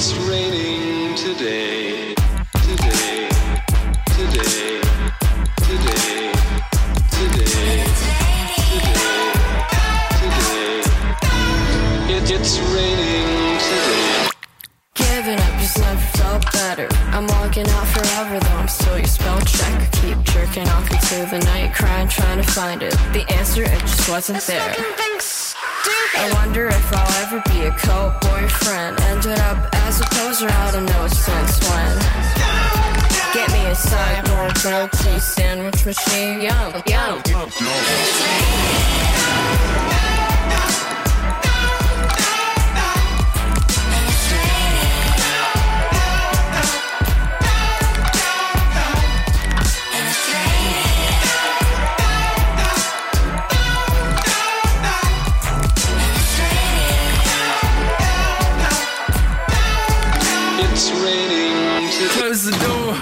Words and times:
It's 0.00 0.14
raining 0.30 1.16
today. 1.16 2.14
Today. 2.62 3.28
Today. 4.14 4.78
Today. 5.58 5.58
Today. 5.66 6.32
Today. 7.10 7.82
Today. 10.20 10.82
It, 12.14 12.30
it's 12.30 12.60
raining 12.60 13.58
today. 13.58 14.30
Giving 14.94 15.40
up 15.40 15.58
just 15.58 15.78
never 15.80 16.00
felt 16.16 16.52
better. 16.52 16.86
I'm 17.10 17.26
walking 17.26 17.66
out 17.68 17.88
forever 17.88 18.38
though 18.38 18.56
I'm 18.56 18.68
still 18.68 18.98
your 18.98 19.08
spell 19.08 19.40
check. 19.40 19.90
Keep 19.94 20.22
jerking 20.22 20.68
off 20.68 20.88
into 20.92 21.28
the 21.28 21.40
night, 21.40 21.74
crying, 21.74 22.06
trying 22.06 22.40
to 22.40 22.48
find 22.48 22.84
it. 22.84 22.92
The 23.12 23.26
answer, 23.32 23.64
it 23.64 23.80
just 23.80 24.08
wasn't 24.08 24.42
there. 24.42 24.76
I 26.14 26.30
wonder 26.34 26.68
if 26.68 26.92
I'll 26.92 27.22
ever 27.22 27.42
be 27.50 27.64
a 27.64 27.72
co-boyfriend. 27.72 29.00
Ended 29.02 29.38
up 29.40 29.68
as 29.86 30.00
a 30.00 30.04
poser 30.04 30.48
out 30.48 30.74
of 30.74 30.82
no 30.82 31.06
sense 31.08 31.60
when. 31.68 31.98
Get 33.32 33.50
me 33.52 33.66
a 33.66 33.74
sideboard 33.74 34.54
grilled 34.56 34.92
cheese 34.92 35.24
sandwich 35.24 35.84
machine. 35.86 36.40
Yum, 36.40 36.82
yum. 36.86 37.22
It's 37.24 37.58
the 62.50 62.58
door. 62.64 62.96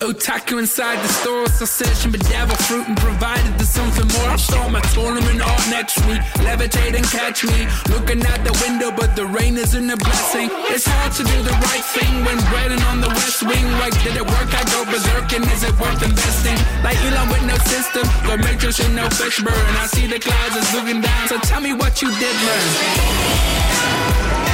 Otaku 0.00 0.58
inside 0.58 1.02
the 1.02 1.08
store, 1.08 1.48
so 1.48 1.64
searching 1.64 2.12
bedevil 2.12 2.54
fruit 2.68 2.86
and 2.86 2.96
provided 2.98 3.56
there's 3.56 3.70
something 3.70 4.06
more. 4.12 4.28
I'll 4.28 4.38
start 4.38 4.70
my 4.70 4.82
tournament 4.92 5.40
art 5.40 5.66
next 5.70 5.96
week. 6.06 6.20
Levitate 6.44 6.94
and 6.94 7.06
catch 7.08 7.42
me. 7.42 7.66
Looking 7.88 8.20
out 8.26 8.44
the 8.44 8.52
window, 8.60 8.92
but 8.92 9.16
the 9.16 9.24
rain 9.24 9.56
isn't 9.56 9.88
a 9.88 9.96
blessing. 9.96 10.50
It's 10.68 10.86
hard 10.86 11.12
to 11.16 11.24
do 11.24 11.42
the 11.42 11.56
right 11.64 11.86
thing 11.96 12.12
when 12.28 12.36
breading 12.52 12.84
on 12.92 13.00
the 13.00 13.08
west 13.08 13.42
wing. 13.42 13.64
Like, 13.80 13.96
did 14.04 14.16
it 14.20 14.26
work? 14.26 14.52
I 14.52 14.62
go 14.68 14.84
berserk, 14.84 15.32
and 15.32 15.48
is 15.50 15.64
it 15.64 15.72
worth 15.80 16.02
investing? 16.04 16.60
Like 16.84 17.00
Elon 17.08 17.32
with 17.32 17.44
no 17.48 17.56
system, 17.64 18.04
the 18.28 18.36
matrix 18.36 18.78
and 18.84 18.94
no 18.94 19.08
fish 19.08 19.40
burn. 19.40 19.66
I 19.80 19.86
see 19.86 20.06
the 20.06 20.20
clouds 20.20 20.56
is 20.60 20.74
looking 20.74 21.00
down, 21.00 21.28
so 21.28 21.38
tell 21.40 21.62
me 21.62 21.72
what 21.72 22.02
you 22.02 22.12
did 22.20 22.36
learn. 22.44 24.45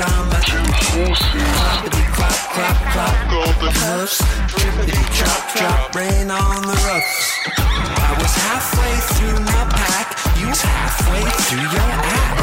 Horses. 0.00 1.20
Cloppity 1.20 2.04
clop 2.14 2.40
clop 2.54 2.76
clop 2.92 3.30
the 3.60 3.70
hoofs. 3.70 4.20
Drippity 4.48 5.00
drop 5.16 5.42
drop 5.54 5.94
rain 5.94 6.30
on 6.30 6.62
the 6.62 6.76
roofs. 6.88 7.38
I 7.46 8.16
was 8.16 8.34
halfway 8.48 8.94
through 9.14 9.40
my 9.44 9.64
pack. 9.68 10.16
You 10.40 10.48
was 10.48 10.62
halfway 10.62 11.24
through 11.48 11.68
your 11.68 11.90
act. 12.00 12.40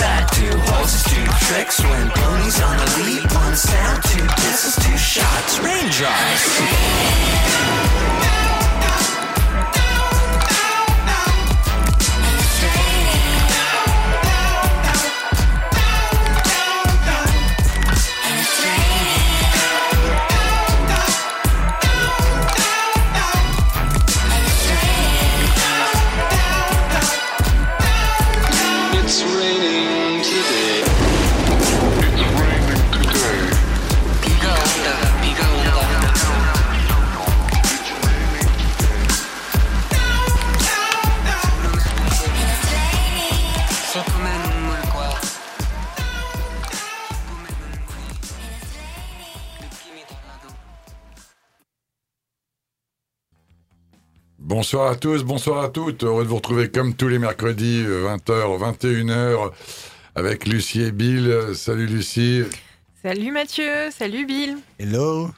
That 0.00 0.28
two 0.32 0.56
horses, 0.72 1.04
two 1.04 1.26
tricks. 1.46 1.80
When 1.80 2.08
ponies 2.10 2.60
on 2.62 2.76
the 2.76 2.88
lead, 3.04 3.24
one 3.32 3.56
sound, 3.56 4.02
two 4.04 4.26
kisses, 4.40 4.76
two 4.84 4.96
shots, 4.96 5.58
raindrops. 5.60 6.54
Bonsoir 54.74 54.90
à 54.90 54.96
tous, 54.96 55.22
bonsoir 55.22 55.62
à 55.62 55.68
toutes. 55.68 56.02
Heureux 56.02 56.24
de 56.24 56.28
vous 56.28 56.34
retrouver 56.34 56.68
comme 56.68 56.94
tous 56.94 57.06
les 57.06 57.20
mercredis, 57.20 57.84
euh, 57.86 58.08
20h, 58.08 58.58
21h, 58.58 59.52
avec 60.16 60.48
Lucie 60.48 60.82
et 60.82 60.90
Bill. 60.90 61.28
Euh, 61.28 61.54
Salut 61.54 61.86
Lucie. 61.86 62.42
Salut 63.00 63.30
Mathieu, 63.30 63.92
salut 63.92 64.26
Bill. 64.26 64.56
Hello. 64.80 65.30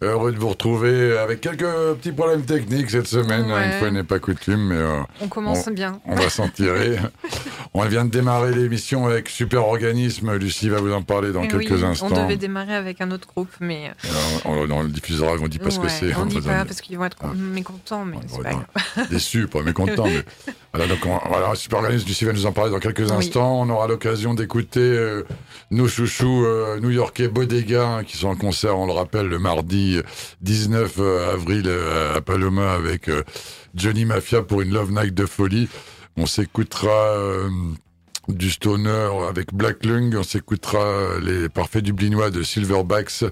Heureux 0.00 0.30
de 0.30 0.38
vous 0.38 0.50
retrouver 0.50 1.18
avec 1.18 1.40
quelques 1.40 1.64
petits 1.98 2.12
problèmes 2.12 2.42
techniques 2.44 2.88
cette 2.90 3.08
semaine. 3.08 3.46
hein, 3.50 3.54
Ouais. 3.56 3.66
Une 3.66 3.78
fois 3.80 3.90
n'est 3.90 4.04
pas 4.04 4.20
coutume, 4.20 4.68
mais 4.68 4.76
euh, 4.76 5.00
On 5.20 5.26
commence 5.26 5.66
On- 5.66 5.72
bien. 5.72 5.98
on 6.06 6.14
va 6.14 6.30
s'en 6.30 6.48
tirer. 6.48 6.98
on 7.74 7.84
vient 7.86 8.04
de 8.04 8.10
démarrer 8.10 8.54
l'émission 8.54 9.06
avec 9.08 9.28
Super 9.28 9.66
Organisme. 9.66 10.32
Lucie 10.36 10.68
va 10.68 10.80
vous 10.80 10.92
en 10.92 11.02
parler 11.02 11.32
dans 11.32 11.42
Eh 11.42 11.48
quelques 11.48 11.72
oui, 11.72 11.84
instants. 11.84 12.06
On 12.12 12.22
devait 12.22 12.36
démarrer 12.36 12.76
avec 12.76 13.00
un 13.00 13.10
autre 13.10 13.26
groupe, 13.26 13.50
mais 13.58 13.90
Alors, 14.04 14.68
on, 14.70 14.70
on 14.70 14.82
le 14.84 14.88
diffusera, 14.88 15.32
on 15.40 15.48
dit 15.48 15.58
pas 15.58 15.70
ce 15.70 15.80
que 15.80 15.88
c'est. 15.88 16.14
on 16.14 16.26
dit 16.26 16.40
pas 16.42 16.64
parce 16.64 16.80
qu'ils 16.80 16.96
vont 16.96 17.04
être 17.06 17.16
Ah. 17.22 17.32
mécontents, 17.34 18.04
mais 18.04 18.18
c'est 18.28 18.40
pas 18.40 18.52
non, 18.52 18.62
grave. 18.94 19.08
déçu, 19.10 19.48
pas 19.48 19.62
mécontent. 19.62 20.04
mais... 20.06 20.22
Voilà, 20.74 20.86
donc 20.94 20.98
on, 21.06 21.18
voilà, 21.30 21.54
Super 21.54 21.78
Organisme, 21.78 22.06
Lucie 22.06 22.26
va 22.26 22.34
nous 22.34 22.44
en 22.44 22.52
parler 22.52 22.70
dans 22.70 22.78
quelques 22.78 22.98
Oui. 23.00 23.10
instants. 23.10 23.62
On 23.62 23.70
aura 23.70 23.88
l'occasion 23.88 24.34
d'écouter 24.34 24.80
euh, 24.80 25.22
nos 25.70 25.88
chouchous 25.88 26.44
euh, 26.44 26.78
new-yorkais 26.78 27.28
Bodega, 27.28 27.88
hein, 27.88 28.04
qui 28.04 28.18
sont 28.18 28.28
en 28.28 28.36
concert, 28.36 28.78
on 28.78 28.84
le 28.86 28.92
rappelle, 28.92 29.28
le 29.28 29.38
mardi 29.38 29.87
19 30.42 30.98
avril 31.32 31.64
euh, 31.66 32.16
à 32.16 32.20
Paloma 32.20 32.72
avec 32.72 33.08
euh, 33.08 33.22
Johnny 33.74 34.04
Mafia 34.04 34.42
pour 34.42 34.60
une 34.60 34.72
Love 34.72 34.92
Night 34.92 35.14
de 35.14 35.26
folie. 35.26 35.68
On 36.16 36.26
s'écoutera 36.26 36.90
euh, 36.90 37.48
du 38.28 38.50
Stoner 38.50 39.10
avec 39.28 39.54
Black 39.54 39.84
Lung, 39.84 40.14
on 40.16 40.22
s'écoutera 40.22 41.18
les 41.22 41.48
Parfaits 41.48 41.84
Dublinois 41.84 42.30
de 42.30 42.42
Silverbacks. 42.42 43.24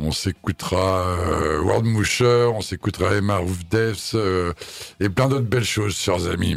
On 0.00 0.12
s'écoutera 0.12 1.08
euh, 1.08 1.60
World 1.60 1.84
Musher, 1.84 2.48
on 2.54 2.60
s'écoutera 2.60 3.16
Emma 3.16 3.40
of 3.40 3.68
Death 3.68 4.12
euh, 4.14 4.52
et 5.00 5.08
plein 5.08 5.26
d'autres 5.26 5.48
belles 5.48 5.64
choses, 5.64 5.96
chers 5.96 6.28
amis. 6.28 6.56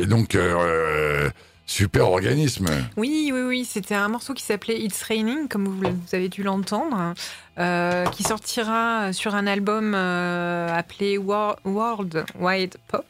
Et 0.00 0.06
donc, 0.06 0.36
euh, 0.36 1.28
Super 1.70 2.08
organisme. 2.10 2.66
Oui, 2.96 3.30
oui, 3.32 3.42
oui, 3.42 3.64
c'était 3.66 3.94
un 3.94 4.08
morceau 4.08 4.32
qui 4.32 4.42
s'appelait 4.42 4.80
It's 4.80 5.02
Raining, 5.02 5.48
comme 5.48 5.68
vous, 5.68 5.84
avez 6.14 6.30
dû 6.30 6.42
l'entendre, 6.42 7.12
euh, 7.58 8.06
qui 8.06 8.22
sortira 8.22 9.12
sur 9.12 9.34
un 9.34 9.46
album 9.46 9.92
euh, 9.94 10.74
appelé 10.74 11.18
Wor- 11.18 11.58
World 11.66 12.24
Wide 12.40 12.76
Pop. 12.88 13.04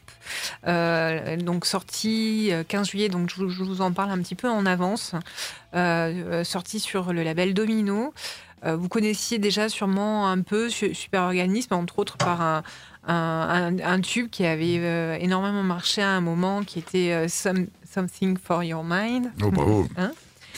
Euh, 0.67 1.37
donc 1.37 1.65
sorti 1.65 2.49
euh, 2.51 2.63
15 2.67 2.89
juillet, 2.89 3.07
donc 3.07 3.29
je, 3.33 3.43
vous 3.63 3.79
en 3.79 3.93
parle 3.93 4.11
un 4.11 4.17
petit 4.19 4.35
peu 4.35 4.49
en 4.49 4.65
avance. 4.65 5.13
Euh, 5.73 6.11
euh, 6.41 6.43
sorti 6.43 6.81
sur 6.81 7.13
le 7.13 7.23
label 7.23 7.53
Domino. 7.53 8.13
Euh, 8.65 8.75
vous 8.75 8.89
connaissiez 8.89 9.39
déjà 9.39 9.69
sûrement 9.69 10.29
un 10.29 10.41
peu 10.41 10.67
Su- 10.69 10.93
Super 10.93 11.21
Organisme, 11.23 11.75
entre 11.75 11.97
autres 11.97 12.17
par 12.17 12.41
un, 13.07 14.01
tube 14.01 14.29
qui 14.29 14.45
avait 14.45 14.77
euh, 14.79 15.17
énormément 15.19 15.63
marché 15.63 16.01
à 16.01 16.09
un 16.09 16.21
moment, 16.21 16.63
qui 16.63 16.77
était 16.79 17.13
euh, 17.13 17.27
Something 17.93 18.37
for 18.37 18.63
Your 18.63 18.83
Mind. 18.83 19.31
Oh, 19.43 19.51
bravo. 19.51 19.87
Hein 19.97 20.11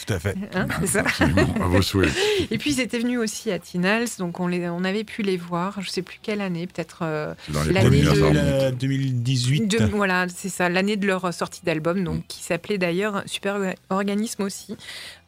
Tout 0.06 0.13
à 0.13 0.19
fait. 0.19 0.36
Hein, 0.56 0.68
c'est 0.81 0.88
ça. 0.88 1.00
Absolument, 1.01 1.54
à 1.62 1.68
vos 1.68 1.81
souhaits. 1.81 2.12
Et 2.51 2.57
puis 2.57 2.72
ils 2.72 2.80
étaient 2.80 2.98
venus 3.00 3.19
aussi 3.19 3.51
à 3.51 3.60
Tinals, 3.60 4.07
donc 4.19 4.39
on, 4.39 4.48
les, 4.48 4.68
on 4.69 4.83
avait 4.83 5.04
pu 5.04 5.22
les 5.22 5.38
voir, 5.38 5.80
je 5.81 5.89
sais 5.89 6.01
plus 6.01 6.18
quelle 6.24 6.42
année, 6.42 6.66
peut-être 6.66 7.00
euh, 7.04 7.33
L'année 7.69 7.81
premières 8.01 8.13
de- 8.13 8.22
armes. 8.22 8.36
Euh, 8.38 8.72
2018. 8.72 9.68
de- 9.68 9.86
voilà, 9.86 10.25
c'est 10.30 10.50
ça, 10.50 10.69
l'année 10.69 10.95
de 10.98 11.06
leur 11.06 11.31
sortie 11.33 11.62
d'album, 11.63 12.00
Mm. 12.00 12.04
donc 12.04 12.28
qui 12.28 12.42
s'appelait 12.42 12.78
d'ailleurs 12.80 13.22
Super 13.28 13.75
Organisme 13.89 14.42
aussi, 14.44 14.75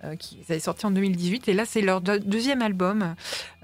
euh, 0.05 0.15
qui 0.15 0.39
ils 0.47 0.51
avaient 0.51 0.59
sorti 0.61 0.85
en 0.87 0.91
2018. 0.91 1.47
Et 1.49 1.53
là, 1.53 1.65
c'est 1.65 1.81
leur 1.81 2.01
deux- 2.01 2.19
deuxième 2.19 2.61
album 2.63 3.15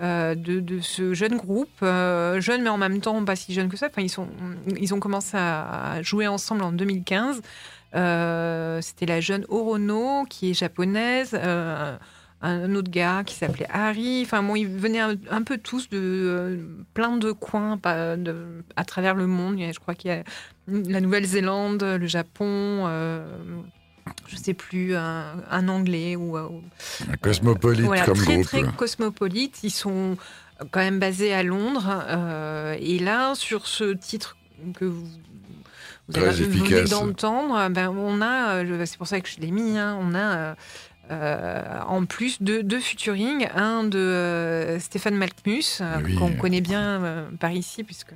euh, 0.01 0.35
de, 0.35 0.59
de 0.59 0.79
ce 0.79 1.13
jeune 1.15 1.37
groupe, 1.37 1.69
euh, 1.81 2.39
jeune 2.41 2.61
mais 2.61 2.69
en 2.69 2.77
même 2.77 2.99
temps 3.01 3.23
pas 3.25 3.35
si 3.37 3.53
jeune 3.53 3.69
que 3.69 3.77
ça. 3.77 3.87
Enfin, 3.87 4.01
ils 4.03 4.09
sont, 4.09 4.27
ils 4.79 4.93
ont 4.93 4.99
commencé 4.99 5.37
à, 5.37 5.93
à 5.93 6.01
jouer 6.03 6.27
ensemble 6.27 6.61
en 6.61 6.71
2015. 6.71 7.41
Euh, 7.95 8.81
C'était 8.81 9.05
la 9.05 9.19
jeune 9.21 9.45
Orono 9.49 10.25
qui 10.29 10.51
est 10.51 10.53
japonaise. 10.53 11.31
euh, 11.33 11.97
un 12.41 12.73
autre 12.73 12.89
gars 12.89 13.23
qui 13.25 13.35
s'appelait 13.35 13.67
Harry. 13.69 14.21
Enfin 14.25 14.41
bon, 14.41 14.55
ils 14.55 14.65
venaient 14.67 15.01
un, 15.01 15.15
un 15.29 15.41
peu 15.43 15.57
tous 15.57 15.89
de 15.89 15.97
euh, 15.99 16.57
plein 16.93 17.17
de 17.17 17.33
coins 17.33 17.77
pas 17.77 18.15
de, 18.15 18.63
à 18.77 18.85
travers 18.85 19.13
le 19.15 19.27
monde. 19.27 19.57
Je 19.59 19.77
crois 19.79 19.93
qu'il 19.93 20.09
y 20.09 20.13
a 20.13 20.23
la 20.69 21.01
Nouvelle-Zélande, 21.01 21.83
le 21.83 22.07
Japon, 22.07 22.85
euh, 22.87 23.25
je 24.27 24.37
sais 24.37 24.53
plus, 24.53 24.95
un, 24.95 25.33
un 25.51 25.67
anglais 25.67 26.15
ou, 26.15 26.37
euh, 26.37 26.47
ou- 26.47 26.63
Un 27.11 27.17
cosmopolite 27.17 27.81
voilà, 27.85 28.05
comme 28.05 28.15
très 28.15 28.35
groupe. 28.35 28.45
très 28.45 28.63
cosmopolite. 28.63 29.59
Ils 29.63 29.69
sont 29.71 30.15
quand 30.71 30.79
même 30.79 30.99
basés 30.99 31.33
à 31.33 31.43
Londres. 31.43 31.89
euh, 32.07 32.77
et 32.79 32.99
là, 32.99 33.35
sur 33.35 33.67
ce 33.67 33.93
titre 33.93 34.37
que 34.75 34.85
vous, 34.85 35.05
vous 36.09 36.13
Très 36.19 36.27
avez 36.29 36.43
efficace. 36.45 36.89
d'entendre, 36.89 37.69
ben, 37.69 37.89
on 37.89 38.21
a, 38.21 38.55
euh, 38.63 38.85
c'est 38.85 38.97
pour 38.97 39.07
ça 39.07 39.21
que 39.21 39.29
je 39.29 39.39
l'ai 39.39 39.51
mis, 39.51 39.77
hein, 39.77 39.97
on 40.01 40.13
a 40.15 40.19
euh, 40.37 40.53
euh, 41.11 41.61
en 41.87 42.05
plus 42.05 42.41
deux, 42.41 42.61
deux 42.63 42.79
featuring, 42.79 43.47
un 43.55 43.83
de 43.83 43.97
euh, 43.97 44.79
Stéphane 44.79 45.15
Malkmus, 45.15 45.79
euh, 45.81 45.97
Oui. 46.03 46.15
qu'on 46.15 46.33
connaît 46.33 46.61
bien 46.61 46.81
euh, 47.03 47.29
par 47.39 47.51
ici, 47.51 47.83
puisque. 47.83 48.13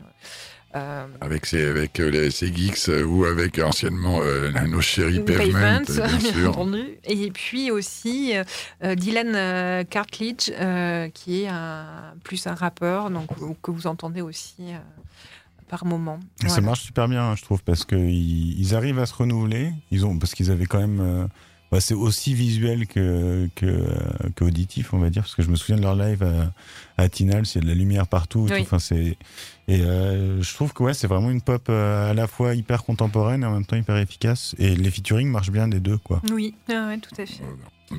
euh, 0.76 1.06
Avec 1.22 1.46
ses, 1.46 1.66
avec 1.68 2.00
euh, 2.00 2.10
les, 2.10 2.32
ses 2.32 2.54
geeks 2.54 2.90
euh, 2.90 3.04
ou 3.04 3.26
avec 3.26 3.60
anciennement 3.60 4.20
euh, 4.22 4.50
nos 4.68 4.82
chéris 4.82 5.20
Pavement, 5.22 5.82
euh, 5.90 6.08
bien 6.34 6.48
entendu. 6.50 6.84
Et 7.06 7.30
puis 7.32 7.70
aussi 7.72 8.34
euh, 8.84 8.96
Dylan 8.96 9.34
euh, 9.36 9.84
Cartledge, 9.84 10.52
euh, 10.60 11.10
qui 11.14 11.44
est 11.44 11.48
un, 11.48 11.86
plus 12.24 12.46
un 12.48 12.56
rappeur, 12.56 13.10
donc 13.12 13.30
euh, 13.42 13.54
que 13.62 13.70
vous 13.72 13.86
entendez 13.88 14.22
aussi 14.22 14.56
euh, 14.62 14.78
par 15.64 15.86
moment. 15.86 16.20
Et 16.46 16.50
Ça 16.50 16.62
marche 16.62 16.82
super 16.82 17.08
bien, 17.08 17.24
hein, 17.24 17.36
je 17.36 17.42
trouve, 17.44 17.64
parce 17.64 17.86
qu'ils 17.86 18.60
ils 18.60 18.76
arrivent 18.76 19.00
à 19.00 19.06
se 19.06 19.14
renouveler. 19.14 19.72
Ils 19.92 20.06
ont, 20.06 20.18
parce 20.18 20.34
qu'ils 20.34 20.52
avaient 20.52 20.66
quand 20.66 20.80
même. 20.80 21.00
euh, 21.02 21.28
bah, 21.72 21.82
c'est 21.82 21.96
aussi 21.96 22.36
visuel 22.36 22.86
que, 22.86 23.50
que, 23.56 23.66
euh, 23.66 23.90
que 24.36 24.44
auditif, 24.44 24.94
on 24.94 25.00
va 25.00 25.10
dire, 25.10 25.24
parce 25.24 25.34
que 25.34 25.42
je 25.42 25.50
me 25.50 25.56
souviens 25.56 25.78
de 25.78 25.82
leur 25.82 25.96
live 25.96 26.22
à, 26.22 26.54
à 27.02 27.10
Tinal, 27.10 27.48
c'est 27.48 27.62
de 27.62 27.66
la 27.66 27.74
lumière 27.74 28.08
partout. 28.08 28.48
et. 28.48 28.54
Oui. 28.54 28.62
Enfin, 28.62 28.78
c'est, 28.78 29.18
et 29.68 29.82
euh, 29.82 30.40
je 30.44 30.54
trouve 30.54 30.72
que 30.74 30.84
ouais, 30.84 30.94
c'est 30.94 31.08
vraiment 31.08 31.32
une 31.32 31.42
pop 31.42 31.66
euh, 31.70 32.12
à 32.12 32.14
la 32.14 32.28
fois 32.28 32.54
hyper 32.54 32.84
contemporaine 32.84 33.42
et 33.42 33.46
en 33.48 33.54
même 33.54 33.66
temps 33.66 33.76
hyper 33.76 33.98
efficace. 33.98 34.54
Et 34.60 34.76
les 34.76 34.92
featuring 34.92 35.28
marchent 35.30 35.50
bien 35.52 35.68
des 35.68 35.80
deux, 35.80 35.98
quoi. 35.98 36.22
Oui, 36.32 36.54
ah 36.70 36.90
ouais, 36.90 37.00
tout 37.00 37.20
à 37.20 37.26
fait. 37.26 37.42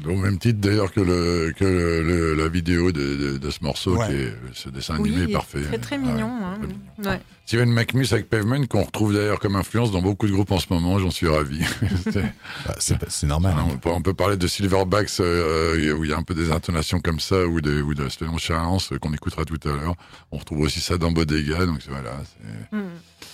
Au 0.06 0.16
même 0.16 0.38
titre 0.38 0.60
d'ailleurs 0.60 0.92
que, 0.92 1.00
le, 1.00 1.52
que 1.56 1.64
le- 1.64 2.02
le- 2.02 2.34
la 2.34 2.48
vidéo 2.48 2.92
de, 2.92 3.16
de- 3.16 3.38
de 3.38 3.50
ce 3.50 3.62
morceau, 3.62 3.96
Ouais. 3.96 4.06
qui 4.08 4.14
est 4.14 4.32
ce 4.52 4.68
dessin 4.68 4.96
Oui, 4.98 5.10
animé 5.14 5.30
est 5.30 5.32
parfait. 5.34 5.62
très 5.62 5.78
très 5.78 5.96
Ouais. 5.98 6.02
mignon. 6.02 6.30
hein. 6.44 6.58
Ouais. 7.04 7.20
Steven 7.46 7.70
McMus 7.70 8.12
avec 8.12 8.30
Pavement, 8.30 8.64
qu'on 8.66 8.82
retrouve 8.84 9.12
d'ailleurs 9.14 9.38
comme 9.38 9.54
influence 9.56 9.90
dans 9.92 10.00
beaucoup 10.00 10.26
de 10.26 10.32
groupes 10.32 10.50
en 10.50 10.58
ce 10.58 10.66
moment, 10.70 10.98
j'en 10.98 11.10
suis 11.10 11.28
ravi. 11.28 11.60
C'est- 12.10 12.22
Bah, 12.66 12.74
c'est, 12.78 12.96
c'est 13.10 13.26
normal. 13.26 13.54
on, 13.70 13.76
peut, 13.76 13.90
on 13.90 14.00
peut 14.00 14.14
parler 14.14 14.36
de 14.36 14.46
Silverbacks, 14.46 15.10
euh, 15.20 15.92
où 15.92 16.04
il 16.04 16.10
y 16.10 16.12
a 16.12 16.16
un 16.16 16.22
peu 16.22 16.34
des 16.34 16.50
intonations 16.50 17.00
comme 17.00 17.20
ça, 17.20 17.46
ou 17.46 17.60
de, 17.60 17.82
ou 17.82 17.94
de 17.94 18.08
Stelon 18.08 18.38
Charance, 18.38 18.92
qu'on 19.00 19.12
écoutera 19.12 19.44
tout 19.44 19.60
à 19.68 19.72
l'heure. 19.72 19.94
On 20.32 20.38
retrouve 20.38 20.60
aussi 20.60 20.80
ça 20.80 20.96
dans 20.96 21.12
Bodega, 21.12 21.66
donc 21.66 21.82
c'est- 21.82 21.90
voilà. 21.90 22.12
C'est, 22.24 22.76
Mm. 22.78 22.82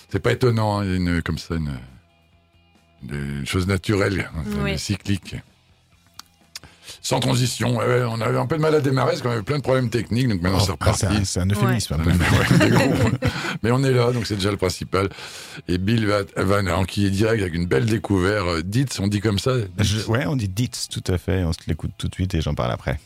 c'est 0.09 0.19
pas 0.19 0.33
étonnant, 0.33 0.79
hein, 0.79 0.83
il 0.85 0.89
y 0.89 0.93
a 0.93 0.97
une, 0.97 1.21
comme 1.21 1.37
ça, 1.37 1.55
une, 1.55 1.71
une- 3.09 3.37
une 3.39 3.45
chose 3.47 3.65
naturelle, 3.67 4.29
hein, 4.35 4.43
Oui. 4.63 4.77
cyclique. 4.77 5.35
Sans 7.01 7.19
transition, 7.19 7.77
ouais, 7.77 8.03
on 8.09 8.19
avait 8.21 8.37
un 8.37 8.45
peu 8.45 8.57
de 8.57 8.61
mal 8.61 8.75
à 8.75 8.81
démarrer 8.81 9.11
parce 9.11 9.21
qu'on 9.21 9.31
avait 9.31 9.41
plein 9.43 9.57
de 9.57 9.63
problèmes 9.63 9.89
techniques, 9.89 10.27
donc 10.27 10.41
maintenant 10.41 10.59
c'est 10.59 10.71
Oh, 10.71 10.75
ah, 10.79 10.91
reparti. 10.91 10.99
c'est, 10.99 11.07
un, 11.07 11.23
c'est 11.25 11.39
un 11.41 11.49
euphémisme. 11.49 11.93
un 11.93 11.97
peu. 11.99 12.09
Ouais, 12.11 12.69
des 12.69 12.69
gros. 12.69 13.09
Mais 13.63 13.71
on 13.71 13.83
est 13.83 13.91
là, 13.91 14.11
donc 14.11 14.25
c'est 14.25 14.35
déjà 14.35 14.51
le 14.51 14.57
principal. 14.57 15.09
Et 15.67 15.77
Bill 15.77 16.05
va, 16.07 16.21
va 16.37 16.77
enquiller 16.77 17.09
direct 17.09 17.41
avec 17.41 17.53
une 17.53 17.65
belle 17.65 17.85
découverte. 17.85 18.45
Euh, 18.47 18.61
Dites, 18.63 18.97
on 19.01 19.07
dit 19.07 19.19
comme 19.19 19.39
ça? 19.39 19.51
Je- 19.79 20.05
ouais, 20.07 20.25
on 20.25 20.35
dit 20.35 20.47
Ditz, 20.47 20.87
tout 20.89 21.03
à 21.11 21.17
fait. 21.17 21.43
On 21.43 21.53
se 21.53 21.59
l'écoute 21.67 21.91
tout 21.97 22.07
de 22.07 22.13
suite 22.15 22.33
et 22.35 22.41
j'en 22.41 22.53
parle 22.55 22.71
après. 22.71 22.99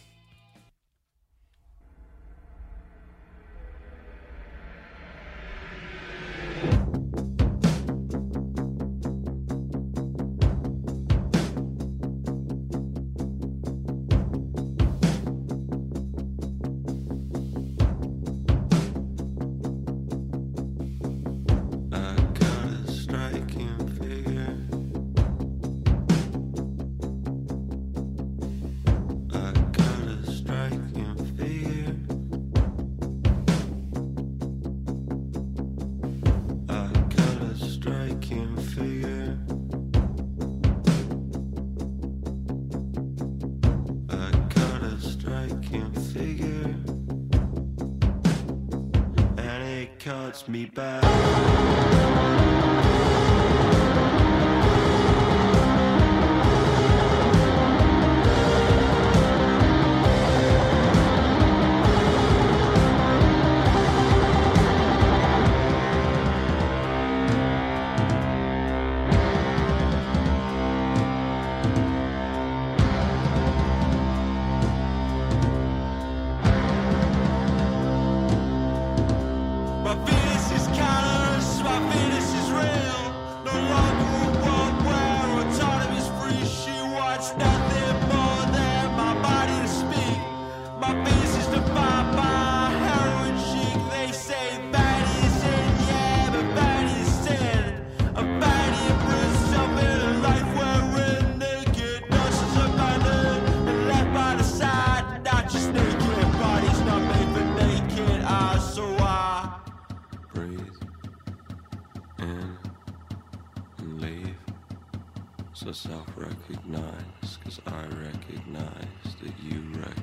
Recognize, 116.49 117.37
cause 117.43 117.59
I 117.67 117.85
recognize 117.85 119.15
that 119.21 119.33
you 119.39 119.61
recognize 119.79 119.94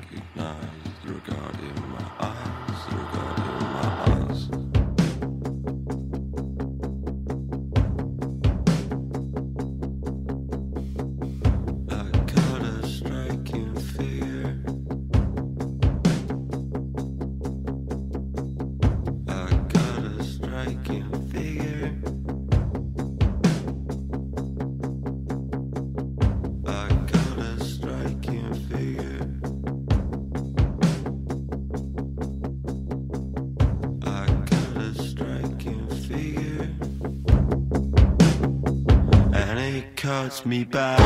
Back. 40.73 41.01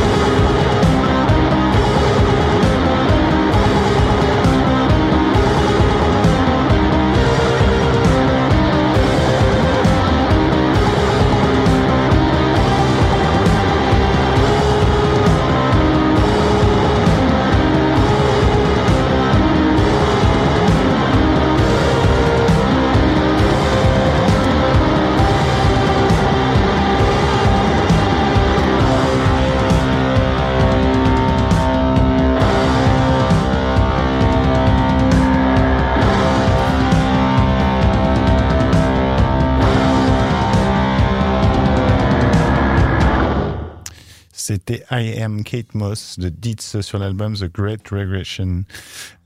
C'était 44.47 44.85
I 44.91 45.21
Am 45.21 45.43
Kate 45.43 45.75
Moss 45.75 46.17
de 46.19 46.29
Dietz 46.29 46.79
sur 46.79 46.99
l'album 46.99 47.35
The 47.35 47.53
Great 47.53 47.85
Regression. 47.89 48.63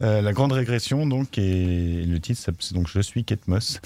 Euh, 0.01 0.19
la 0.19 0.33
grande 0.33 0.51
régression, 0.51 1.05
donc, 1.05 1.37
et 1.37 2.03
le 2.07 2.19
titre, 2.19 2.41
c'est 2.43 2.73
donc 2.73 2.87
Je 2.87 3.01
suis 3.01 3.23
Kate 3.23 3.47
Moss. 3.47 3.79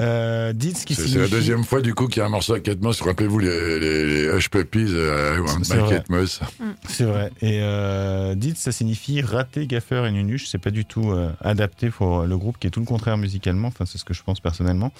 Euh, 0.00 0.52
Dietz 0.52 0.84
qui 0.84 0.96
C'est 0.96 1.06
c'est 1.06 1.18
la 1.18 1.28
deuxième 1.28 1.62
fois 1.62 1.80
du 1.80 1.94
coup 1.94 2.08
qu'il 2.08 2.18
y 2.18 2.22
a 2.22 2.26
un 2.26 2.30
morceau 2.30 2.54
à 2.54 2.60
Kate 2.60 2.80
Moss. 2.80 3.02
Rappelez-vous 3.02 3.38
les, 3.38 3.78
les, 3.78 4.04
les 4.04 4.28
Hush 4.30 4.50
Puppies 4.50 4.86
euh, 4.88 5.40
C'est 5.62 5.74
by 5.74 5.80
vrai. 5.80 5.90
Kate 5.90 6.08
Moss. 6.08 6.40
C'est 6.88 7.04
vrai. 7.04 7.30
Et 7.40 7.60
euh, 7.62 8.34
Dietz, 8.34 8.58
ça 8.58 8.72
signifie 8.72 9.22
raté, 9.22 9.68
gaffeur 9.68 10.06
et 10.06 10.10
nunuche. 10.10 10.48
C'est 10.48 10.58
pas 10.58 10.72
du 10.72 10.86
tout 10.86 11.12
euh, 11.12 11.30
adapté 11.40 11.90
pour 11.90 12.22
le 12.22 12.36
groupe 12.36 12.58
qui 12.58 12.66
est 12.66 12.70
tout 12.70 12.80
le 12.80 12.86
contraire 12.86 13.16
musicalement. 13.16 13.68
Enfin, 13.68 13.86
c'est 13.86 13.98
ce 13.98 14.04
que 14.04 14.14
je 14.14 14.24
pense 14.24 14.40
personnellement. 14.40 14.92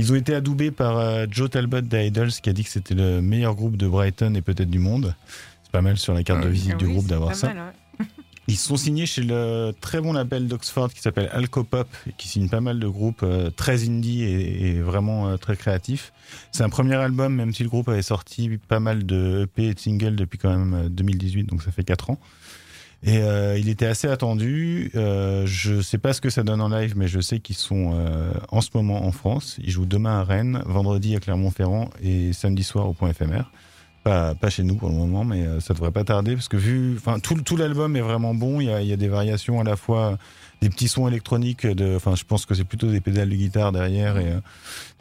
Ils 0.00 0.12
ont 0.12 0.16
été 0.16 0.34
adoubés 0.34 0.70
par 0.70 0.96
euh, 0.98 1.26
Joe 1.30 1.50
Talbot 1.50 1.82
des 1.82 2.06
Idols 2.06 2.30
qui 2.30 2.48
a 2.48 2.52
dit 2.52 2.64
que 2.64 2.70
c'était 2.70 2.94
le 2.94 3.20
meilleur 3.20 3.54
groupe 3.54 3.76
de 3.76 3.86
Brighton 3.86 4.34
et 4.34 4.40
peut-être 4.40 4.70
du 4.70 4.78
monde. 4.78 5.14
C'est 5.62 5.72
pas 5.72 5.82
mal 5.82 5.98
sur 5.98 6.14
la 6.14 6.22
carte 6.22 6.40
de 6.40 6.46
Ouais. 6.46 6.52
visite 6.52 6.72
Ah 6.74 6.78
du 6.78 6.86
oui, 6.86 6.92
groupe 6.94 7.06
d'avoir 7.06 7.34
ça. 7.34 7.48
mal, 7.48 7.58
ouais. 7.58 8.06
Ils 8.48 8.56
sont 8.56 8.76
signés 8.76 9.06
chez 9.06 9.22
le 9.22 9.72
très 9.80 10.00
bon 10.00 10.12
label 10.12 10.48
d'Oxford 10.48 10.92
qui 10.92 11.00
s'appelle 11.00 11.28
Alcopop, 11.32 11.86
et 12.08 12.12
qui 12.16 12.26
signe 12.26 12.48
pas 12.48 12.60
mal 12.60 12.80
de 12.80 12.88
groupes 12.88 13.22
euh, 13.22 13.50
très 13.50 13.84
indie 13.86 14.24
et, 14.24 14.70
et 14.70 14.80
vraiment 14.80 15.28
euh, 15.28 15.36
très 15.36 15.54
créatifs. 15.56 16.12
C'est 16.50 16.64
un 16.64 16.68
premier 16.68 16.96
album, 16.96 17.32
même 17.36 17.52
si 17.54 17.62
le 17.62 17.68
groupe 17.68 17.88
avait 17.88 18.02
sorti 18.02 18.58
pas 18.66 18.80
mal 18.80 19.06
de 19.06 19.42
EP 19.44 19.66
et 19.68 19.74
de 19.74 19.78
singles 19.78 20.16
depuis 20.16 20.38
quand 20.38 20.50
même 20.56 20.74
euh, 20.74 20.88
2018, 20.88 21.44
donc 21.44 21.62
ça 21.62 21.70
fait 21.70 21.84
4 21.84 22.10
ans. 22.10 22.18
Et 23.02 23.18
euh, 23.18 23.58
il 23.58 23.68
était 23.68 23.86
assez 23.86 24.08
attendu. 24.08 24.90
Euh, 24.94 25.46
je 25.46 25.80
sais 25.80 25.98
pas 25.98 26.12
ce 26.12 26.20
que 26.20 26.28
ça 26.28 26.42
donne 26.42 26.60
en 26.60 26.68
live, 26.68 26.94
mais 26.96 27.08
je 27.08 27.20
sais 27.20 27.40
qu'ils 27.40 27.56
sont 27.56 27.92
euh, 27.94 28.32
en 28.50 28.60
ce 28.60 28.70
moment 28.74 29.06
en 29.06 29.12
France. 29.12 29.56
Ils 29.62 29.70
jouent 29.70 29.86
demain 29.86 30.20
à 30.20 30.24
Rennes, 30.24 30.62
vendredi 30.66 31.16
à 31.16 31.20
Clermont-Ferrand 31.20 31.88
et 32.02 32.32
samedi 32.32 32.62
soir 32.62 32.88
au 32.88 32.92
point 32.92 33.08
éphémère. 33.08 33.50
Pas, 34.02 34.34
pas 34.34 34.48
chez 34.48 34.62
nous 34.62 34.76
pour 34.76 34.88
le 34.88 34.94
moment, 34.94 35.24
mais 35.24 35.42
euh, 35.42 35.60
ça 35.60 35.74
devrait 35.74 35.90
pas 35.90 36.04
tarder 36.04 36.34
parce 36.34 36.48
que 36.48 36.56
vu, 36.56 36.94
enfin 36.96 37.18
tout, 37.20 37.34
tout 37.42 37.56
l'album 37.56 37.96
est 37.96 38.00
vraiment 38.00 38.34
bon. 38.34 38.60
Il 38.60 38.66
y 38.66 38.70
a, 38.70 38.80
il 38.82 38.88
y 38.88 38.92
a 38.92 38.96
des 38.96 39.08
variations 39.08 39.60
à 39.60 39.64
la 39.64 39.76
fois, 39.76 40.18
des 40.60 40.68
petits 40.70 40.88
sons 40.88 41.08
électroniques. 41.08 41.66
De, 41.66 41.96
enfin, 41.96 42.14
je 42.16 42.24
pense 42.24 42.46
que 42.46 42.54
c'est 42.54 42.64
plutôt 42.64 42.90
des 42.90 43.00
pédales 43.00 43.28
de 43.30 43.34
guitare 43.34 43.72
derrière 43.72 44.18
et 44.18 44.32
euh, 44.32 44.40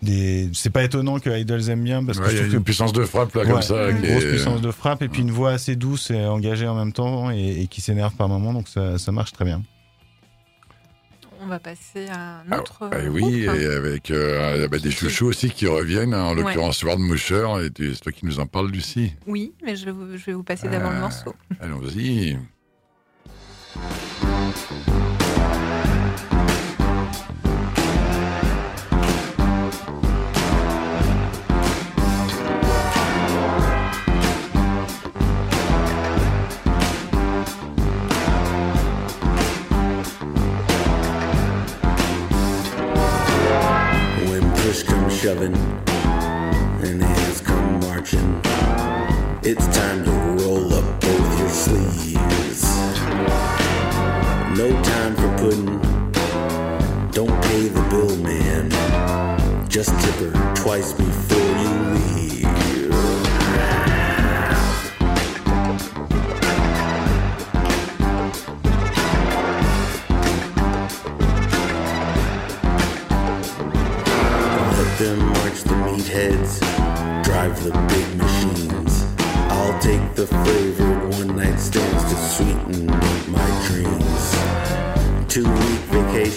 des. 0.01 0.50
C'est 0.54 0.70
pas 0.70 0.84
étonnant 0.84 1.20
que 1.20 1.30
Idols 1.30 1.70
aime 1.70 1.84
bien 1.84 2.04
parce 2.04 2.18
Ouais, 2.20 2.28
que 2.30 2.36
y 2.36 2.39
a 2.39 2.44
une 2.46 2.51
que 2.51 2.58
puissance 2.60 2.94
de 2.94 3.04
frappe 3.04 3.34
là 3.36 3.42
Ouais, 3.44 3.51
comme 3.51 3.62
ça. 3.62 3.89
une 3.89 4.01
grosse 4.01 4.24
est- 4.24 4.30
puissance 4.30 4.62
de 4.62 4.72
frappe 4.72 5.01
et 5.01 5.10
puis 5.10 5.22
une 5.22 5.32
voix 5.32 5.51
assez 5.51 5.75
douce 5.75 6.12
et 6.12 6.25
engagée 6.25 6.68
en 6.68 6.75
même 6.75 6.94
temps 6.94 7.32
et, 7.32 7.62
et 7.62 7.68
qui 7.68 7.82
s'énerve 7.82 8.13
par 8.16 8.30
moments, 8.30 8.54
donc 8.54 8.68
ça, 8.68 8.98
ça 8.98 9.12
marche 9.12 9.32
très 9.34 9.46
bien. 9.46 9.62
On 11.42 11.48
va 11.48 11.58
passer 11.58 12.06
à 12.10 12.39
un 12.39 12.44
Ah, 12.51 12.60
autre. 12.60 12.89
bah 12.92 12.98
euh, 12.98 13.08
oui, 13.08 13.46
groupe. 13.46 13.56
et 13.58 13.66
avec 13.66 14.12
euh, 14.12 14.68
bah, 14.68 14.78
des 14.78 14.92
chouchous 14.92 15.28
aussi 15.28 15.50
qui 15.50 15.68
reviennent, 15.68 16.13
hein, 16.13 16.24
en 16.25 16.36
Ouais. 16.36 16.44
l'occurrence 16.44 16.84
Ward 16.84 17.00
Musher, 17.00 17.48
et 17.63 17.94
c'est 17.94 18.01
toi 18.01 18.12
qui 18.12 18.25
nous 18.25 18.42
en 18.42 18.46
parles, 18.46 18.70
Lucie. 18.70 19.13
Oui, 19.25 19.54
mais 19.63 19.78
je 19.78 19.86
vais 19.86 19.92
vous, 19.92 20.18
je 20.18 20.25
vais 20.25 20.34
vous 20.34 20.44
passer 20.44 20.68
d'abord 20.68 20.92
le 20.92 20.98
Ah. 20.98 21.00
morceau. 21.00 21.34
Allons-y. 21.62 22.38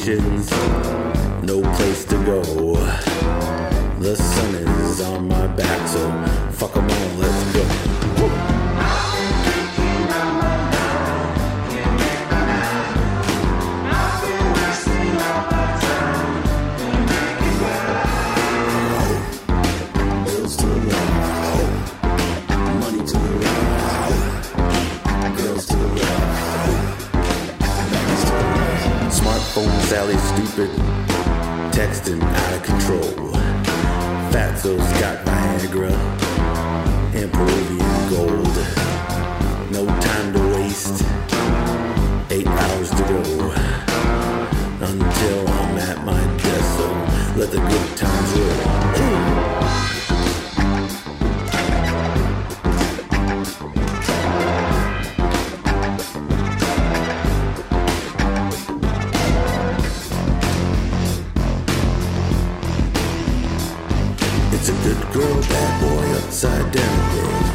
questions. 0.04 0.61
Upside 66.44 66.72
down 66.72 67.16
world. 67.18 67.51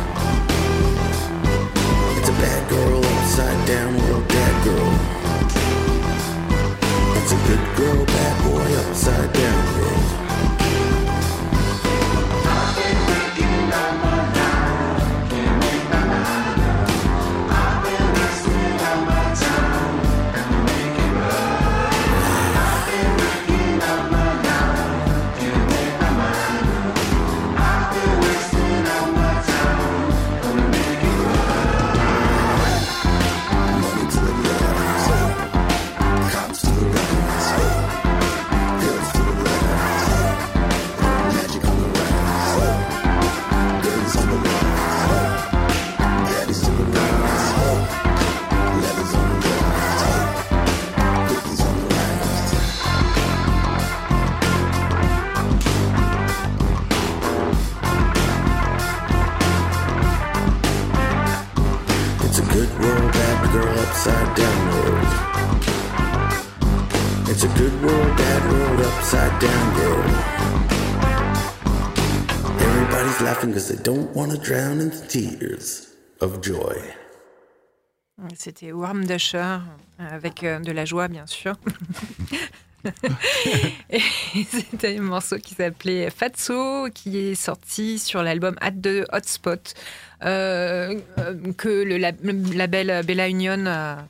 Don't 74.08 74.16
want 74.16 74.32
to 74.32 74.38
drown 74.38 74.80
in 74.80 74.90
the 74.90 75.08
tears 75.08 75.96
of 76.22 76.42
joy. 76.42 76.76
C'était 78.36 78.72
Warm 78.72 79.06
Dasher 79.06 79.60
avec 80.00 80.44
euh, 80.44 80.60
de 80.60 80.72
la 80.72 80.86
joie, 80.86 81.08
bien 81.08 81.28
sûr. 81.28 81.56
Et 83.90 84.02
c'était 84.50 84.98
un 84.98 85.02
morceau 85.02 85.38
qui 85.38 85.54
s'appelait 85.56 86.10
Fatso, 86.10 86.90
qui 86.94 87.18
est 87.18 87.36
sorti 87.36 88.00
sur 88.00 88.24
l'album 88.24 88.56
At 88.62 88.72
the 88.72 89.06
Hotspot, 89.12 89.74
euh, 90.26 90.96
que 91.58 91.70
le, 91.84 91.98
lab- 91.98 92.18
le 92.24 92.56
label 92.56 93.04
Bella 93.06 93.28
Union 93.30 93.66
a, 93.68 94.06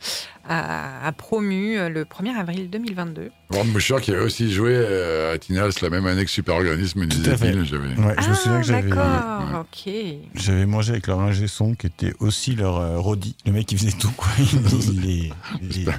a- 0.48 1.06
a 1.08 1.12
promu 1.12 1.78
euh, 1.78 1.90
le 1.90 2.06
1er 2.06 2.36
avril 2.40 2.70
2022. 2.70 3.30
Warren 3.52 3.70
Bouchard 3.72 4.02
qui 4.02 4.12
avait 4.12 4.22
aussi 4.22 4.52
joué 4.52 4.72
euh, 4.74 5.34
à 5.34 5.38
Tinals 5.38 5.72
la 5.82 5.90
même 5.90 6.06
année 6.06 6.24
que 6.26 6.32
Superorganisme, 6.32 7.08
Tout 7.08 7.30
à 7.30 7.36
fait. 7.38 7.52
disait-il. 7.52 8.04
Ouais, 8.06 8.16
je 8.22 8.30
me 8.30 8.34
souviens 8.36 8.56
ah, 8.58 8.62
que 8.62 8.68
j'avais. 8.68 8.90
d'accord, 8.90 9.62
ok. 9.62 9.94
J'avais 10.36 10.66
mangé 10.66 10.92
avec 10.94 11.08
leur 11.08 11.20
ingé 11.20 11.48
son 11.48 11.74
qui 11.76 11.88
était 11.88 12.14
aussi 12.20 12.56
leur 12.56 12.78
euh, 12.78 13.00
roadie. 13.00 13.36
Le 13.46 13.52
mec 13.52 13.72
il 13.72 13.78
faisait 13.78 13.92
tout 13.98 14.12
quoi. 14.12 14.30
Il, 14.40 14.94
il 14.94 15.02
les, 15.06 15.32
il, 15.62 15.70
les- 15.84 15.86
Ouais. 15.88 15.94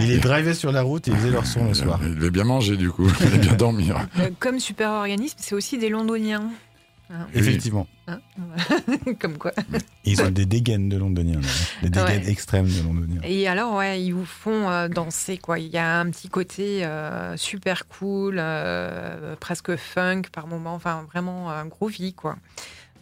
il 0.00 0.08
les 0.08 0.18
drivait 0.18 0.54
sur 0.54 0.70
la 0.72 0.82
route 0.82 1.08
et 1.08 1.12
il 1.12 1.16
faisait 1.16 1.30
leur 1.30 1.46
son 1.46 1.66
le 1.68 1.74
soir. 1.74 1.98
Il 2.02 2.14
devait 2.16 2.30
bien 2.30 2.44
manger 2.44 2.76
du 2.76 2.90
coup, 2.90 3.08
il 3.20 3.26
devait 3.26 3.38
bien 3.38 3.54
dormir. 3.54 3.96
Comme 4.38 4.58
Superorganisme, 4.60 5.36
c'est 5.40 5.54
aussi 5.54 5.78
des 5.78 5.88
londoniens. 5.88 6.50
Hein, 7.14 7.26
Effectivement. 7.34 7.86
hein, 8.08 8.20
Comme 9.20 9.36
quoi. 9.36 9.52
Et 10.04 10.12
ils 10.12 10.22
ont 10.22 10.30
des 10.30 10.46
dégaines 10.46 10.88
de 10.88 10.96
londoniens. 10.96 11.40
là. 11.40 11.48
Des 11.82 11.90
dégaines 11.90 12.22
Ouais. 12.22 12.30
extrêmes 12.30 12.66
de 12.68 12.82
londoniens. 12.82 13.20
Et 13.22 13.46
alors, 13.48 13.74
ouais, 13.76 14.02
ils 14.02 14.12
vous 14.12 14.24
font 14.24 14.70
euh, 14.70 14.88
danser, 14.88 15.36
quoi. 15.36 15.58
Il 15.58 15.68
y 15.68 15.76
a 15.76 16.00
un 16.00 16.08
petit 16.10 16.28
côté 16.30 16.86
euh, 16.86 17.36
super 17.36 17.86
cool, 17.88 18.36
euh, 18.38 19.36
presque 19.36 19.76
funk 19.76 20.22
par 20.32 20.46
moment, 20.46 20.72
enfin 20.74 21.04
vraiment 21.12 21.50
un 21.50 21.66
groovy, 21.66 22.14
quoi. 22.14 22.36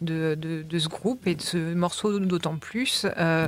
De, 0.00 0.34
de, 0.34 0.62
de 0.62 0.78
ce 0.78 0.88
groupe 0.88 1.26
et 1.26 1.34
de 1.34 1.42
ce 1.42 1.74
morceau 1.74 2.18
d'autant 2.20 2.56
plus. 2.56 3.04
Euh, 3.18 3.46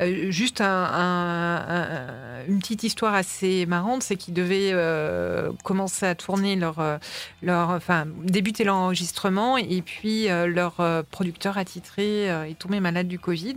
euh, 0.00 0.30
juste 0.32 0.60
un- 0.60 0.66
un- 0.66 1.56
un- 1.58 2.44
une 2.48 2.58
petite 2.58 2.82
histoire 2.82 3.14
assez 3.14 3.66
marrante, 3.66 4.02
c'est 4.02 4.16
qu'ils 4.16 4.34
devaient 4.34 4.70
euh, 4.72 5.52
commencer 5.62 6.04
à 6.06 6.16
tourner 6.16 6.56
leur, 6.56 6.98
leur, 7.40 7.70
enfin 7.70 8.06
débuter 8.24 8.64
l'enregistrement 8.64 9.56
et 9.58 9.80
puis 9.80 10.26
leur 10.26 10.74
producteur 11.12 11.56
attitré 11.56 12.24
est 12.24 12.58
tombé 12.58 12.80
malade 12.80 13.06
du 13.06 13.20
Covid. 13.20 13.54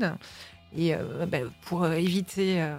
Et 0.77 0.93
euh, 0.93 1.25
bah, 1.25 1.37
pour 1.67 1.87
éviter 1.87 2.61
euh, 2.61 2.75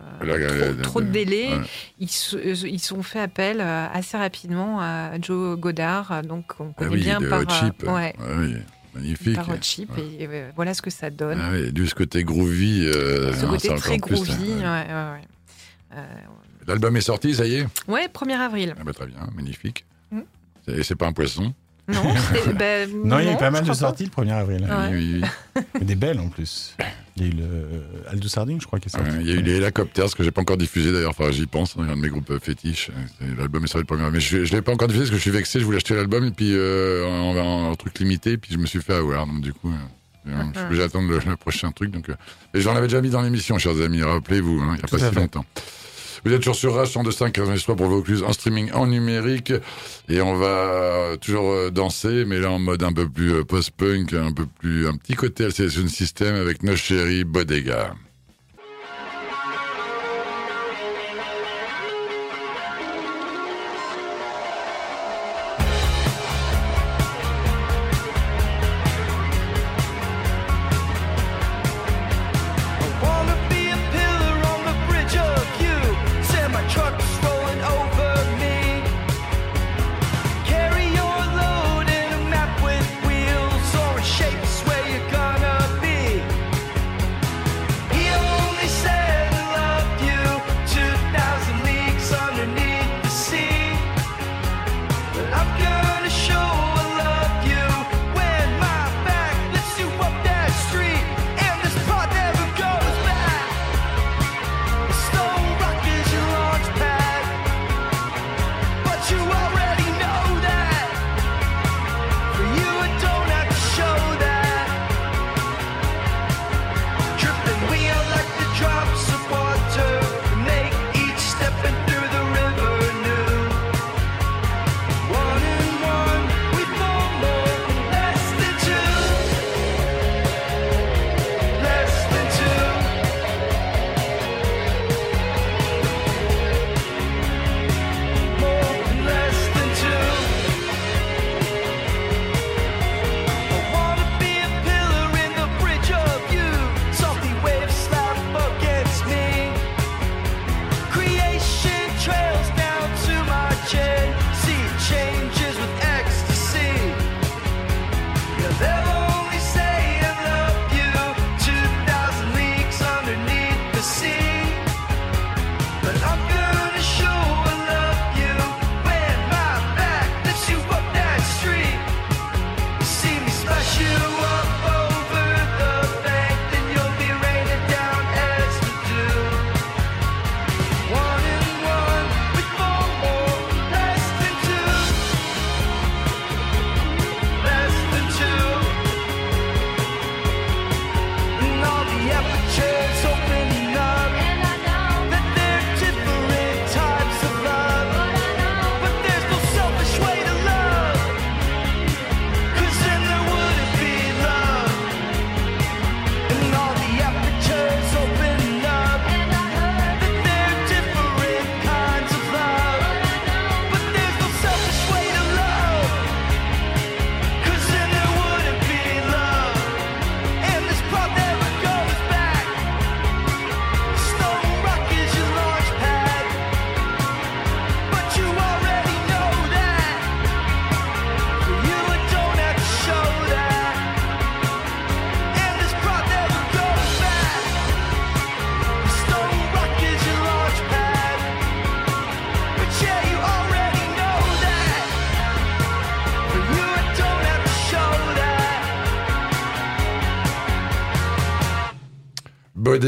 trop, 0.83 1.01
de 1.01 1.07
délais, 1.07 1.49
ouais. 1.55 1.61
ils 1.99 2.11
se- 2.11 2.67
ils 2.67 2.79
sont 2.79 3.03
fait 3.03 3.21
appel 3.21 3.61
assez 3.63 4.19
rapidement 4.19 4.81
à 4.81 5.13
Joe 5.21 5.59
Godard, 5.59 6.23
donc 6.23 6.45
on 6.61 6.69
Ah 6.73 6.75
connaît 6.79 6.91
oui, 6.91 7.01
bien 7.01 7.21
par, 7.23 7.41
Hot 7.41 7.49
Chip. 7.49 7.83
ouais, 7.89 8.15
Ah 8.19 8.23
oui, 8.39 8.55
magnifique. 8.97 9.37
par 9.37 9.47
Chip, 9.63 9.91
Ouais. 9.97 10.03
et 10.19 10.27
euh, 10.29 10.51
voilà 10.57 10.75
ce 10.75 10.83
que 10.83 10.91
ça 10.91 11.11
donne. 11.11 11.39
Ah 11.41 11.51
oui, 11.53 11.73
du 11.73 11.87
ce 11.87 11.95
côté 11.95 12.25
groovy. 12.25 12.87
euh, 12.87 13.33
ce 13.33 13.45
non, 13.45 13.53
côté 13.53 13.69
très 13.77 13.99
plus, 13.99 14.15
groovy, 14.15 14.53
hein. 14.63 14.85
ouais, 14.87 15.19
ouais. 15.21 15.27
Euh, 15.95 16.05
L'album 16.67 16.97
est 16.97 17.01
sorti, 17.01 17.35
ça 17.35 17.47
y 17.47 17.55
est? 17.57 17.67
Ouais, 17.89 18.09
1er 18.09 18.39
avril. 18.39 18.75
ah 18.79 18.83
bah, 18.85 18.93
Très 18.93 19.07
bien, 19.07 19.19
magnifique. 19.35 19.85
Mm. 20.11 20.21
Et 20.69 20.83
c'est 20.83 20.97
pas 20.97 21.07
un 21.07 21.13
poisson? 21.13 21.55
Non, 21.89 22.03
bah, 22.59 22.87
Non, 23.05 23.19
il 23.21 23.27
y 23.27 23.29
a 23.29 23.33
eu 23.35 23.37
pas 23.37 23.51
mal 23.51 23.65
de 23.65 23.73
sorties 23.73 24.05
le 24.05 24.11
1er 24.25 24.33
avril. 24.33 24.63
Ouais. 24.69 24.89
Oui, 24.93 25.21
oui, 25.23 25.25
oui. 25.57 25.63
Des 25.85 25.95
belles 25.95 26.19
en 26.19 26.29
plus. 26.29 26.75
Il 27.17 27.23
y 27.23 27.27
a 27.27 27.33
eu 27.33 27.35
le 27.37 27.83
Aldous 28.11 28.29
Harding, 28.37 28.61
je 28.61 28.67
crois, 28.67 28.79
qui 28.81 28.89
est 28.89 28.91
sorti. 28.93 29.09
Ouais, 29.11 29.17
Il 29.21 29.29
y 29.29 29.33
a 29.33 29.35
eu 29.35 29.43
les 29.43 29.57
Helicopters 29.57 30.15
que 30.15 30.23
j'ai 30.25 30.31
pas 30.31 30.41
encore 30.43 30.57
diffusé 30.57 30.93
d'ailleurs, 30.93 31.11
enfin 31.11 31.31
j'y 31.31 31.47
pense, 31.47 31.77
hein, 31.79 31.87
un 31.89 31.97
de 31.97 32.01
mes 32.03 32.09
groupes 32.09 32.33
fétiches. 32.43 32.91
C'est- 33.19 33.37
L'album 33.39 33.65
est 33.65 33.69
sorti 33.69 33.87
le 33.91 33.97
premier, 33.97 34.11
mais 34.11 34.21
je, 34.21 34.45
je 34.45 34.53
l'ai 34.55 34.63
pas 34.63 34.73
encore 34.73 34.89
diffusé 34.89 35.05
parce 35.05 35.11
que 35.13 35.17
je 35.17 35.23
suis 35.23 35.31
vexé, 35.31 35.61
je 35.61 35.65
voulais 35.65 35.77
acheter 35.79 35.95
l'album 35.95 36.25
et 36.27 36.31
puis 36.33 36.53
euh, 36.55 37.07
en, 37.07 37.37
en- 37.37 37.71
en 37.71 37.75
truc 37.77 37.99
limité, 38.01 38.37
puis 38.37 38.53
je 38.53 38.59
me 38.59 38.67
suis 38.67 38.83
fait 38.83 38.95
avoir, 38.95 39.27
donc 39.27 39.41
du 39.41 39.53
coup, 39.55 39.71
euh, 39.71 40.31
je 40.53 40.59
suis 40.59 40.67
obligé 40.67 40.83
d'attendre 40.83 41.09
le, 41.09 41.19
le 41.21 41.37
prochain 41.37 41.71
truc. 41.73 41.91
Donc, 41.93 42.09
euh, 42.11 42.15
et 42.53 42.61
j'en 42.61 42.75
avais 42.75 42.89
déjà 42.89 43.01
mis 43.01 43.11
dans 43.11 43.23
l'émission, 43.23 43.59
chers 43.59 43.81
amis, 43.81 44.03
rappelez-vous, 44.03 44.61
hein, 44.61 44.73
il 44.75 44.81
y 44.81 44.85
a 44.85 44.87
Tout 44.89 44.97
pas 44.97 45.09
si 45.09 45.15
fait. 45.15 45.21
longtemps. 45.21 45.45
Vous 46.27 46.33
êtes 46.33 46.41
toujours 46.41 46.57
sur 46.57 46.75
Rage 46.75 46.89
102.5 46.89 47.31
93 47.31 47.77
pour 47.77 47.87
Vaucluse 47.87 48.25
en 48.25 48.33
streaming 48.33 48.73
en 48.73 48.89
numérique 48.89 49.53
et 50.09 50.21
on 50.21 50.35
va 50.35 51.17
toujours 51.21 51.53
euh, 51.53 51.71
danser 51.71 52.25
mais 52.25 52.41
là 52.41 52.51
en 52.51 52.59
mode 52.59 52.83
un 52.83 52.93
peu 52.93 53.09
plus 53.09 53.33
euh, 53.33 53.45
post-punk, 53.45 54.13
un 54.13 54.33
peu 54.33 54.45
plus 54.45 54.89
un 54.89 54.97
petit 54.97 55.15
côté 55.15 55.45
Alsatian 55.45 55.87
System 55.87 56.35
avec 56.35 56.65
nos 56.65 56.75
chéris 56.75 57.23
Bodega. 57.23 57.95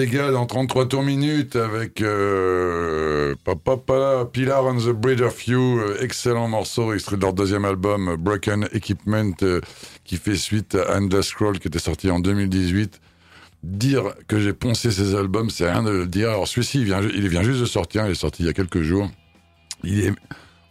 Bodega 0.08 0.30
dans 0.30 0.46
33 0.46 0.88
tours 0.88 1.02
minutes 1.02 1.54
avec 1.56 2.00
euh, 2.00 3.34
papa, 3.44 4.26
Pilar 4.32 4.64
on 4.64 4.76
the 4.76 4.88
Bridge 4.88 5.20
of 5.20 5.46
You, 5.46 5.80
euh, 5.80 5.98
excellent 6.00 6.48
morceau 6.48 6.94
extrait 6.94 7.16
de 7.16 7.22
leur 7.22 7.34
deuxième 7.34 7.66
album 7.66 8.08
euh, 8.08 8.16
Broken 8.16 8.68
Equipment 8.72 9.32
euh, 9.42 9.60
qui 10.04 10.16
fait 10.16 10.36
suite 10.36 10.74
à 10.74 10.96
Underscroll 10.96 11.58
qui 11.58 11.68
était 11.68 11.78
sorti 11.78 12.10
en 12.10 12.20
2018. 12.20 13.00
Dire 13.62 14.14
que 14.28 14.40
j'ai 14.40 14.54
poncé 14.54 14.90
ces 14.90 15.14
albums, 15.14 15.50
c'est 15.50 15.70
rien 15.70 15.82
de 15.82 15.90
le 15.90 16.06
dire. 16.06 16.30
Alors 16.30 16.48
celui-ci, 16.48 16.78
il 16.78 16.84
vient, 16.84 17.02
il 17.02 17.28
vient 17.28 17.42
juste 17.42 17.60
de 17.60 17.66
sortir, 17.66 18.06
il 18.06 18.12
est 18.12 18.14
sorti 18.14 18.44
il 18.44 18.46
y 18.46 18.50
a 18.50 18.54
quelques 18.54 18.80
jours. 18.80 19.10
Il 19.84 20.00
est 20.06 20.12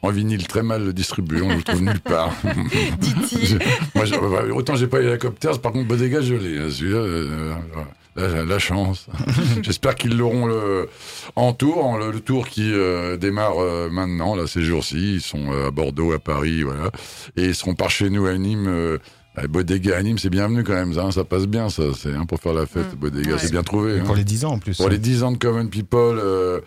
en 0.02 0.10
vinyle 0.10 0.48
très 0.48 0.64
mal 0.64 0.94
distribué, 0.94 1.44
on 1.44 1.50
ne 1.50 1.56
le 1.58 1.64
trouve 1.64 1.84
nulle 1.84 2.00
part. 2.00 2.34
Dit-il. 3.00 3.60
Moi, 3.96 4.06
bah, 4.10 4.46
autant 4.52 4.76
j'ai 4.76 4.88
pas 4.88 5.00
Helicopters, 5.00 5.62
par 5.62 5.74
contre 5.74 5.88
Bodega 5.88 6.22
je 6.22 6.34
l'ai. 6.34 6.72
Hein, 8.18 8.28
la, 8.28 8.44
la 8.46 8.60
chance. 8.60 9.08
J'espère 9.62 9.96
qu'ils 9.96 10.18
l'auront 10.18 10.46
le- 10.46 10.90
en 11.36 11.54
tour, 11.54 11.86
en- 11.86 11.98
le, 11.98 12.12
le 12.12 12.20
tour 12.20 12.48
qui 12.48 12.72
euh, 12.74 13.18
démarre 13.18 13.62
euh, 13.62 13.90
maintenant, 13.90 14.36
là, 14.36 14.48
ces 14.48 14.62
jours-ci. 14.64 15.16
Ils 15.16 15.22
sont 15.22 15.52
euh, 15.52 15.68
à 15.68 15.72
Bordeaux, 15.72 16.12
à 16.14 16.20
Paris, 16.20 16.64
voilà. 16.64 16.92
Et 17.36 17.46
ils 17.46 17.56
seront 17.56 17.76
par 17.76 17.90
chez 17.90 18.10
nous 18.10 18.26
à 18.26 18.38
Nîmes. 18.38 18.68
euh, 18.68 18.98
à 19.40 19.46
Bodega 19.48 19.96
à 19.96 20.02
Nîmes, 20.02 20.18
c'est 20.18 20.32
bienvenu 20.32 20.64
quand 20.64 20.74
même, 20.74 20.96
ça, 20.96 21.04
hein, 21.04 21.12
ça 21.12 21.24
passe 21.24 21.46
bien, 21.46 21.70
ça, 21.70 21.84
c'est 21.96 22.12
hein, 22.12 22.26
pour 22.26 22.40
faire 22.40 22.54
la 22.54 22.66
fête. 22.66 22.94
Mm. 22.94 22.98
Bodega, 22.98 23.32
Ouais. 23.34 23.38
c'est 23.40 23.52
bien 23.52 23.62
trouvé. 23.62 24.00
hein. 24.00 24.04
Pour 24.04 24.16
les 24.16 24.24
10 24.24 24.46
ans 24.46 24.54
en 24.54 24.58
plus. 24.58 24.78
Pour 24.78 24.90
les 24.90 24.98
10 24.98 25.22
ans 25.22 25.32
de 25.32 25.38
Common 25.38 25.68
People. 25.68 26.18
euh, 26.20 26.60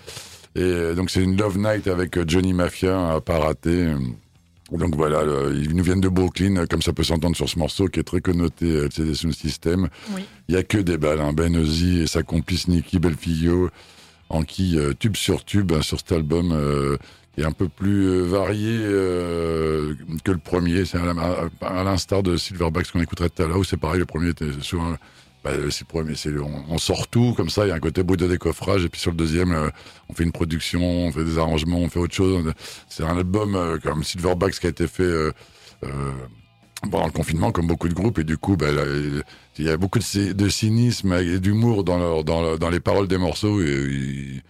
et 0.55 0.95
donc 0.95 1.11
c'est 1.11 1.21
une 1.23 1.37
Love 1.37 1.59
Night 1.59 1.89
avec 1.89 2.17
Johnny 2.29 2.53
Mafia 2.53 3.15
à 3.15 3.21
pas 3.21 3.39
rater. 3.41 3.89
Donc 4.73 4.95
voilà, 4.95 5.25
le- 5.25 5.55
ils 5.57 5.75
nous 5.75 5.83
viennent 5.85 6.01
de 6.01 6.09
Brooklyn, 6.09 6.57
euh, 6.57 6.67
comme 6.67 6.83
ça 6.83 6.93
peut 6.93 7.03
s'entendre 7.03 7.37
sur 7.37 7.49
ce 7.49 7.59
morceau 7.59 7.87
qui 7.89 8.01
est 8.01 8.05
très 8.05 8.21
connoté 8.21 8.67
euh, 8.67 8.85
LCD 8.87 9.15
Sound 9.15 9.35
System. 9.35 9.89
Oui. 10.15 10.23
Il 10.49 10.55
y 10.55 10.59
a 10.59 10.63
que 10.63 10.79
des 10.79 10.97
balles, 10.99 11.21
hein. 11.21 11.33
Ben 11.33 11.57
Ozzy 11.57 12.01
et 12.01 12.07
sa 12.07 12.23
complice 12.23 12.69
Nicky 12.69 12.99
Belfillo, 12.99 13.71
en 14.29 14.43
qui 14.43 14.79
euh, 14.79 14.93
tube 14.99 15.17
sur 15.17 15.45
tube 15.45 15.73
hein, 15.73 15.83
sur 15.83 15.99
cet 15.99 16.13
album 16.13 16.53
euh, 16.53 16.97
est 17.37 17.45
un 17.45 17.53
peu 17.53 17.69
plus 17.69 18.05
euh, 18.07 18.23
varié 18.23 18.79
euh, 18.81 19.95
que 20.25 20.31
le 20.33 20.39
premier. 20.39 20.85
C'est 20.85 20.99
à, 20.99 21.83
l'instar 21.85 22.23
de 22.23 22.37
Silverbacks 22.37 22.91
qu'on 22.93 23.01
écouterait 23.01 23.31
tout 23.31 23.43
à 23.43 23.47
l'heure, 23.49 23.59
où 23.59 23.65
c'est 23.65 23.77
pareil, 23.77 23.99
le 24.01 24.07
premier 24.07 24.29
était 24.31 24.51
souvent 24.61 24.95
bah, 25.43 25.53
le 25.57 25.71
premier, 25.87 26.15
c'est 26.17 26.37
on, 26.39 26.65
on 26.69 26.79
sort 26.79 27.09
tout 27.09 27.33
comme 27.35 27.49
ça. 27.49 27.65
Il 27.65 27.69
y 27.71 27.73
a 27.73 27.75
un 27.75 27.81
côté 27.81 28.03
bruit 28.03 28.19
de 28.19 28.27
décoffrage, 28.27 28.85
et 28.85 28.89
puis 28.89 29.01
sur 29.01 29.11
le 29.11 29.17
deuxième, 29.17 29.53
euh, 29.53 29.71
on 30.09 30.15
fait 30.15 30.25
une 30.25 30.33
production, 30.33 30.83
on 30.83 31.13
fait 31.13 31.25
des 31.25 31.39
arrangements, 31.39 31.79
on 31.79 31.89
fait 31.89 31.99
autre 31.99 32.15
chose. 32.15 32.53
C'est 32.89 33.05
un 33.05 33.17
album 33.17 33.55
euh, 33.55 33.79
comme 33.79 34.05
Silverbacks 34.05 34.59
qui 34.61 34.67
a 34.67 34.71
été 34.71 34.87
fait 34.87 35.03
euh, 35.03 35.33
euh, 35.85 36.13
pendant 36.91 37.07
le 37.07 37.13
confinement, 37.13 37.53
comme 37.53 37.67
beaucoup 37.67 37.89
de 37.89 37.95
groupes, 37.95 38.19
et 38.19 38.25
du 38.25 38.37
coup, 38.37 38.57
bah, 38.57 38.67
il 39.59 39.65
y 39.65 39.71
a 39.71 39.77
beaucoup 39.79 39.99
de, 39.99 40.05
cy- 40.05 40.35
de 40.35 40.49
cynisme 40.49 41.13
et 41.15 41.41
d'humour 41.41 41.85
dans, 41.85 42.71
les 42.71 42.81
paroles 42.81 43.09
des 43.09 43.19
morceaux. 43.19 43.63
Et, 43.63 44.43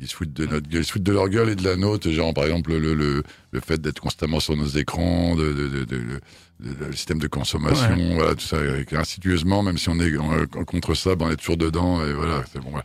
ils, 0.00 0.08
se 0.08 0.16
foutent 0.16 0.32
de 0.32 0.44
de 0.44 1.12
leur 1.12 1.28
gueule 1.28 1.50
et 1.50 1.54
de 1.54 1.64
la 1.64 1.76
nôtre. 1.76 2.10
Genre, 2.10 2.34
par 2.34 2.44
exemple, 2.44 2.76
le, 2.76 3.22
fait 3.60 3.80
d'être 3.80 4.00
constamment 4.00 4.40
sur 4.40 4.56
nos 4.56 4.66
écrans, 4.66 5.36
de- 5.36 6.20
le 6.60 6.92
système 6.92 7.18
de 7.18 7.26
consommation, 7.26 7.96
voilà, 8.14 8.34
tout 8.34 8.40
ça, 8.46 8.56
insidieusement, 8.96 9.62
même 9.62 9.78
si 9.78 9.88
on 9.88 9.98
est 10.00 10.12
euh, 10.12 10.46
contre 10.66 10.94
ça, 10.94 11.14
ben, 11.16 11.26
on 11.26 11.30
est 11.30 11.36
toujours 11.36 11.56
dedans, 11.56 12.04
et 12.04 12.12
voilà, 12.12 12.42
c'est 12.52 12.60
bon. 12.60 12.70
voilà. 12.70 12.84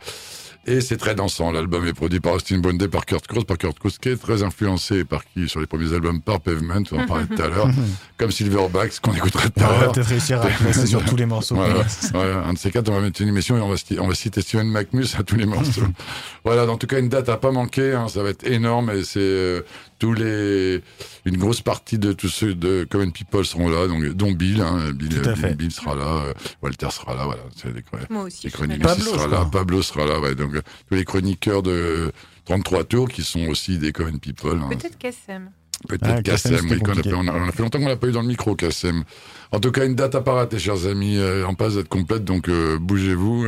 Et 0.66 0.82
c'est 0.82 0.98
très 0.98 1.14
dansant. 1.14 1.50
L'album 1.52 1.86
est 1.86 1.94
produit 1.94 2.20
par 2.20 2.34
Austin 2.34 2.58
Bondet, 2.58 2.86
par 2.86 3.06
Kurt 3.06 3.26
Cross, 3.26 3.44
par 3.44 3.56
Kurt 3.56 3.78
Cross, 3.78 3.96
qui 3.98 4.10
est 4.10 4.16
très 4.20 4.42
influencé 4.42 5.04
par 5.06 5.24
qui 5.24 5.48
sur 5.48 5.58
les 5.58 5.66
premiers 5.66 5.94
albums 5.94 6.20
par 6.20 6.38
Pavement, 6.40 6.82
on 6.92 7.00
en 7.00 7.06
parlait 7.06 7.24
tout 7.24 7.40
à 7.42 7.48
l'heure, 7.48 7.70
comme 8.18 8.30
Silverbacks, 8.30 9.00
qu'on 9.00 9.14
écouterait 9.14 9.48
tout 9.48 9.60
On 9.60 9.64
à 9.64 9.68
va 9.72 9.80
l'heure. 9.80 9.92
peut-être 9.92 10.08
réussir 10.08 10.38
à 10.42 10.46
placer 10.48 10.86
sur 10.86 11.02
tous 11.06 11.16
les 11.16 11.24
morceaux. 11.24 11.54
Voilà, 11.54 11.82
voilà. 12.12 12.44
Un 12.46 12.52
de 12.52 12.58
ces 12.58 12.70
quatre, 12.70 12.90
on 12.90 12.94
va 12.94 13.00
mettre 13.00 13.22
une 13.22 13.28
émission 13.28 13.56
et 13.56 13.60
on 13.62 13.70
va, 13.70 13.76
sti- 13.76 13.98
on 13.98 14.06
va 14.06 14.14
citer 14.14 14.42
Steven 14.42 14.68
McMus 14.68 15.14
à 15.18 15.22
tous 15.22 15.36
les 15.36 15.46
morceaux. 15.46 15.80
voilà, 16.44 16.70
en 16.70 16.76
tout 16.76 16.86
cas, 16.86 16.98
une 16.98 17.08
date 17.08 17.30
à 17.30 17.38
pas 17.38 17.52
manquer. 17.52 17.94
hein, 17.94 18.08
ça 18.08 18.22
va 18.22 18.28
être 18.28 18.46
énorme 18.46 18.90
et 18.90 19.02
c'est 19.02 19.18
euh, 19.18 19.62
tous 20.00 20.12
les, 20.14 20.82
une 21.24 21.36
grosse 21.36 21.60
partie 21.60 21.98
de 21.98 22.12
tous 22.12 22.28
ceux 22.28 22.54
de 22.54 22.84
Common 22.90 23.10
People 23.12 23.44
seront 23.44 23.68
là, 23.68 23.86
donc 23.86 24.04
dont 24.14 24.32
Bill, 24.32 24.60
hein, 24.62 24.90
Bill, 24.92 25.20
Bill, 25.20 25.36
fait. 25.36 25.54
Bill 25.54 25.70
sera 25.70 25.94
là, 25.94 26.24
euh, 26.26 26.32
Walter 26.62 26.88
sera 26.90 27.14
là, 27.14 27.24
voilà. 27.26 27.42
C'est 27.54 27.72
les, 27.72 27.82
Moi 28.10 28.24
aussi. 28.24 28.48
les 28.48 28.66
là. 28.66 28.76
Pablo, 28.82 29.04
sera 29.04 29.26
là. 29.28 29.48
Pablo 29.52 29.82
sera 29.82 30.06
là, 30.06 30.18
ouais. 30.18 30.34
Donc 30.34 30.54
euh, 30.54 30.62
tous 30.88 30.94
les 30.96 31.04
chroniqueurs 31.04 31.62
de 31.62 32.10
33 32.46 32.84
tours 32.84 33.08
qui 33.08 33.22
sont 33.22 33.46
aussi 33.46 33.78
des 33.78 33.92
Common 33.92 34.18
People. 34.18 34.58
hein. 34.60 34.68
Peut-être 34.70 34.98
KSM. 34.98 35.50
Peut-être 35.88 36.02
Ah, 36.18 36.22
Kassem, 36.22 36.52
Kassem, 36.52 36.68
c'était 36.68 36.74
oui, 36.74 36.80
qu'on 36.82 36.98
a, 36.98 37.02
pas- 37.02 37.16
on, 37.16 37.28
a, 37.28 37.32
on 37.44 37.48
a 37.48 37.52
fait 37.52 37.62
longtemps 37.62 37.78
qu'on 37.78 37.88
l'a 37.88 37.96
pas 37.96 38.08
eu 38.08 38.12
dans 38.12 38.20
le 38.22 38.28
micro, 38.28 38.54
Kassem. 38.54 39.04
En 39.52 39.60
tout 39.60 39.70
cas, 39.72 39.86
une 39.86 39.94
date 39.94 40.14
à 40.14 40.20
pas 40.20 40.34
rater, 40.34 40.58
chers 40.58 40.86
amis, 40.86 41.16
euh, 41.16 41.46
en 41.46 41.54
passe 41.54 41.74
d'être 41.76 41.88
complète, 41.88 42.24
donc 42.24 42.48
euh, 42.48 42.78
bougez-vous. 42.78 43.46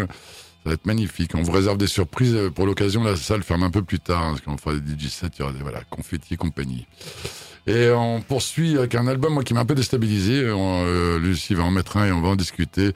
Ça 0.65 0.71
va 0.71 0.75
être 0.75 0.87
magnifique. 0.87 1.33
On 1.35 1.43
vous 1.43 1.51
réserve 1.53 1.77
des 1.77 1.87
surprises 1.89 2.35
euh, 2.35 2.51
pour 2.51 2.67
l'occasion. 2.67 3.03
La 3.03 3.17
salle 3.17 3.43
ferme 3.43 3.65
un 3.65 3.71
peu 3.71 3.83
plus 3.83 3.99
tard, 3.99 4.23
hein, 4.23 4.31
parce 4.31 4.41
qu'on 4.43 4.57
fera 4.57 4.75
des 4.77 4.93
DJ 4.93 5.09
sets, 5.09 5.27
il 5.37 5.41
y 5.41 5.43
aura 5.43 5.53
des 5.53 5.59
voilà, 5.63 5.83
confettis 5.91 6.35
et 6.35 6.37
compagnie. 6.37 6.87
Et 7.67 7.91
on 7.91 8.21
poursuit 8.21 8.77
avec 8.79 8.95
un 8.95 9.07
album 9.07 9.35
moi, 9.35 9.43
qui 9.45 9.55
m'a 9.55 9.61
un 9.61 9.65
peu 9.65 9.75
déstabilisé. 9.75 10.51
On, 10.51 10.85
euh, 10.87 11.19
Lucie 11.19 11.55
va 11.55 11.65
en 11.65 11.71
mettre 11.71 11.97
un 11.97 12.07
et 12.07 12.13
on 12.13 12.21
va 12.21 12.29
en 12.29 12.37
discuter. 12.37 12.93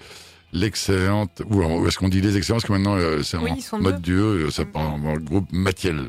L'excellente, 0.53 1.43
ou, 1.51 1.63
ou 1.63 1.87
est-ce 1.89 1.99
qu'on 1.99 2.09
dit 2.09 2.21
les 2.21 2.37
excellents, 2.37 2.57
parce 2.59 2.67
que 2.69 2.73
maintenant 2.73 2.97
euh, 2.97 3.23
c'est 3.23 3.37
Oui, 3.37 3.51
en 3.73 3.79
mode 3.81 4.01
duo, 4.01 4.25
euh, 4.25 4.51
ça 4.51 4.63
Mm. 4.65 4.73
part 4.73 4.99
dans 4.99 5.15
le 5.15 5.21
groupe 5.21 5.49
Mathiel. 5.53 6.09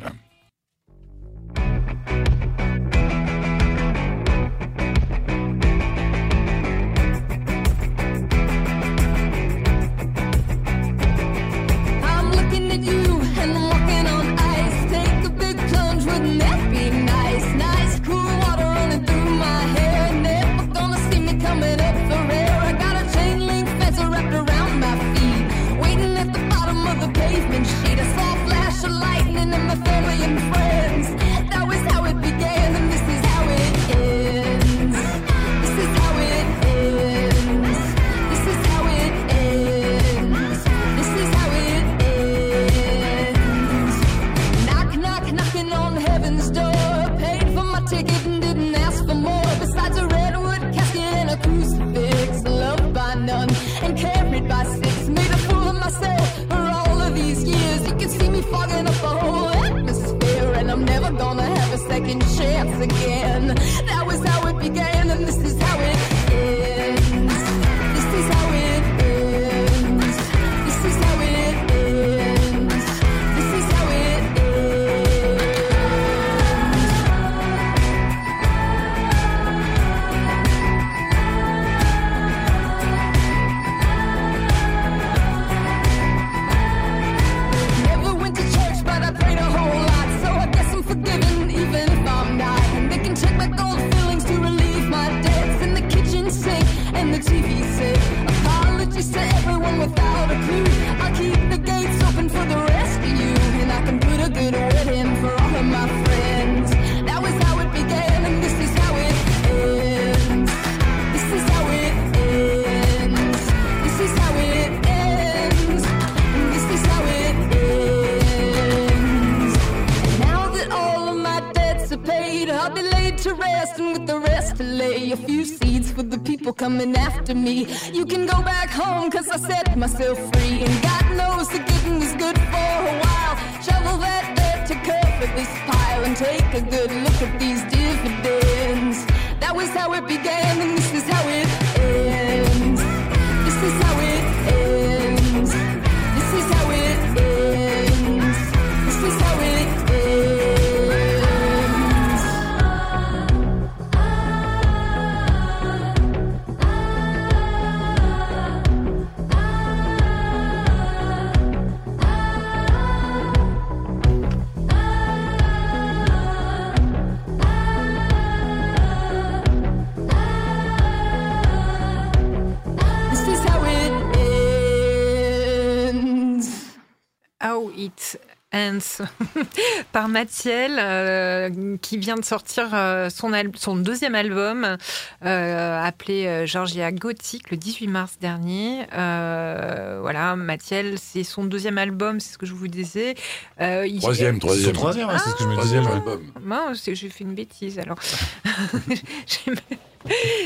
Par 179.98 180.10
Mathiel 180.10 180.78
euh, 180.80 181.76
qui 181.82 181.98
vient 181.98 182.18
de 182.18 182.24
sortir 182.24 182.70
euh, 182.74 183.10
son, 183.10 183.34
al- 183.34 183.50
son 183.56 183.76
deuxième 183.76 184.14
album 184.14 184.78
euh, 185.26 185.84
appelé 185.84 186.46
Georgia 186.46 186.92
Gothic 186.92 187.50
le 187.50 187.58
18 187.58 187.88
mars 187.88 188.18
dernier. 188.22 188.86
Euh, 188.94 189.98
voilà, 190.00 190.36
Mathiel, 190.36 191.00
c'est 191.00 191.24
son 191.24 191.46
deuxième 191.46 191.80
album, 191.80 192.20
c'est 192.20 192.34
ce 192.34 192.38
que 192.38 192.46
je 192.46 192.54
vous 192.54 192.68
disais. 192.68 193.16
Euh, 193.60 193.88
il- 193.88 194.00
Troisième, 194.00 194.38
troisième. 194.38 194.74
Troisième, 194.74 195.08
ouais, 195.08 195.16
c'est 195.18 195.32
ce 195.32 195.36
que 195.36 195.44
je 195.46 195.50
me 195.50 195.60
disais. 195.62 195.82
Troisième 195.82 195.86
ouais. 195.86 196.14
album. 196.44 196.76
C'est- 196.76 196.94
j'ai 196.94 197.10
fait 197.10 197.24
une 197.24 197.34
bêtise 197.34 197.80
alors. 197.80 197.98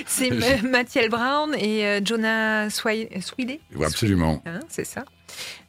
C'est 0.08 0.30
Ma- 0.32 0.62
Mathiel 0.70 1.10
Brown 1.10 1.54
et 1.56 2.00
Jonah 2.06 2.70
Swiley, 2.70 3.10
Swiley 3.22 3.60
Oui, 3.76 3.86
absolument. 3.86 4.42
Hein, 4.46 4.62
c'est 4.70 4.86
ça. 4.86 5.04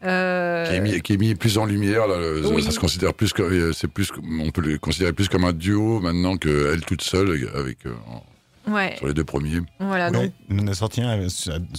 Euh, 0.05 0.66
Qui 0.66 0.75
est, 0.75 0.81
mis, 0.81 1.01
qui 1.03 1.12
est 1.12 1.16
mis 1.16 1.35
plus 1.35 1.59
en 1.59 1.64
lumière. 1.64 2.07
Là, 2.07 2.16
Oui. 2.51 2.62
Ça 2.62 2.70
se 2.70 2.81
considère 2.81 3.14
plus 3.14 3.33
que, 3.33 3.42
euh, 3.42 3.72
c'est 3.72 3.88
plus, 3.88 4.11
on 4.40 4.51
peut 4.51 4.62
le 4.62 4.79
considérer 4.79 5.12
plus 5.12 5.29
comme 5.29 5.44
un 5.44 5.53
duo 5.53 6.01
maintenant 6.01 6.37
qu'elle 6.37 6.81
toute 6.87 7.03
seule 7.03 7.48
avec 7.55 7.79
euh, 7.87 7.92
en- 8.09 8.22
ouais, 8.68 8.94
sur 8.98 9.07
les 9.07 9.14
deux 9.14 9.25
premiers. 9.25 9.61
voilà. 9.81 10.11
Ouais, 10.11 10.12
Donc, 10.12 10.33
on 10.51 10.59
en 10.61 10.66
a 10.68 10.75
sorti 10.75 11.01
un 11.03 11.27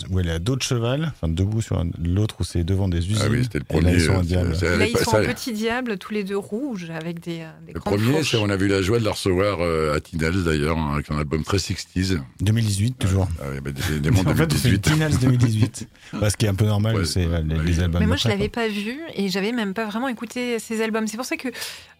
où 0.09 0.19
elle 0.19 0.27
est 0.27 0.31
à 0.31 0.39
dos 0.39 0.55
de 0.55 0.61
cheval, 0.61 1.11
enfin 1.15 1.31
debout 1.31 1.61
sur 1.61 1.79
un- 1.79 1.89
l'autre 2.03 2.35
où 2.39 2.43
c'est 2.43 2.63
devant 2.63 2.87
des 2.89 2.99
usines. 2.99 3.17
Ah 3.23 3.27
oui, 3.29 3.43
c'était 3.43 3.59
le 3.59 3.65
Et 3.69 3.73
là, 3.75 3.79
premier. 3.81 3.93
ils 3.95 4.01
sont 4.01 4.13
un 4.13 4.19
euh, 4.19 4.23
diable. 4.23 4.55
c'est- 4.55 4.77
là, 4.77 4.85
est 4.85 4.89
ils 4.89 4.93
pas- 4.93 5.03
sont 5.03 5.11
ça- 5.11 5.21
en 5.21 5.25
petit 5.25 5.53
diable, 5.53 5.97
tous 5.97 6.13
les 6.13 6.23
deux 6.23 6.37
rouges, 6.37 6.89
avec 6.89 7.19
des, 7.19 7.39
euh, 7.41 7.49
des 7.65 7.73
Le 7.73 7.79
premier, 7.79 8.23
c'est 8.23 8.37
on 8.37 8.49
a 8.49 8.55
eu 8.55 8.67
la 8.67 8.81
joie 8.81 8.99
de 8.99 9.05
la 9.05 9.11
recevoir 9.11 9.57
euh, 9.61 9.95
à 9.95 9.99
Tinels 9.99 10.43
d'ailleurs, 10.43 10.77
hein, 10.77 10.91
avec 10.95 11.09
un 11.11 11.17
album 11.17 11.43
très 11.43 11.57
60s. 11.57 12.19
2018 12.41 12.97
toujours. 12.99 13.27
Ah 13.41 13.45
oui, 13.51 13.59
bah, 13.63 13.71
des, 13.71 13.99
des 13.99 14.09
en 14.11 14.13
fait, 14.13 14.19
on 14.29 14.33
fait 14.33 14.69
2018. 14.69 14.71
une 14.73 14.79
Tinals 14.79 15.17
2018. 15.19 15.87
Bah, 16.13 16.29
ce 16.29 16.37
qui 16.37 16.45
est 16.45 16.49
un 16.49 16.55
peu 16.55 16.65
normal, 16.65 16.95
Ouais, 16.95 17.05
c'est 17.05 17.25
ouais, 17.25 17.41
les, 17.43 17.55
ouais. 17.55 17.63
les 17.63 17.79
albums. 17.79 17.99
Mais 18.01 18.07
moi, 18.07 18.15
je 18.17 18.23
d'après, 18.23 18.37
l'avais 18.37 18.49
pas 18.49 18.67
vu 18.67 18.99
et 19.15 19.29
j'avais 19.29 19.51
même 19.51 19.73
pas 19.73 19.85
vraiment 19.85 20.07
écouté 20.09 20.59
ces 20.59 20.81
albums. 20.81 21.07
C'est 21.07 21.17
pour 21.17 21.25
ça 21.25 21.37
que 21.37 21.47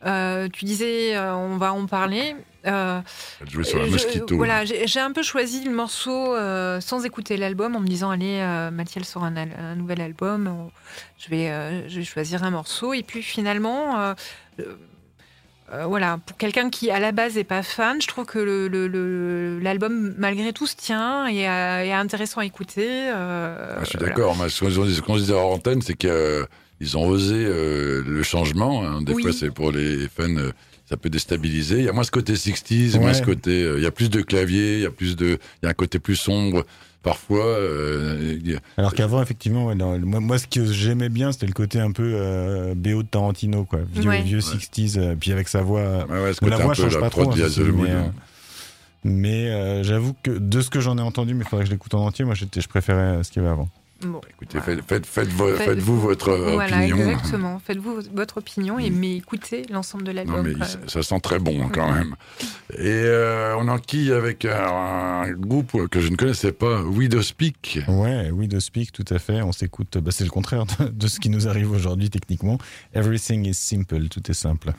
euh, 0.06 0.48
tu 0.52 0.66
disais, 0.66 1.16
euh, 1.16 1.34
on 1.36 1.58
va 1.58 1.74
en 1.74 1.86
parler. 1.86 2.36
Euh, 2.66 3.02
Elle 3.42 3.50
jouait 3.50 3.64
sur 3.64 3.86
je- 3.86 3.92
mosquito. 3.92 4.38
Voilà, 4.38 4.64
j'ai 4.66 5.00
un 5.00 5.12
peu 5.12 5.22
choisi 5.24 5.64
le 5.66 5.72
morceau 5.72 6.34
euh, 6.34 6.80
sans 6.80 7.04
écouter 7.06 7.36
l'album 7.38 7.76
en 7.76 7.80
me 7.82 7.88
disant 7.88 8.10
allez, 8.10 8.40
euh, 8.40 8.72
Mathiel 8.72 9.04
sort 9.06 9.24
un, 9.26 9.76
nouvel 9.76 10.00
album, 10.02 10.48
on- 10.48 10.72
je 11.18 11.30
vais, 11.30 11.50
euh, 11.50 11.88
je 11.90 12.00
vais 12.00 12.06
choisir 12.06 12.44
un 12.44 12.52
morceau. 12.52 12.94
Et 12.94 13.04
puis 13.04 13.22
finalement, 13.22 14.14
voilà, 15.88 16.20
pour 16.26 16.38
quelqu'un 16.38 16.70
qui 16.70 16.92
à 16.92 17.00
la 17.00 17.12
base 17.12 17.38
est 17.38 17.44
pas 17.44 17.64
fan, 17.64 18.00
je 18.02 18.08
trouve 18.08 18.26
que 18.26 18.38
le- 18.38 18.68
le- 18.68 18.88
le- 18.88 19.60
l'album 19.60 20.14
malgré 20.18 20.54
tout 20.54 20.68
se 20.68 20.76
tient 20.76 21.28
et 21.28 21.40
est 21.42 21.92
intéressant 21.94 22.42
à 22.42 22.46
écouter. 22.46 23.10
Ah, 23.10 23.78
je 23.80 23.86
suis 23.86 23.98
voilà. 23.98 24.14
d'accord. 24.14 24.38
mais 24.40 24.50
Ce 24.50 25.02
qu'on 25.02 25.16
disait 25.18 25.34
en 25.34 25.54
antenne, 25.54 25.82
c'est 25.82 25.96
qu'ils 25.98 26.98
ont 26.98 27.08
osé 27.08 27.44
le 27.46 28.24
changement. 28.24 28.86
hein. 28.86 29.02
Des 29.02 29.14
Oui. 29.14 29.24
fois, 29.24 29.32
c'est 29.34 29.50
pour 29.52 29.72
les 29.72 30.08
fans, 30.10 30.28
ça 30.86 30.98
peut 30.98 31.10
déstabiliser. 31.10 31.80
Il 31.80 31.86
y 31.86 31.90
a 31.90 31.94
moins 31.94 32.04
ce 32.04 32.12
côté 32.12 32.34
60s, 32.36 32.94
Ouais. 32.94 33.00
moins 33.00 33.14
ce 33.14 33.22
côté. 33.24 33.64
euh, 33.64 33.78
il 33.78 33.84
y 33.84 33.88
a 33.88 33.92
plus 33.92 34.10
de 34.10 34.22
clavier, 34.22 34.76
il 34.78 34.82
y 34.82 34.86
a 34.86 34.92
plus 34.92 35.16
de. 35.16 35.38
Il 35.62 35.66
y 35.66 35.68
a 35.68 35.70
un 35.70 35.74
côté 35.74 36.00
plus 36.00 36.16
sombre. 36.16 36.66
Parfois, 37.04 37.46
euh, 37.46 38.40
Alors 38.78 38.94
qu'avant, 38.94 39.22
effectivement, 39.22 39.66
ouais, 39.66 39.76
moi, 39.76 40.22
moi, 40.22 40.38
ce 40.38 40.48
que 40.48 40.66
j'aimais 40.66 41.10
bien, 41.10 41.34
c'était 41.34 41.48
le 41.48 41.52
côté 41.54 41.80
un 41.82 41.92
peu 41.92 42.14
euh, 42.16 42.76
BO 42.76 43.04
de 43.04 43.08
Tarantino, 43.10 43.66
quoi. 43.66 43.80
Vieux, 43.94 44.10
Ouais. 44.10 44.22
vieux 44.22 44.40
60s, 44.40 44.98
euh, 44.98 45.16
puis 45.20 45.34
avec 45.34 45.50
sa 45.50 45.62
voix. 45.64 46.06
ouais, 46.10 46.22
ouais, 46.24 46.34
ce 46.34 46.46
la 46.46 46.52
côté 46.52 46.64
voix 46.64 46.72
un 46.72 46.76
peu 46.76 46.82
change 46.84 46.94
la 46.94 47.00
pas 47.02 47.10
trop, 47.10 47.30
hein, 47.30 47.36
mais, 49.04 49.50
euh, 49.50 49.80
euh, 49.80 49.84
j'avoue 49.84 50.16
que 50.24 50.32
de 50.32 50.62
ce 50.62 50.70
que 50.70 50.80
j'en 50.80 50.98
ai 50.98 51.02
entendu, 51.02 51.34
mais 51.34 51.44
il 51.44 51.48
faudrait 51.50 51.66
que 51.66 51.70
je 51.70 51.74
l'écoute 51.74 51.94
en 51.94 52.06
entier, 52.06 52.24
moi 52.24 52.36
j'étais, 52.36 52.62
je 52.62 52.70
préférais 52.70 53.22
ce 53.24 53.32
qu'il 53.32 53.42
y 53.42 53.46
avait 53.46 53.52
avant. 53.54 53.68
Bon. 54.06 54.20
Écoutez, 54.30 54.60
faites, 54.60 54.82
faites, 54.86 55.06
faites 55.06 55.30
vo- 55.30 55.48
Faites- 55.56 55.66
faites-vous 55.70 56.00
votre 56.00 56.30
euh, 56.30 56.54
Voilà, 56.54 56.78
opinion. 56.80 56.98
exactement. 56.98 57.60
Faites-vous 57.66 58.00
votre 58.14 58.38
opinion 58.38 58.78
et 58.80 58.90
mais 58.90 59.16
écoutez 59.18 59.66
l'ensemble 59.70 60.04
de 60.04 60.12
l'album. 60.12 60.38
Non, 60.38 60.44
mais 60.44 60.54
quand 60.56 60.90
ça, 60.90 61.04
sent 61.04 61.20
très 61.22 61.40
bon 61.40 61.64
hein, 61.64 61.70
quand 61.74 61.92
même. 61.92 62.16
Et 62.78 62.88
euh, 62.88 63.56
on 63.58 63.68
enquille 63.68 64.12
avec 64.12 64.46
un, 64.46 65.24
un 65.24 65.32
groupe 65.32 65.88
que 65.90 66.00
je 66.02 66.10
ne 66.10 66.16
connaissais 66.16 66.52
pas, 66.52 66.82
Widow 66.82 67.22
Speak. 67.22 67.80
Ouais, 67.88 68.30
oui, 68.32 68.48
de 68.48 68.60
Speak, 68.60 68.92
tout 68.92 69.06
à 69.10 69.20
fait. 69.20 69.42
On 69.42 69.52
s'écoute, 69.52 69.98
bah, 70.00 70.12
c'est 70.12 70.24
le 70.26 70.30
contraire 70.30 70.66
de, 70.66 70.90
de 70.90 71.08
ce 71.08 71.20
qui 71.20 71.30
nous 71.30 71.48
arrive 71.48 71.72
aujourd'hui 71.72 72.10
techniquement. 72.10 72.58
Everything 72.94 73.46
is 73.48 73.54
simple, 73.54 74.08
tout 74.10 74.30
est 74.30 74.34
simple. 74.36 74.72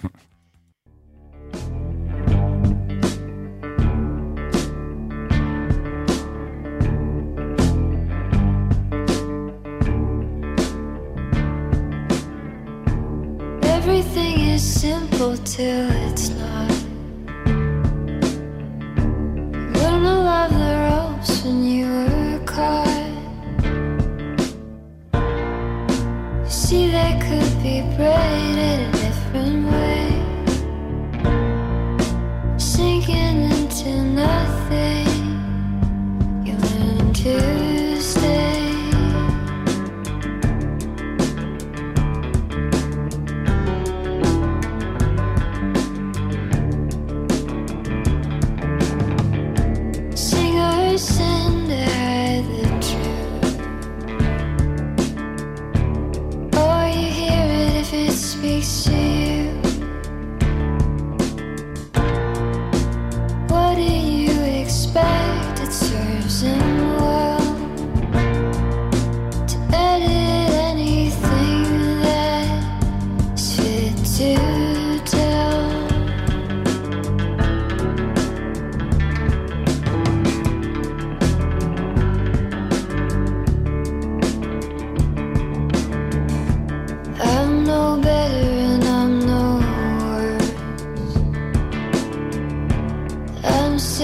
Till 15.45 15.91
it's 16.09 16.31
not. 16.31 16.71
Learn 19.77 20.03
to 20.03 20.15
love 20.31 20.51
the 20.51 20.75
ropes 20.89 21.45
when 21.45 21.65
you 21.65 21.87
were 21.87 22.39
caught. 22.47 22.89
You 26.45 26.51
See, 26.51 26.87
they 26.91 27.13
could 27.21 27.63
be 27.63 27.83
braided 27.97 28.89
a 28.89 28.93
different 28.93 29.71
way. 29.71 30.04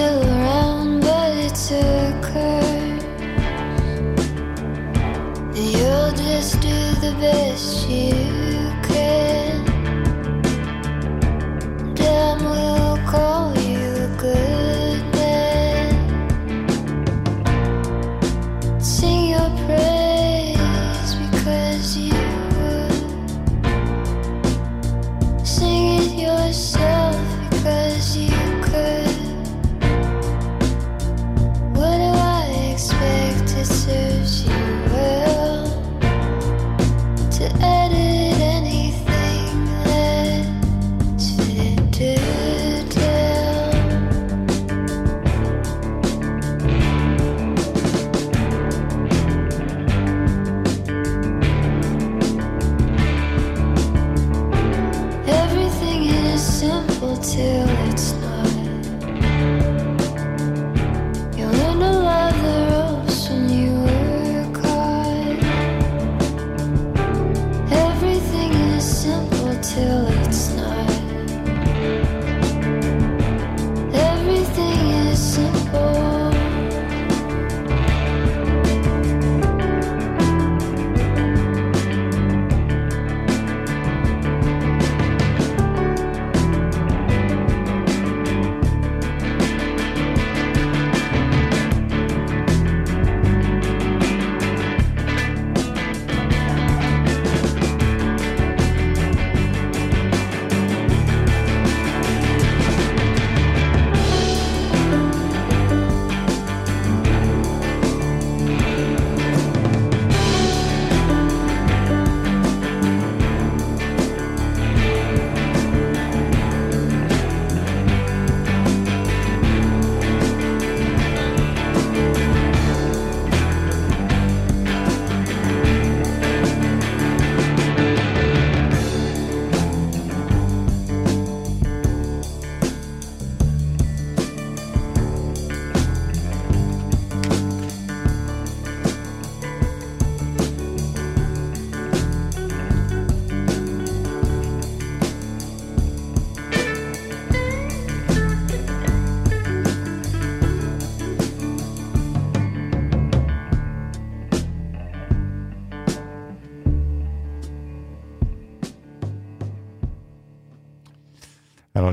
Still 0.00 0.22
around, 0.24 1.00
but 1.02 1.36
it's 1.36 1.72
a 1.72 2.18
curse. 2.22 3.04
You'll 5.54 6.12
just 6.12 6.58
do 6.62 6.78
the 7.04 7.14
best 7.20 7.86
you 7.86 8.39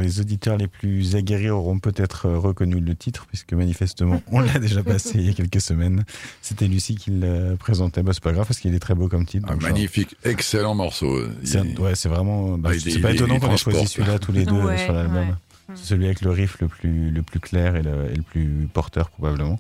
les 0.08 0.20
auditeurs 0.22 0.58
les 0.58 0.68
plus 0.68 1.16
aguerris 1.16 1.50
auront 1.50 1.80
peut-être 1.80 2.28
euh, 2.28 2.38
reconnu 2.38 2.80
le 2.80 2.96
titre, 2.96 3.26
puisque 3.28 3.54
manifestement 3.54 4.22
on 4.32 4.40
l'a 4.40 4.58
déjà 4.60 4.82
passé 4.94 5.12
il 5.16 5.26
y 5.28 5.30
a 5.30 5.34
quelques 5.34 5.60
semaines. 5.62 6.04
C'était 6.42 6.68
Lucie 6.68 6.96
qui 6.96 7.12
le 7.12 7.56
présentait. 7.58 8.04
Bah, 8.04 8.12
c'est 8.14 8.24
pas 8.24 8.32
grave 8.32 8.48
parce 8.48 8.60
qu'il 8.60 8.74
est 8.74 8.80
très 8.80 8.96
beau 8.96 9.08
comme 9.10 9.26
titre. 9.26 9.48
Un 9.50 9.54
donc, 9.54 9.64
magnifique, 9.64 10.16
excellent 10.24 10.76
morceau. 10.76 11.20
c'est 11.44 11.60
Il- 11.66 11.80
ouais, 11.80 11.96
c'est 11.96 12.10
vraiment. 12.10 12.58
bah, 12.58 12.70
Ah, 12.74 12.78
c'est 12.80 13.00
pas 13.00 13.12
il 13.12 13.16
étonnant 13.16 13.40
qu'on 13.40 13.54
ait 13.54 13.58
choisi 13.58 13.86
celui-là 13.88 14.20
tous 14.20 14.32
les 14.32 14.46
deux 14.46 14.54
Ouais, 14.54 14.78
sur 14.78 14.94
l'album. 14.94 15.28
ouais. 15.30 15.36
C'est 15.76 15.86
celui 15.88 16.06
avec 16.06 16.22
le 16.22 16.32
riff 16.32 16.62
le 16.62 16.70
plus 16.70 17.12
le 17.12 17.22
plus 17.22 17.42
clair 17.42 17.76
et 17.76 17.82
le, 17.82 18.10
et 18.12 18.16
le 18.16 18.22
plus 18.24 18.70
porteur 18.74 19.10
probablement. 19.10 19.60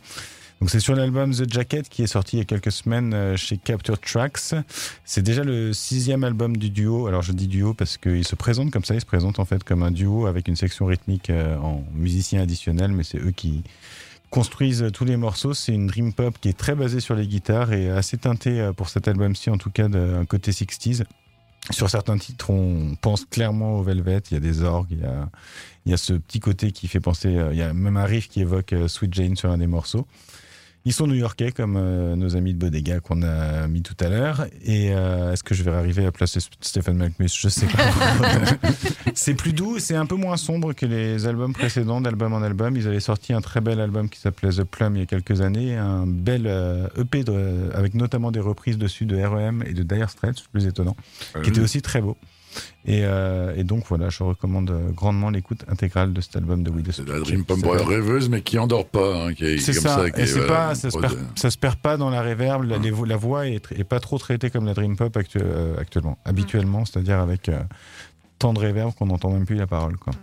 Donc 0.59 0.71
c'est 0.71 0.79
sur 0.79 0.95
l'album 0.95 1.31
The 1.31 1.51
Jacket 1.51 1.87
qui 1.87 2.01
est 2.01 2.07
sorti 2.07 2.37
il 2.37 2.39
y 2.39 2.41
a 2.41 2.45
quelques 2.45 2.71
semaines 2.71 3.13
euh, 3.13 3.37
chez 3.37 3.57
Capture 3.57 3.99
Tracks. 3.99 4.55
C'est 5.05 5.21
déjà 5.21 5.43
le 5.43 5.71
sixième 5.71 6.23
album 6.23 6.57
du 6.57 6.71
duo. 6.71 7.05
Alors 7.05 7.21
je 7.21 7.31
dis 7.31 7.47
duo 7.47 7.75
parce 7.75 7.97
qu'il 7.97 8.25
se 8.25 8.35
présente 8.35 8.71
comme 8.71 8.83
ça, 8.83 8.95
il 8.95 9.01
se 9.01 9.05
présente 9.05 9.37
en 9.39 9.45
fait 9.45 9.63
comme 9.63 9.83
un 9.83 9.91
duo 9.91 10.25
avec 10.25 10.47
une 10.47 10.55
section 10.55 10.87
rythmique 10.87 11.29
euh, 11.29 11.57
en 11.57 11.83
musicien 11.93 12.41
additionnel, 12.41 12.91
mais 12.91 13.03
c'est 13.03 13.19
eux 13.19 13.31
qui 13.31 13.63
construisent 14.31 14.87
tous 14.93 15.05
les 15.05 15.15
morceaux. 15.15 15.53
C'est 15.53 15.73
une 15.73 15.85
dream 15.85 16.11
pop 16.11 16.35
qui 16.41 16.49
est 16.49 16.57
très 16.57 16.73
basée 16.73 17.01
sur 17.01 17.13
les 17.13 17.27
guitares 17.27 17.71
et 17.71 17.91
assez 17.91 18.17
teintée 18.17 18.59
euh, 18.59 18.73
pour 18.73 18.89
cet 18.89 19.07
album-ci 19.07 19.51
en 19.51 19.57
tout 19.57 19.69
cas 19.69 19.87
d'un 19.87 20.25
côté 20.25 20.51
60s. 20.51 21.03
Sur 21.69 21.89
certains 21.89 22.17
titres, 22.17 22.49
on 22.49 22.95
pense 22.99 23.25
clairement 23.25 23.77
au 23.77 23.83
Velvet. 23.83 24.21
Il 24.31 24.35
y 24.35 24.37
a 24.37 24.39
des 24.39 24.63
orgues, 24.63 24.87
il 24.91 25.01
y 25.01 25.05
a, 25.05 25.29
il 25.85 25.91
y 25.91 25.93
a 25.93 25.97
ce 25.97 26.13
petit 26.13 26.39
côté 26.39 26.71
qui 26.71 26.87
fait 26.87 27.01
penser. 27.01 27.29
Il 27.51 27.57
y 27.57 27.61
a 27.61 27.73
même 27.73 27.97
un 27.97 28.05
riff 28.05 28.29
qui 28.29 28.39
évoque 28.39 28.73
Sweet 28.87 29.13
Jane 29.13 29.35
sur 29.35 29.51
un 29.51 29.57
des 29.57 29.67
morceaux. 29.67 30.07
Ils 30.87 30.93
sont 30.93 31.05
new-yorkais 31.05 31.51
comme 31.51 31.75
euh, 31.75 32.15
nos 32.15 32.37
amis 32.37 32.53
de 32.53 32.59
Bodega 32.59 33.01
qu'on 33.01 33.21
a 33.21 33.67
mis 33.67 33.81
tout 33.81 33.93
à 33.99 34.07
l'heure. 34.07 34.45
Et 34.63 34.93
euh, 34.93 35.33
est-ce 35.33 35.43
que 35.43 35.53
je 35.53 35.61
vais 35.63 35.71
arriver 35.71 36.05
à 36.05 36.13
placer 36.13 36.39
Stephen 36.61 36.95
Malkmus 36.95 37.27
Je 37.37 37.49
sais 37.49 37.65
pas. 37.65 37.91
c'est 39.13 39.33
plus 39.33 39.51
doux, 39.51 39.79
c'est 39.79 39.97
un 39.97 40.05
peu 40.05 40.15
moins 40.15 40.37
sombre 40.37 40.71
que 40.71 40.85
les 40.85 41.27
albums 41.27 41.51
précédents, 41.51 41.99
d'album 41.99 42.31
en 42.31 42.41
album. 42.41 42.77
Ils 42.77 42.87
avaient 42.87 43.01
sorti 43.01 43.33
un 43.33 43.41
très 43.41 43.59
bel 43.59 43.81
album 43.81 44.07
qui 44.07 44.21
s'appelait 44.21 44.51
The 44.51 44.63
Plum 44.63 44.95
il 44.95 44.99
y 44.99 45.03
a 45.03 45.05
quelques 45.05 45.41
années, 45.41 45.75
un 45.75 46.07
bel 46.07 46.43
euh, 46.47 46.87
EP 46.97 47.25
de- 47.25 47.69
avec 47.73 47.93
notamment 47.93 48.31
des 48.31 48.39
reprises 48.39 48.77
dessus 48.77 49.05
de 49.05 49.17
REM 49.21 49.65
et 49.67 49.73
de 49.73 49.83
Dire 49.83 50.09
Straits, 50.09 50.41
plus 50.53 50.67
étonnant, 50.67 50.95
qui 51.43 51.49
était 51.49 51.59
aussi 51.59 51.81
très 51.81 51.99
beau. 51.99 52.15
Et, 52.85 53.01
euh, 53.03 53.53
et 53.57 53.63
donc 53.63 53.83
voilà, 53.89 54.09
je 54.09 54.23
recommande 54.23 54.69
euh, 54.71 54.89
grandement 54.91 55.29
l'écoute 55.29 55.65
intégrale 55.67 56.13
de 56.13 56.21
cet 56.21 56.37
album 56.37 56.63
de 56.63 56.69
Widows. 56.69 56.91
C'est 56.93 57.07
la 57.07 57.19
Dream 57.19 57.43
Pop 57.43 57.59
rêveuse, 57.65 58.29
mais 58.29 58.41
qui 58.41 58.57
endort 58.57 58.85
pas. 58.87 59.25
hein, 59.27 59.33
qui 59.33 59.45
est, 59.45 59.57
C'est 59.57 59.73
comme 59.73 59.81
ça, 59.83 60.09
qui 60.09 60.21
et 60.21 60.23
est, 60.23 60.27
c'est 60.27 60.39
voilà, 60.39 60.53
pas, 60.69 60.75
ça 60.75 60.89
se, 60.89 60.97
perd, 60.97 61.17
ça 61.35 61.51
se 61.51 61.57
perd 61.57 61.75
pas 61.75 61.97
dans 61.97 62.09
la 62.09 62.21
reverb, 62.21 62.63
la, 62.63 62.77
la 62.77 63.17
voix 63.17 63.47
est, 63.47 63.83
pas 63.83 63.99
trop 63.99 64.17
traitée 64.17 64.49
comme 64.49 64.65
la 64.65 64.73
dream 64.73 64.95
pop 64.95 65.15
actu- 65.17 65.39
euh, 65.41 65.75
actuellement, 65.77 66.17
habituellement, 66.23 66.85
c'est-à-dire 66.85 67.19
avec 67.19 67.49
euh, 67.49 67.59
tant 68.39 68.53
de 68.53 68.59
reverb 68.59 68.93
qu'on 68.95 69.07
n'entend 69.07 69.31
même 69.31 69.45
plus 69.45 69.57
la 69.57 69.67
parole. 69.67 69.97
Quoi. 69.97 70.13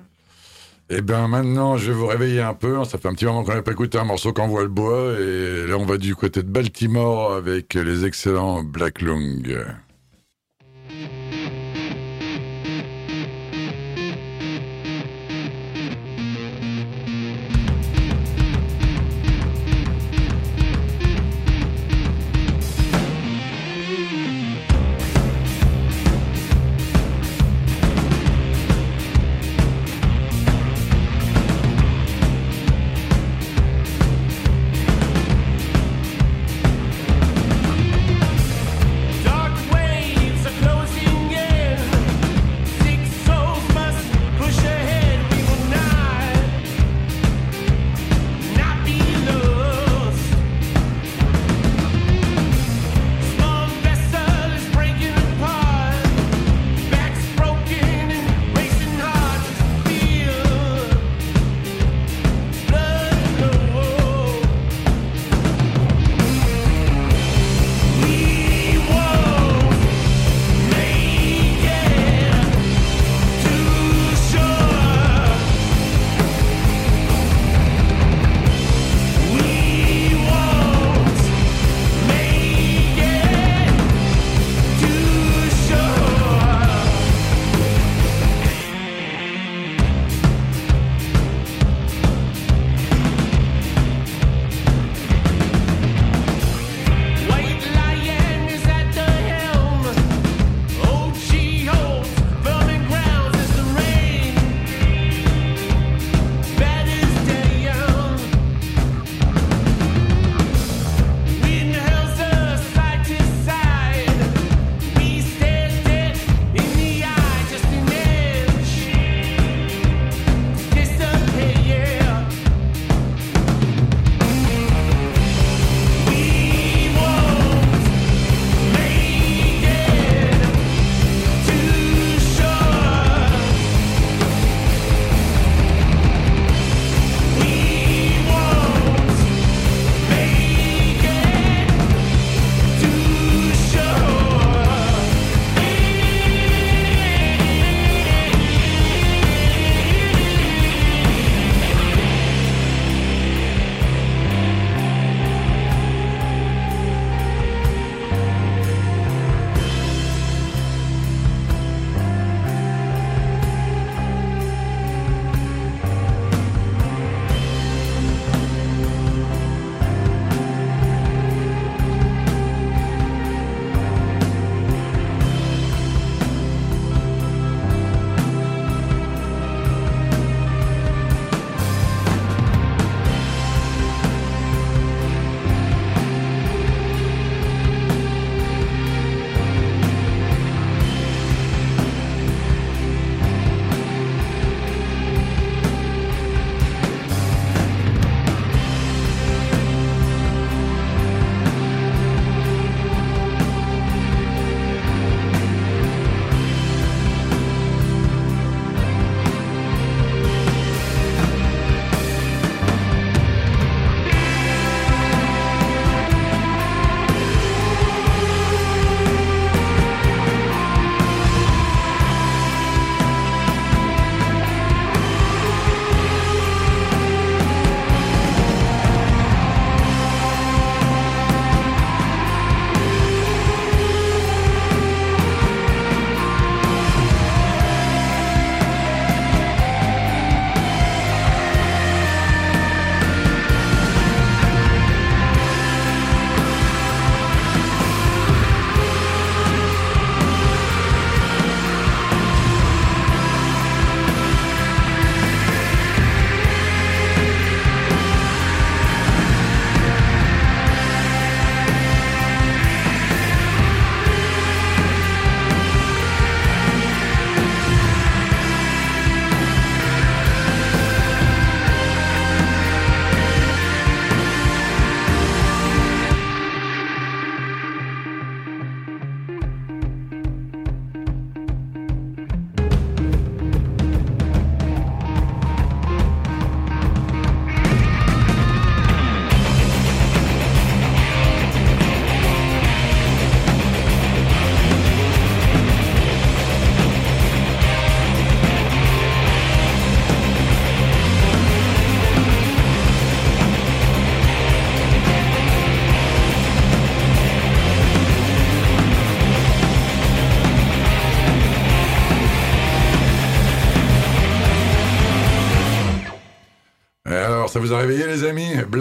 Eh 0.90 1.00
bien, 1.00 1.28
maintenant, 1.28 1.76
je 1.76 1.90
vais 1.90 1.96
vous 1.96 2.06
réveiller 2.06 2.40
un 2.42 2.52
peu. 2.54 2.82
Ça 2.84 2.98
fait 2.98 3.08
un 3.08 3.14
petit 3.14 3.24
moment 3.26 3.42
qu'on 3.42 3.54
n'a 3.54 3.62
pas 3.62 3.72
écouté 3.72 3.98
un 3.98 4.04
morceau 4.04 4.32
qu'envoie 4.32 4.62
le 4.62 4.68
bois. 4.68 5.14
Et 5.18 5.66
là, 5.66 5.76
on 5.78 5.86
va 5.86 5.96
du 5.98 6.14
côté 6.14 6.42
de 6.42 6.48
Baltimore 6.48 7.32
avec 7.34 7.72
les 7.74 8.04
excellents 8.04 8.62
Black 8.62 9.00
Lung. 9.00 9.42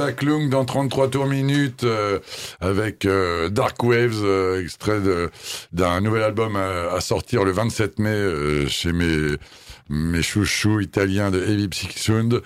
Black 0.04 0.22
Lung 0.24 0.50
dans 0.50 0.66
33 0.66 1.10
tours 1.10 1.28
minutes 1.28 1.86
euh, 1.86 2.20
avec 2.60 3.06
euh, 3.06 3.48
Dark 3.48 3.82
Waves, 3.84 4.22
euh, 4.24 4.62
extrait 4.62 5.00
d'un 5.72 6.02
nouvel 6.02 6.24
album 6.24 6.58
à, 6.58 6.92
à 6.94 7.00
sortir 7.00 7.46
le 7.46 7.52
27 7.52 8.00
mai 8.00 8.10
euh, 8.10 8.68
chez 8.68 8.92
mes, 8.92 9.38
mes 9.90 10.22
chouchous 10.22 10.82
italiens 10.82 11.32
de 11.32 11.42
Heavy 11.42 11.70
Psychic 11.70 11.98
Sound. 11.98 12.42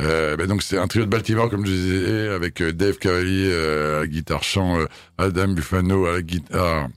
Euh, 0.00 0.34
ben 0.36 0.46
donc 0.46 0.62
c'est 0.62 0.78
un 0.78 0.86
trio 0.88 1.04
de 1.04 1.10
Baltimore 1.10 1.50
comme 1.50 1.66
je 1.66 1.70
disais 1.72 2.28
avec 2.28 2.62
Dave 2.62 2.96
Cavalier 2.96 3.50
euh, 3.52 4.02
à 4.02 4.06
guitare 4.06 4.42
chant, 4.42 4.80
euh, 4.80 4.86
Adam 5.18 5.48
Buffano 5.48 6.06
à 6.06 6.12
la 6.12 6.22
guitare 6.22 6.88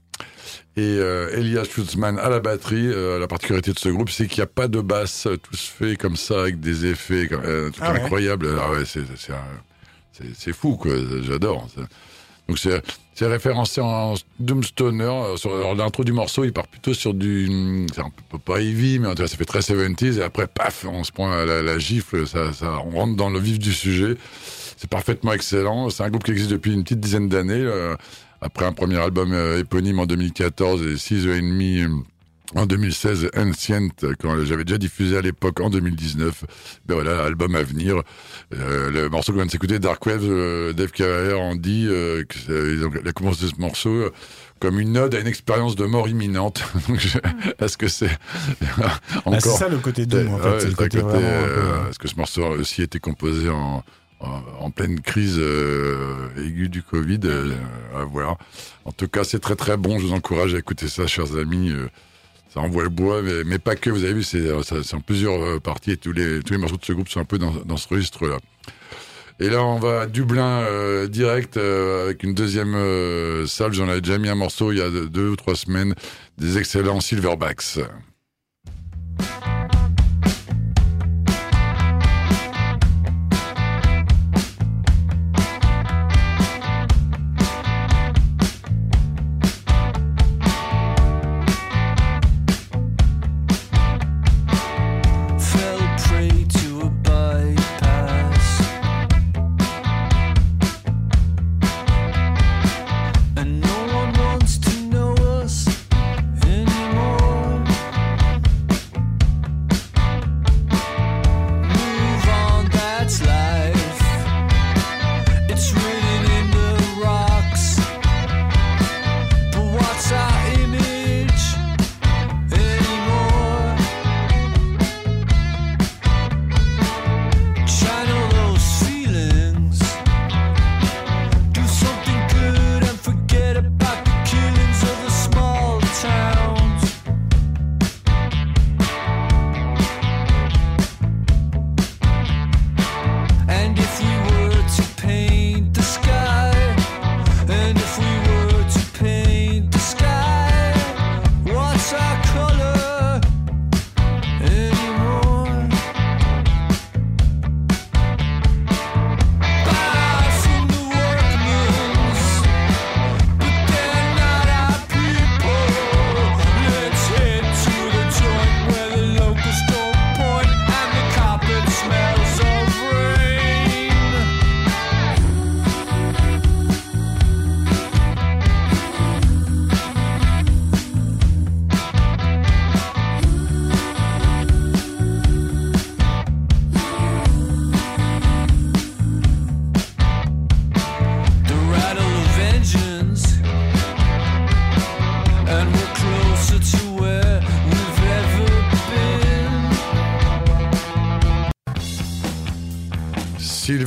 et 0.78 0.98
Elias 1.34 1.66
Schutzman 1.66 2.20
à 2.20 2.30
la 2.30 2.40
batterie. 2.40 2.88
La 3.20 3.26
particularité 3.28 3.74
de 3.74 3.80
ce 3.80 3.90
groupe, 3.90 4.12
c'est 4.12 4.28
qu'il 4.28 4.38
n'y 4.38 4.44
a 4.44 4.48
pas 4.48 4.68
de 4.68 4.80
basse, 4.80 5.28
tout 5.42 5.56
se 5.56 5.72
fait 5.72 5.96
comme 5.96 6.16
ça 6.16 6.40
avec 6.42 6.60
des 6.60 6.86
effets, 6.86 7.28
Ah 7.82 7.92
ouais. 7.94 8.00
incroyable. 8.02 8.48
Ah 8.62 8.70
ouais, 8.72 8.84
c'est 8.86 9.00
c'est 9.18 9.34
un- 9.34 9.38
c'est- 10.36 10.54
fou 10.54 10.76
quoi, 10.76 10.92
j'adore. 11.24 11.68
Donc 12.48 12.60
c'est 12.60 13.26
référencé 13.28 13.82
en 13.82 14.14
Doomstoner. 14.40 15.04
Euh, 15.04 15.38
Sur 15.38 15.76
l'intro 15.76 16.04
du 16.04 16.14
morceau, 16.14 16.44
il 16.46 16.54
part 16.54 16.68
plutôt 16.68 16.94
sur 16.94 17.14
du, 17.14 17.86
c'est 17.94 18.02
un 18.02 18.12
peu 18.30 18.38
pas 18.38 18.62
heavy, 18.62 19.00
mais 19.00 19.08
en 19.08 19.16
tout 19.16 19.24
cas, 19.24 19.28
ça 19.28 19.36
fait 19.36 19.46
très 19.46 19.62
70s. 19.62 20.18
Et 20.20 20.24
après, 20.24 20.48
paf, 20.48 20.86
on 20.90 21.04
se 21.04 21.12
prend 21.12 21.28
la, 21.28 21.78
gifle. 21.80 22.26
Ça, 22.28 22.52
on 22.86 22.92
rentre 22.92 23.16
dans 23.16 23.30
le 23.30 23.40
vif 23.40 23.60
du 23.60 23.74
sujet. 23.74 24.16
C'est 24.78 24.90
parfaitement 24.90 25.34
excellent. 25.34 25.90
C'est 25.90 26.04
un 26.04 26.10
groupe 26.10 26.24
qui 26.24 26.32
existe 26.32 26.52
depuis 26.52 26.74
une 26.74 26.84
petite 26.84 27.00
dizaine 27.00 27.28
d'années. 27.28 27.54
euh, 27.56 27.96
après 28.40 28.66
un 28.66 28.74
premier 28.74 28.98
album 28.98 29.34
euh, 29.34 29.60
éponyme 29.60 30.00
en 30.00 30.06
2014 30.06 30.84
et 30.84 30.98
six 30.98 31.26
euh, 31.26 31.40
en 32.56 32.66
2016, 32.66 33.30
Ancient, 33.36 33.90
quand 34.22 34.44
j'avais 34.46 34.64
déjà 34.64 34.78
diffusé 34.78 35.18
à 35.18 35.22
l'époque 35.22 35.60
en 35.60 35.70
2019. 35.70 36.46
Ben 36.86 36.96
voilà, 36.96 37.24
album 37.24 37.56
à 37.56 37.64
venir. 37.64 38.02
Euh, 38.56 38.90
le 38.90 39.10
morceau 39.10 39.32
qu'on 39.34 39.40
vient 39.40 39.46
de 39.46 39.52
s'écouter, 39.52 39.80
Dark 39.80 40.06
Wave, 40.06 40.24
euh, 40.24 40.72
Dave 40.74 40.92
Cavalier 40.92 41.34
en 41.34 41.56
dit 41.56 41.86
euh, 41.90 42.24
il 42.48 43.08
a 43.08 43.12
commencé 43.12 43.48
ce 43.48 43.60
morceau 43.60 43.90
euh, 43.90 44.14
comme 44.60 44.80
une 44.80 44.98
ode 44.98 45.14
à 45.14 45.20
une 45.20 45.28
expérience 45.28 45.76
de 45.76 45.86
mort 45.86 46.08
imminente. 46.08 46.64
Est-ce 47.60 47.78
que 47.78 47.88
c'est 47.90 48.10
Ah, 48.82 49.00
c'est 49.40 49.50
ça 49.50 49.68
le 49.68 49.78
côté 49.80 50.06
doom, 50.06 50.30
en 50.34 50.38
fait. 50.38 50.50
Ouais, 50.50 50.60
c'est 50.62 50.68
le 50.70 50.74
côté 50.76 51.00
vraiment 51.00 51.20
peu- 51.20 51.26
euh, 51.26 51.90
Est-ce 51.90 52.00
que 52.00 52.08
ce 52.08 52.16
morceau 52.16 52.44
a 52.46 52.50
aussi 52.52 52.82
été 52.82 53.00
composé 53.00 53.50
en, 53.50 53.84
en, 54.22 54.42
en 54.62 54.72
pleine 54.72 55.02
crise 55.02 55.36
euh, 55.38 56.30
aiguë 56.38 56.70
du 56.70 56.82
Covid 56.82 57.20
euh, 57.26 57.52
À 57.96 58.04
voir. 58.06 58.38
En 58.86 58.92
tout 58.94 59.08
cas, 59.10 59.24
c'est 59.26 59.40
très 59.40 59.56
très 59.58 59.76
bon. 59.78 60.00
Je 60.00 60.08
vous 60.08 60.14
encourage 60.14 60.56
à 60.56 60.60
écouter 60.60 60.88
ça, 60.88 61.06
chers 61.08 61.36
amis. 61.36 61.70
euh, 61.72 61.88
ça 62.58 62.64
envoie 62.64 62.84
le 62.84 62.90
bois, 62.90 63.22
mais, 63.22 63.60
pas 63.60 63.76
que. 63.76 63.92
Vous 63.92 64.04
avez 64.04 64.14
vu, 64.14 64.24
c'est 64.24 64.40
euh, 64.40 64.62
en 64.94 65.00
plusieurs 65.00 65.40
euh, 65.42 65.60
parties 65.60 65.92
et 65.92 65.98
tous 65.98 66.12
les, 66.12 66.42
tous 66.42 66.54
les 66.54 66.60
morceaux 66.60 66.78
de 66.78 66.84
ce 66.84 66.92
groupe 66.92 67.08
sont 67.08 67.20
un 67.20 67.26
peu 67.26 67.38
dans, 67.38 67.78
ce 67.78 67.88
registre-là. 67.88 68.38
Et 69.40 69.50
là, 69.50 69.64
on 69.64 69.78
va 69.78 70.02
à 70.02 70.06
Dublin 70.08 70.62
euh, 70.62 71.08
direct 71.08 71.58
avec 71.58 72.24
une 72.24 72.34
deuxième 72.34 72.74
salle. 73.46 73.74
J'en 73.74 73.88
avais 73.88 74.02
déjà 74.02 74.18
mis 74.18 74.30
un 74.30 74.36
morceau 74.36 74.72
il 74.72 74.80
y 74.80 74.82
a 74.82 74.90
deux 74.90 75.30
ou 75.30 75.36
trois 75.36 75.56
semaines. 75.56 75.94
Des 76.40 76.58
excellents 76.58 77.00
Silverbacks. 77.00 77.80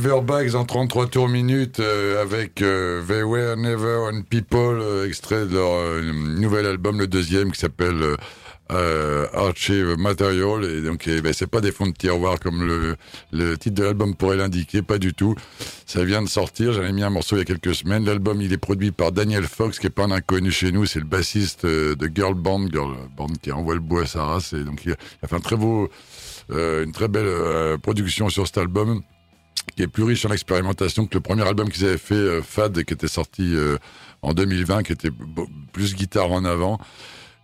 Silverbacks 0.01 0.55
en 0.55 0.65
33 0.65 1.07
tours 1.07 1.29
minutes 1.29 1.79
euh, 1.79 2.23
avec 2.23 2.63
euh, 2.63 3.05
They 3.05 3.21
Were 3.21 3.55
Never 3.55 4.09
on 4.11 4.23
People, 4.23 4.79
euh, 4.81 5.05
extrait 5.05 5.45
de 5.45 5.53
leur 5.53 6.01
nouvel 6.39 6.65
album, 6.65 6.97
le 6.97 7.05
deuxième 7.05 7.51
qui 7.51 7.59
s'appelle 7.59 8.17
Archive 8.67 9.97
Material. 9.99 10.63
Et 10.63 10.81
donc, 10.81 11.03
eh 11.05 11.21
ben, 11.21 11.33
c'est 11.33 11.45
pas 11.45 11.61
des 11.61 11.71
fonds 11.71 11.85
de 11.85 11.91
tiroir 11.91 12.39
comme 12.39 12.65
le, 12.65 12.95
le 13.31 13.55
titre 13.59 13.75
de 13.75 13.83
l'album 13.83 14.15
pourrait 14.15 14.37
l'indiquer, 14.37 14.81
pas 14.81 14.97
du 14.97 15.13
tout. 15.13 15.35
Ça 15.85 16.03
vient 16.03 16.23
de 16.23 16.29
sortir, 16.29 16.73
j'en 16.73 16.81
ai 16.81 16.91
mis 16.93 17.03
un 17.03 17.11
morceau 17.11 17.35
il 17.35 17.39
y 17.39 17.41
a 17.43 17.45
quelques 17.45 17.75
semaines. 17.75 18.03
L'album, 18.03 18.41
il 18.41 18.51
est 18.53 18.57
produit 18.57 18.91
par 18.91 19.11
Daniel 19.11 19.43
Fox, 19.43 19.77
qui 19.77 19.85
est 19.85 19.91
pas 19.91 20.05
un 20.05 20.11
inconnu 20.11 20.51
chez 20.51 20.71
nous, 20.71 20.87
c'est 20.87 20.99
le 20.99 21.05
bassiste 21.05 21.63
de 21.67 22.11
Girl 22.15 22.33
Band, 22.33 22.65
Girl 22.71 22.95
Band 23.15 23.33
qui 23.39 23.51
envoie 23.51 23.75
le 23.75 23.81
bois 23.81 24.01
à 24.01 24.07
sa 24.07 24.63
donc, 24.63 24.83
il 24.83 24.93
a, 24.93 25.27
fait 25.27 25.35
une 26.49 26.91
très 26.91 27.07
belle 27.07 27.77
production 27.83 28.29
sur 28.29 28.47
cet 28.47 28.57
album 28.57 29.03
qui 29.75 29.83
est 29.83 29.87
plus 29.87 30.03
riche 30.03 30.25
en 30.25 30.31
expérimentation 30.31 31.05
que 31.05 31.13
le 31.15 31.21
premier 31.21 31.47
album 31.47 31.69
qu'ils 31.69 31.85
avaient 31.85 31.97
fait, 31.97 32.15
euh, 32.15 32.41
Fad, 32.41 32.83
qui 32.83 32.93
était 32.93 33.07
sorti 33.07 33.55
euh, 33.55 33.77
en 34.21 34.33
2020, 34.33 34.83
qui 34.83 34.91
était 34.93 35.09
plus 35.73 35.95
guitare 35.95 36.31
en 36.31 36.43
avant. 36.45 36.79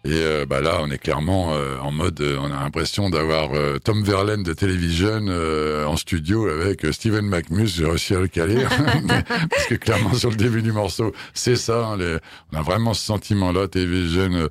Et 0.05 0.11
euh, 0.13 0.45
bah 0.45 0.61
là, 0.61 0.77
on 0.81 0.89
est 0.91 0.99
clairement 0.99 1.53
euh, 1.53 1.77
en 1.79 1.91
mode, 1.91 2.21
euh, 2.21 2.37
on 2.39 2.45
a 2.45 2.63
l'impression 2.63 3.09
d'avoir 3.09 3.53
euh, 3.53 3.77
Tom 3.79 4.03
Verlaine 4.03 4.43
de 4.43 4.53
Television 4.53 5.25
euh, 5.27 5.85
en 5.85 5.97
studio 5.97 6.47
avec 6.47 6.85
Steven 6.93 7.25
McMus, 7.25 7.75
j'ai 7.75 7.85
réussi 7.85 8.13
à 8.13 8.19
le 8.19 8.27
caler, 8.27 8.63
parce 9.49 9.65
que 9.67 9.75
clairement 9.75 10.13
sur 10.13 10.29
le 10.29 10.35
début 10.37 10.61
du 10.61 10.71
morceau, 10.71 11.13
c'est 11.33 11.55
ça, 11.57 11.87
hein, 11.87 11.97
les- 11.97 12.17
on 12.53 12.57
a 12.57 12.61
vraiment 12.61 12.93
ce 12.93 13.03
sentiment-là, 13.05 13.67
Television 13.67 14.29
euh, 14.33 14.47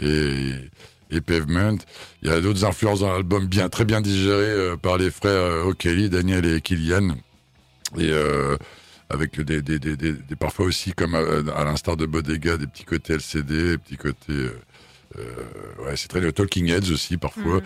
et, 0.00 0.52
et 1.10 1.20
Pavement. 1.20 1.76
Il 2.22 2.28
y 2.28 2.32
a 2.32 2.40
d'autres 2.40 2.64
influences 2.64 3.00
dans 3.00 3.12
l'album 3.12 3.46
bien, 3.46 3.68
très 3.68 3.84
bien 3.84 4.00
digérées 4.00 4.44
euh, 4.44 4.76
par 4.76 4.98
les 4.98 5.10
frères 5.10 5.30
euh, 5.32 5.64
O'Kelly, 5.64 6.08
Daniel 6.10 6.44
et 6.46 6.60
Killian. 6.60 7.10
Et 7.98 8.10
euh, 8.10 8.56
avec 9.10 9.40
des, 9.40 9.62
des, 9.62 9.78
des, 9.78 9.96
des, 9.96 10.12
des- 10.14 10.36
parfois 10.36 10.66
aussi, 10.66 10.92
comme 10.92 11.14
à, 11.14 11.20
à 11.54 11.64
l'instar 11.64 11.96
de 11.96 12.06
Bodega, 12.06 12.56
des 12.56 12.66
petits 12.66 12.84
côtés 12.84 13.14
LCD, 13.14 13.70
des 13.72 13.78
petits 13.78 13.96
côtés 13.96 14.32
euh, 14.32 15.84
ouais, 15.84 15.96
c'est 15.96 16.08
très 16.08 16.32
Talking 16.32 16.68
Heads 16.70 16.90
aussi 16.90 17.16
parfois. 17.18 17.60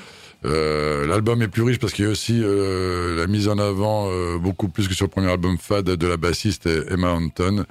Euh, 0.45 1.07
L'album 1.07 1.41
est 1.41 1.49
plus 1.49 1.63
riche 1.63 1.79
parce 1.79 1.93
qu'il 1.95 2.05
y 2.05 2.09
a 2.09 2.11
aussi 2.11 2.41
euh, 2.43 3.17
la 3.17 3.27
mise 3.27 3.49
en 3.49 3.57
avant 3.59 4.11
beaucoup 4.39 4.69
plus 4.69 4.87
que 4.87 4.95
sur 4.95 5.07
le 5.07 5.11
premier 5.11 5.31
album 5.31 5.57
Fad 5.59 5.87
de 5.87 6.07
la 6.07 6.17
bassiste 6.19 6.67
Emma 6.91 7.11
Anton 7.13 7.65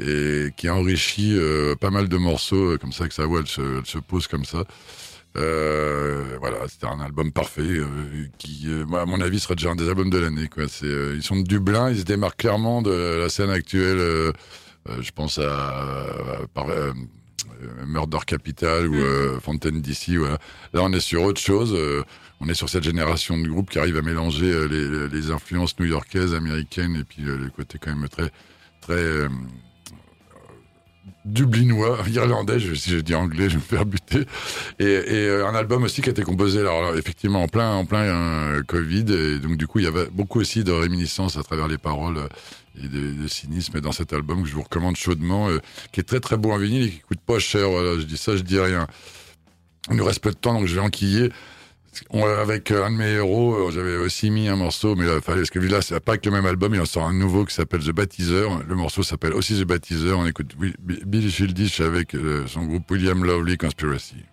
et 0.00 0.48
qui 0.56 0.68
enrichit 0.68 1.36
euh, 1.36 1.76
pas 1.76 1.90
mal 1.90 2.08
de 2.08 2.16
morceaux 2.16 2.76
comme 2.78 2.92
ça 2.92 3.06
que 3.06 3.14
sa 3.14 3.26
voix 3.26 3.40
elle 3.40 3.46
se, 3.46 3.60
elle 3.78 3.86
se 3.86 3.98
pose 3.98 4.26
comme 4.26 4.44
ça. 4.44 4.64
Euh, 5.36 6.36
voilà, 6.40 6.58
c'était 6.68 6.86
un 6.86 7.00
album 7.00 7.32
parfait 7.32 7.62
euh, 7.62 7.86
qui, 8.38 8.64
euh, 8.68 8.84
à 8.96 9.06
mon 9.06 9.20
avis, 9.20 9.40
sera 9.40 9.54
déjà 9.54 9.70
un 9.70 9.76
des 9.76 9.88
albums 9.88 10.10
de 10.10 10.18
l'année. 10.18 10.48
Quoi. 10.48 10.64
C'est, 10.68 10.86
ils 10.86 11.22
sont 11.22 11.36
de 11.36 11.42
Dublin, 11.44 11.90
ils 11.90 12.00
se 12.00 12.04
démarquent 12.04 12.36
clairement 12.38 12.82
de 12.82 12.90
la 13.20 13.28
scène 13.28 13.50
actuelle. 13.50 13.98
je 13.98 15.10
pense 15.14 15.38
à, 15.38 15.44
à- 15.44 16.46
par- 16.52 16.66
Murder 17.86 18.18
Capital 18.26 18.88
ou 18.88 18.94
euh, 18.96 19.38
Fontaine 19.40 19.80
DC. 19.80 20.16
Voilà. 20.16 20.38
Là, 20.72 20.80
on 20.82 20.92
est 20.92 21.00
sur 21.00 21.22
autre 21.22 21.40
chose. 21.40 21.76
on 22.40 22.48
est 22.48 22.54
sur 22.54 22.68
cette 22.68 22.82
génération 22.82 23.38
de 23.38 23.46
groupes 23.48 23.70
qui 23.70 23.78
arrive 23.78 23.96
à 23.96 24.02
mélanger 24.02 24.68
les, 24.68 25.08
les 25.08 25.30
influences 25.30 25.78
new-yorkaises, 25.78 26.34
américaines, 26.34 26.96
et 26.96 27.04
puis 27.04 27.22
le 27.22 27.48
côté 27.50 27.78
quand 27.80 27.94
même 27.94 28.08
très, 28.08 28.30
très 28.80 29.28
dublinois, 31.24 31.98
irlandais. 32.08 32.58
Je, 32.58 32.74
si 32.74 32.90
je 32.90 32.98
dis 32.98 33.14
anglais, 33.14 33.48
je 33.48 33.56
vais 33.56 33.56
me 33.56 33.60
faire 33.60 33.86
buter. 33.86 34.26
Et, 34.78 34.84
euh, 34.84 35.46
un 35.46 35.54
album 35.54 35.84
aussi 35.84 36.02
qui 36.02 36.08
a 36.08 36.12
été 36.12 36.22
composé, 36.22 36.60
alors, 36.60 36.96
effectivement, 36.96 37.42
en 37.42 37.48
plein, 37.48 37.72
en 37.72 37.84
plein 37.84 38.02
euh, 38.02 38.62
Covid. 38.62 39.12
Et 39.12 39.38
donc, 39.38 39.56
du 39.56 39.66
coup, 39.66 39.78
il 39.78 39.84
y 39.84 39.88
avait 39.88 40.06
beaucoup 40.10 40.40
aussi 40.40 40.64
de 40.64 40.72
réminiscences 40.72 41.36
à 41.36 41.42
travers 41.42 41.68
les 41.68 41.78
paroles 41.78 42.18
euh, 42.18 42.82
et 42.82 42.88
de, 42.88 43.22
de 43.22 43.28
cynisme 43.28 43.80
dans 43.80 43.92
cet 43.92 44.12
album 44.12 44.42
que 44.42 44.48
je 44.48 44.54
vous 44.54 44.62
recommande 44.62 44.96
chaudement, 44.96 45.48
qui 45.92 46.00
est 46.00 46.04
très 46.04 46.20
très 46.20 46.38
beau 46.38 46.52
en 46.52 46.58
vinyle 46.58 46.86
et 46.86 46.90
qui 46.90 47.00
coûte 47.00 47.20
pas 47.20 47.38
cher. 47.38 47.68
Voilà, 47.68 47.98
je 47.98 48.04
dis 48.04 48.16
ça, 48.16 48.34
je 48.34 48.42
dis 48.42 48.58
rien. 48.58 48.86
Il 49.90 49.96
nous 49.96 50.04
reste 50.04 50.20
peu 50.20 50.30
de 50.30 50.36
temps, 50.36 50.54
donc 50.54 50.66
je 50.66 50.74
vais 50.74 50.80
enquiller. 50.80 51.30
Avec 52.12 52.70
euh, 52.70 52.84
un 52.84 52.90
de 52.90 52.96
mes 52.96 53.10
héros, 53.12 53.54
euh, 53.54 53.70
j'avais 53.70 53.96
aussi 53.96 54.30
mis 54.30 54.48
un 54.48 54.56
morceau, 54.56 54.94
mais 54.96 55.06
là, 55.06 55.20
fallait, 55.20 55.40
parce 55.40 55.50
que 55.50 55.58
là, 55.58 55.82
c'est 55.82 56.00
pas 56.00 56.12
avec 56.12 56.24
le 56.24 56.32
même 56.32 56.46
album, 56.46 56.74
il 56.74 56.80
en 56.80 56.86
sort 56.86 57.04
un 57.06 57.12
nouveau 57.12 57.44
qui 57.44 57.54
s'appelle 57.54 57.82
The 57.82 57.90
Baptiseur. 57.90 58.62
Le 58.66 58.74
morceau 58.74 59.02
s'appelle 59.02 59.34
aussi 59.34 59.58
The 59.58 59.64
Baptiseur. 59.64 60.18
On 60.18 60.26
écoute 60.26 60.54
Billy 60.56 61.30
Childish 61.30 61.80
avec 61.80 62.14
euh, 62.14 62.46
son 62.46 62.64
groupe 62.64 62.90
William 62.90 63.24
Lovely 63.24 63.58
Conspiracy. 63.58 64.24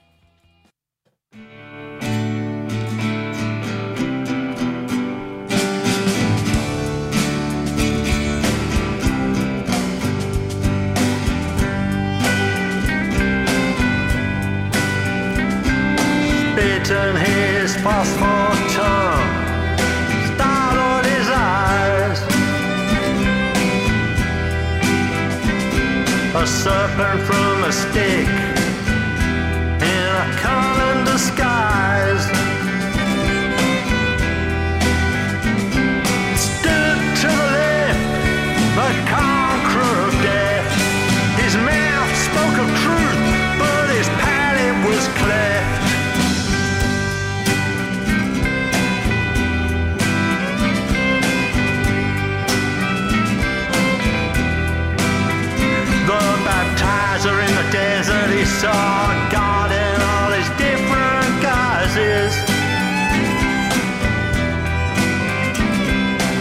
His 17.80 17.86
phosphor 17.86 18.50
tongue, 18.74 19.30
startled 20.36 21.06
his 21.06 21.30
eyes. 21.30 22.20
A 26.36 26.48
serpent 26.48 27.22
from 27.22 27.64
a 27.64 27.72
stick 27.72 28.28
in 29.82 30.16
a 30.16 30.36
cunning 30.40 31.06
disguise. 31.06 32.39
Desert, 57.72 58.30
he 58.32 58.46
saw 58.46 59.14
God 59.30 59.72
in 59.72 60.02
all 60.02 60.32
his 60.32 60.50
different 60.58 61.34
guises. 61.42 62.34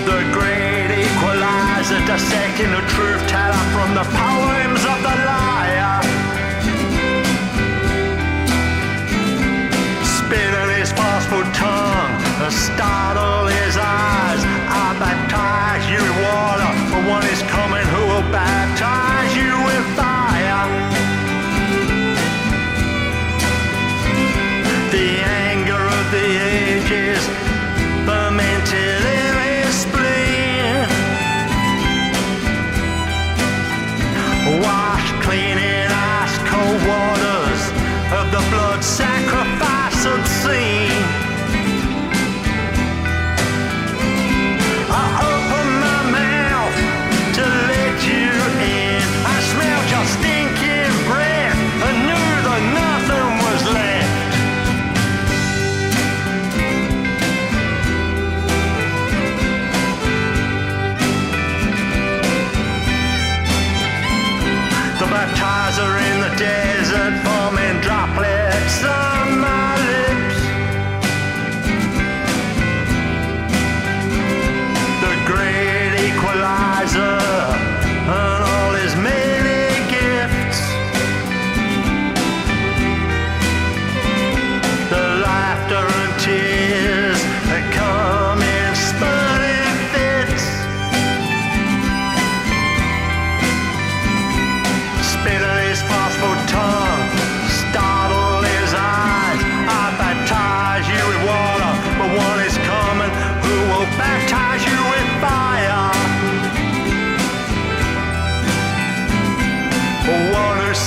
The 0.08 0.20
great 0.32 0.90
equalizer, 1.04 2.00
dissecting 2.06 2.70
the 2.70 2.84
truth 2.94 3.22
teller 3.28 3.64
from 3.74 3.94
the 3.94 4.04
poems 4.04 4.82
of 4.92 4.98
the 5.06 5.16
liar. 5.28 6.00
Spitting 10.16 10.70
his 10.78 10.92
forceful 10.92 11.44
tongue, 11.52 12.14
and 12.44 12.52
startle 12.52 13.46
his 13.46 13.76
eyes. 13.76 14.27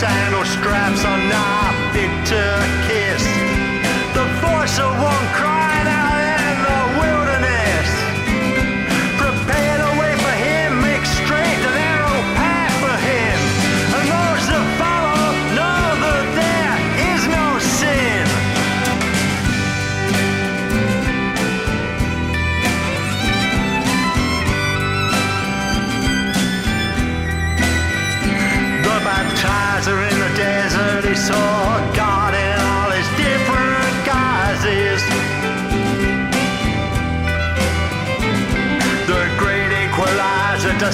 sandal 0.02 0.44
straps 0.46 1.06
on 1.06 1.30
not. 1.30 1.61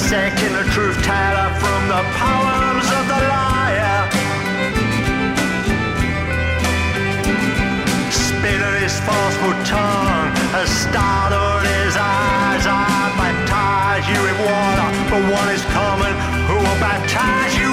Dissecting 0.10 0.54
the 0.54 0.64
truth 0.72 0.96
teller 1.04 1.50
from 1.60 1.82
the 1.90 2.02
poems 2.16 2.88
of 2.98 3.08
the 3.12 3.20
liar. 3.28 4.10
Spinning 8.10 8.82
his 8.82 8.98
forceful 9.02 9.52
tongue, 9.66 10.32
as 10.56 10.70
startled 10.70 11.68
his 11.84 11.98
eyes. 12.00 12.66
I 12.66 13.12
baptize 13.20 14.08
you 14.08 14.20
in 14.32 14.38
water, 14.48 14.90
but 15.12 15.24
what 15.30 15.54
is 15.54 15.66
coming? 15.76 16.16
Who 16.48 16.56
will 16.56 16.80
baptize 16.80 17.58
you? 17.58 17.67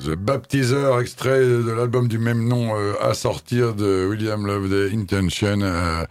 The 0.00 0.14
Baptizer, 0.16 1.00
extrait 1.00 1.40
de 1.40 1.70
l'album 1.70 2.08
du 2.08 2.18
même 2.18 2.46
nom 2.46 2.76
euh, 2.76 2.94
à 3.00 3.14
sortir 3.14 3.74
de 3.74 4.06
William 4.08 4.46
Loveday 4.46 4.94
Intention, 4.94 5.60
euh, 5.60 6.04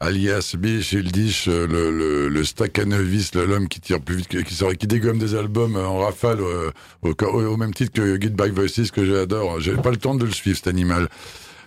alias 0.00 0.54
B. 0.58 0.66
Euh, 0.66 1.66
le, 1.66 1.90
le, 1.90 2.28
le 2.28 2.44
Stakhanovis, 2.44 3.30
le- 3.34 3.46
l'homme 3.46 3.68
qui 3.68 3.80
tire 3.80 4.00
plus 4.00 4.16
vite, 4.16 4.44
qui, 4.44 4.54
sort- 4.54 4.74
qui 4.74 4.86
dégomme 4.86 5.18
des 5.18 5.34
albums 5.34 5.76
euh, 5.76 5.86
en 5.86 5.98
rafale, 5.98 6.40
euh, 6.40 6.70
au, 7.02 7.10
au- 7.24 7.56
même 7.56 7.72
titre 7.74 7.92
que 7.92 8.20
Get 8.20 8.30
Back 8.30 8.52
Voices, 8.52 8.90
que 8.92 9.04
j'adore. 9.04 9.60
J'ai 9.60 9.72
pas 9.74 9.90
le 9.90 9.96
temps 9.96 10.14
de 10.14 10.24
le 10.24 10.32
suivre, 10.32 10.56
cet 10.56 10.66
animal. 10.68 11.08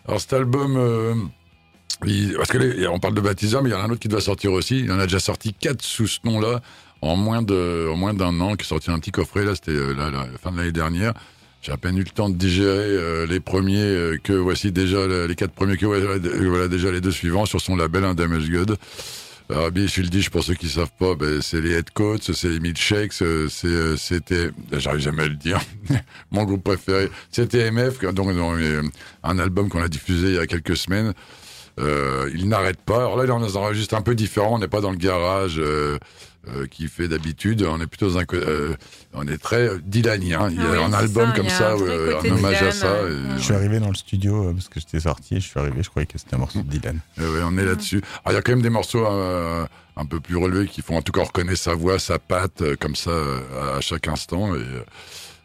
Alors 0.08 0.22
cet 0.22 0.34
album... 0.34 1.30
parce 2.02 2.50
que 2.50 2.88
on 2.88 3.00
parle 3.00 3.14
de 3.16 3.22
Baptizer, 3.22 3.62
mais 3.62 3.70
il 3.70 3.74
y 3.74 3.76
en 3.76 3.80
a 3.80 3.84
un 3.84 3.90
autre 3.90 4.00
qui 4.00 4.08
doit 4.08 4.22
sortir 4.22 4.52
aussi. 4.54 4.80
Il 4.80 4.92
en 4.92 5.00
a 5.00 5.04
déjà 5.06 5.20
sorti 5.20 5.54
quatre 5.54 5.82
sous 5.84 6.08
ce 6.08 6.20
nom-là 6.24 6.62
en 7.02 7.16
moins 7.16 7.42
de, 7.42 7.88
en 7.92 7.96
moins 7.96 8.14
d'un 8.14 8.40
an, 8.42 8.56
qui 8.56 8.64
est 8.64 8.68
sorti 8.68 8.92
un 8.92 9.00
petit 9.00 9.12
coffret 9.12 9.46
là, 9.46 9.56
c'était 9.56 9.72
là, 9.74 10.10
la 10.12 10.26
fin 10.42 10.52
de 10.52 10.58
l'année 10.58 10.72
dernière. 10.72 11.14
J'ai 11.62 11.72
à 11.74 11.78
peine 11.78 11.98
eu 11.98 12.04
le 12.04 12.10
temps 12.10 12.30
de 12.30 12.36
digérer 12.36 12.68
euh, 12.70 13.26
les 13.26 13.40
premiers 13.42 13.84
euh, 13.84 14.18
que 14.24 14.32
voici 14.34 14.72
déjà 14.72 15.06
le- 15.08 15.26
les 15.28 15.36
quatre 15.36 15.52
premiers 15.52 15.76
que 15.78 15.86
voilà, 15.86 16.68
déjà 16.70 16.92
les 16.92 17.02
deux 17.02 17.12
suivants 17.12 17.46
sur 17.46 17.60
son 17.60 17.76
label 17.76 18.06
un 18.06 18.14
Damage 18.16 18.50
God. 18.50 18.78
Alors, 19.52 19.72
Billy 19.72 19.88
Shildish, 19.88 20.30
pour 20.30 20.44
ceux 20.44 20.54
qui 20.54 20.70
savent 20.70 20.92
pas, 21.00 21.16
ben, 21.16 21.42
c'est 21.42 21.60
les 21.60 21.72
Head 21.72 21.90
Coats, 21.90 22.18
c'est 22.22 22.50
les 22.50 22.60
Milkshakes, 22.60 23.20
euh, 23.24 23.48
c'est, 23.50 23.66
euh, 23.68 23.98
c'était, 23.98 24.52
j'arrive 24.74 25.02
jamais 25.02 25.24
à 25.24 25.28
le 25.28 25.34
dire, 25.34 25.60
mon 26.32 26.44
groupe 26.44 26.64
préféré, 26.64 27.10
c'était 27.32 27.72
MF, 27.72 28.00
donc, 28.14 28.30
euh, 28.30 28.84
un 29.24 29.40
album 29.40 29.68
qu'on 29.68 29.82
a 29.82 29.88
diffusé 29.88 30.28
il 30.28 30.36
y 30.36 30.40
a 30.40 30.46
quelques 30.46 30.78
semaines. 30.78 31.14
Euh, 31.80 32.30
il 32.36 32.48
n'arrête 32.50 32.80
pas. 32.82 32.98
Alors 32.98 33.16
là, 33.18 33.24
il 33.24 33.32
en 33.32 33.42
enregistre 33.42 33.96
un 33.96 34.02
peu 34.02 34.14
différent. 34.14 34.56
On 34.56 34.60
n'est 34.60 34.68
pas 34.68 34.82
dans 34.82 34.92
le 34.92 34.98
garage 34.98 35.56
euh, 35.60 35.98
euh, 36.48 36.66
qu'il 36.68 36.88
fait 36.88 37.08
d'habitude. 37.08 37.64
On 37.64 37.80
est 37.82 37.88
plutôt 37.88 38.10
dans 38.10 38.20
un, 38.20 38.24
euh, 38.34 38.76
on 39.14 39.28
est 39.28 39.38
très 39.38 39.68
euh, 39.68 39.80
dylanien. 39.84 40.50
Il 40.50 40.58
y 40.58 40.60
a 40.62 40.64
Ah 40.68 40.72
oui, 40.72 40.78
un 40.84 40.94
album 40.94 41.30
ça, 41.30 41.36
comme 41.36 41.50
ça, 41.50 41.72
euh, 41.74 42.20
un 42.24 42.32
hommage 42.32 42.56
à 42.56 42.60
Dylan, 42.60 42.72
ça. 42.72 42.88
euh, 42.88 43.36
et, 43.36 43.38
Je 43.38 43.44
suis 43.44 43.54
arrivé 43.54 43.80
dans 43.80 43.90
le 43.90 43.96
studio 43.96 44.48
euh, 44.50 44.54
parce 44.54 44.70
que 44.70 44.80
j'étais 44.80 45.00
sorti 45.02 45.36
et 45.36 45.40
je 45.40 45.48
suis 45.48 45.60
arrivé, 45.60 45.84
je 45.84 45.90
croyais 45.90 46.06
que 46.06 46.18
c'était 46.18 46.36
un 46.36 46.40
morceau 46.40 46.62
de 46.62 46.70
Dylan. 46.70 47.00
Et 47.18 47.22
ouais, 47.22 47.42
on 47.44 47.58
est 47.58 47.66
là-dessus. 47.66 48.02
Alors, 48.24 48.32
il 48.32 48.34
y 48.36 48.38
a 48.38 48.42
quand 48.42 48.52
même 48.54 48.62
des 48.62 48.70
morceaux 48.70 49.06
euh, 49.06 49.66
un 49.98 50.06
peu 50.06 50.20
plus 50.20 50.38
relevés 50.38 50.68
qui 50.68 50.82
font 50.82 50.96
en 50.98 51.02
tout 51.02 51.12
cas 51.12 51.24
reconnaître 51.24 51.60
sa 51.60 51.74
voix, 51.76 52.00
sa 52.00 52.20
patte, 52.20 52.62
euh, 52.62 52.76
comme 52.80 52.96
ça, 52.96 53.12
euh, 53.12 53.78
à 53.78 53.82
chaque 53.82 54.08
instant. 54.08 54.56
Et, 54.56 54.60
euh, 54.60 54.84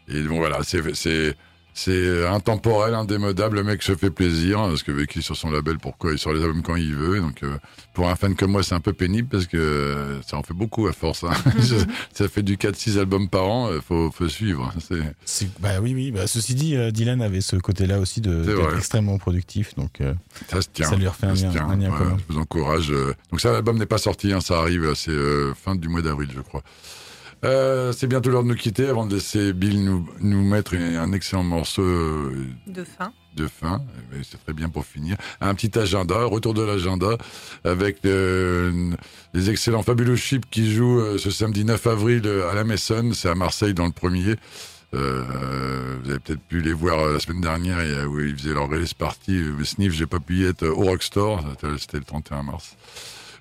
et 0.07 0.21
bon, 0.21 0.37
voilà, 0.37 0.59
c'est, 0.63 1.35
c'est, 1.77 2.25
intemporel, 2.25 2.93
indémodable. 2.93 3.57
Le 3.57 3.63
mec 3.63 3.83
se 3.83 3.95
fait 3.95 4.09
plaisir, 4.09 4.59
hein, 4.59 4.69
parce 4.69 4.81
que 4.81 4.91
vu 4.93 5.07
qu'il 5.07 5.19
est 5.19 5.23
sur 5.25 5.35
son 5.35 5.51
label, 5.51 5.77
pourquoi 5.77 6.13
il 6.13 6.17
sort 6.17 6.31
les 6.33 6.41
albums 6.41 6.63
quand 6.63 6.77
il 6.77 6.95
veut. 6.95 7.19
Donc, 7.19 7.43
euh, 7.43 7.57
pour 7.93 8.09
un 8.09 8.15
fan 8.15 8.33
comme 8.33 8.51
moi, 8.51 8.63
c'est 8.63 8.75
un 8.75 8.79
peu 8.79 8.93
pénible 8.93 9.27
parce 9.29 9.45
que 9.45 9.57
euh, 9.57 10.21
ça 10.21 10.37
en 10.37 10.43
fait 10.43 10.53
beaucoup 10.53 10.87
à 10.87 10.93
force. 10.93 11.25
Hein. 11.25 11.33
ça 12.13 12.27
fait 12.29 12.43
du 12.43 12.55
4-6 12.57 12.97
albums 12.97 13.27
par 13.27 13.43
an, 13.47 13.69
euh, 13.71 13.81
faut, 13.85 14.09
faut 14.09 14.29
suivre. 14.29 14.73
C'est, 14.79 15.01
C'est- 15.25 15.49
Bah 15.59 15.81
oui, 15.81 15.93
oui. 15.93 16.11
Bah, 16.11 16.27
ceci 16.27 16.55
dit, 16.55 16.75
euh, 16.77 16.91
Dylan 16.91 17.21
avait 17.21 17.41
ce 17.41 17.57
côté-là 17.57 17.99
aussi 17.99 18.21
de 18.21 18.43
d'être 18.43 18.55
vrai. 18.61 18.77
extrêmement 18.77 19.17
productif, 19.17 19.75
donc 19.75 19.99
euh, 20.01 20.13
Ça 20.49 20.61
se 20.61 20.69
tient. 20.73 20.89
Ça 20.89 20.95
lui 20.95 21.07
refait 21.07 21.27
un 21.27 21.33
lien- 21.33 21.51
tient. 21.51 21.67
un 21.67 21.75
lien 21.75 21.91
Ouais, 21.91 21.97
commun. 21.97 22.17
Je 22.29 22.33
vous 22.33 22.39
encourage. 22.39 22.89
Donc 23.31 23.41
ça, 23.41 23.51
l'album 23.51 23.77
n'est 23.77 23.85
pas 23.85 23.97
sorti, 23.97 24.31
hein, 24.31 24.39
ça 24.39 24.59
arrive, 24.59 24.93
c'est 24.95 25.11
euh, 25.11 25.53
fin 25.53 25.75
du 25.75 25.89
mois 25.89 26.01
d'avril, 26.01 26.29
je 26.33 26.41
crois. 26.41 26.63
Euh, 27.45 27.91
c'est 27.91 28.07
bientôt 28.07 28.31
l'heure 28.31 28.43
de 28.43 28.47
nous 28.47 28.55
quitter 28.55 28.87
avant 28.87 29.05
de 29.05 29.13
laisser 29.13 29.53
Bill 29.53 29.85
nous, 29.85 30.07
nous 30.19 30.43
mettre 30.43 30.75
un 30.75 30.95
un 30.95 31.13
excellent 31.13 31.43
morceau 31.43 31.83
euh, 31.83 32.47
De 32.65 32.83
fin. 32.83 33.13
de 33.35 33.47
fin. 33.47 33.81
Eh 33.97 34.15
ben, 34.15 34.23
C'est 34.27 34.43
très 34.43 34.53
bien 34.53 34.69
pour 34.69 34.83
finir. 34.85 35.15
Un 35.41 35.53
petit 35.53 35.77
agenda, 35.77 36.23
retour 36.23 36.55
de 36.55 36.63
l'agenda 36.63 37.17
avec 37.63 38.03
euh, 38.05 38.91
les 39.35 39.49
excellents 39.51 39.83
Fabulous 39.83 40.17
Chips 40.17 40.45
qui 40.49 40.73
jouent 40.73 41.17
ce 41.19 41.29
samedi 41.29 41.65
9 41.65 41.85
avril 41.85 42.27
à 42.49 42.55
la 42.55 42.63
Maison. 42.63 43.11
C'est 43.13 43.29
à 43.29 43.35
Marseille 43.35 43.75
dans 43.75 43.85
le 43.85 43.91
premier. 43.91 44.35
Euh, 44.95 45.97
vous 46.01 46.09
avez 46.09 46.19
peut-être 46.19 46.41
pu 46.41 46.61
les 46.61 46.73
voir 46.73 47.05
la 47.07 47.19
semaine 47.19 47.41
dernière 47.41 48.09
où 48.09 48.19
ils 48.21 48.35
faisaient 48.35 48.53
leur 48.53 48.69
release 48.69 48.93
party. 48.95 49.39
Sniff, 49.63 49.93
j'ai 49.93 50.07
pas 50.07 50.19
pu 50.19 50.37
y 50.37 50.45
être 50.45 50.65
au 50.65 50.85
Rockstore. 50.85 51.43
C'était 51.77 51.97
le 51.97 52.03
31 52.03 52.43
mars. 52.43 52.75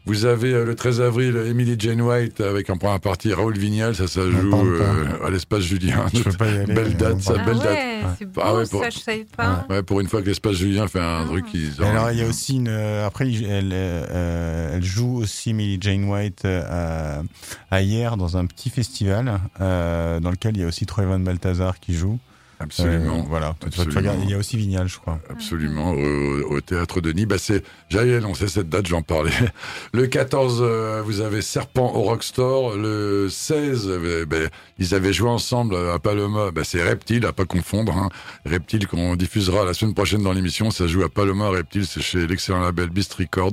Vous 0.06 0.26
avez 0.26 0.52
euh, 0.52 0.64
le 0.66 0.74
13 0.74 1.00
avril 1.00 1.34
Emily 1.46 1.76
Jane 1.78 2.02
White 2.02 2.42
avec 2.42 2.68
en 2.68 2.76
première 2.76 3.00
partie 3.00 3.32
Raoul 3.32 3.56
Vignal. 3.56 3.94
Ça, 3.94 4.06
ça 4.06 4.20
joue 4.30 4.54
euh, 4.54 5.26
à 5.26 5.30
l'espace 5.30 5.62
Julien. 5.62 6.04
je 6.12 6.22
peux 6.22 6.32
pas 6.32 6.46
y 6.50 6.58
aller. 6.58 6.74
Belle 6.74 6.94
date, 6.94 7.20
ça, 7.22 7.32
belle 7.38 7.56
ah 7.60 7.64
date. 7.64 7.72
ouais, 7.72 8.00
c'est 8.18 8.24
beau, 8.26 8.40
Ah 8.44 8.54
ouais, 8.54 8.66
pour- 8.66 8.82
ça, 8.82 8.90
je 8.90 8.98
savais 8.98 9.26
pas. 9.34 9.66
Ouais, 9.70 9.82
pour 9.82 10.00
une 10.00 10.08
fois 10.08 10.20
que 10.20 10.26
l'espace 10.26 10.56
Julien 10.56 10.88
fait 10.88 11.00
un 11.00 11.24
truc 11.24 11.46
qui. 11.46 11.70
Alors, 11.80 12.10
il 12.10 12.18
y 12.18 12.22
a 12.22 12.26
aussi 12.26 12.56
une. 12.56 12.68
euh, 12.68 13.06
Après, 13.06 13.26
elle, 13.32 13.70
euh, 13.72 14.76
elle 14.76 14.84
joue 14.84 15.16
aussi 15.22 15.54
Millie 15.54 15.78
Jane 15.80 16.04
White 16.04 16.44
euh, 16.44 17.22
à, 17.70 17.74
à 17.74 17.80
hier 17.80 18.18
dans 18.18 18.36
un 18.36 18.44
petit 18.44 18.68
festival 18.68 19.40
euh, 19.62 20.20
dans 20.20 20.30
lequel 20.30 20.54
il 20.56 20.60
y 20.60 20.64
a 20.64 20.68
aussi 20.68 20.84
Troy 20.84 21.06
Van 21.06 21.18
Balthazar 21.18 21.80
qui 21.80 21.94
joue. 21.94 22.18
Absolument. 22.60 23.20
Euh, 23.20 23.28
voilà. 23.28 23.54
Absolument. 23.64 23.96
regardes, 23.96 24.20
il 24.22 24.30
y 24.30 24.34
a 24.34 24.38
aussi 24.38 24.56
Vignal, 24.56 24.88
je 24.88 24.98
crois. 24.98 25.18
Absolument, 25.28 25.92
au, 25.92 26.54
au 26.54 26.60
théâtre 26.60 27.00
de 27.00 27.12
Nîmes. 27.12 27.28
Bah 27.28 27.38
c'est, 27.38 27.64
j'allais 27.88 28.16
annoncer 28.16 28.48
cette 28.48 28.68
date, 28.68 28.86
j'en 28.86 29.02
parlais. 29.02 29.32
Le 29.92 30.06
14, 30.06 30.58
euh, 30.60 31.02
vous 31.04 31.20
avez 31.20 31.42
Serpent 31.42 31.92
au 31.94 32.02
Rockstore. 32.02 32.76
Le 32.76 33.28
16, 33.28 33.86
euh, 33.88 34.26
ben, 34.26 34.48
ils 34.78 34.94
avaient 34.94 35.12
joué 35.12 35.28
ensemble 35.28 35.76
à 35.76 35.98
Paloma. 35.98 36.50
Bah, 36.50 36.62
c'est 36.64 36.82
Reptile, 36.82 37.26
à 37.26 37.32
pas 37.32 37.44
confondre. 37.44 37.96
Hein. 37.96 38.08
Reptile 38.44 38.86
qu'on 38.86 39.16
diffusera 39.16 39.64
la 39.64 39.74
semaine 39.74 39.94
prochaine 39.94 40.22
dans 40.22 40.32
l'émission. 40.32 40.70
Ça 40.70 40.86
joue 40.86 41.02
à 41.02 41.08
Paloma. 41.08 41.48
Reptile, 41.48 41.86
c'est 41.86 42.02
chez 42.02 42.26
l'excellent 42.26 42.60
label 42.60 42.90
Beast 42.90 43.14
Record. 43.14 43.52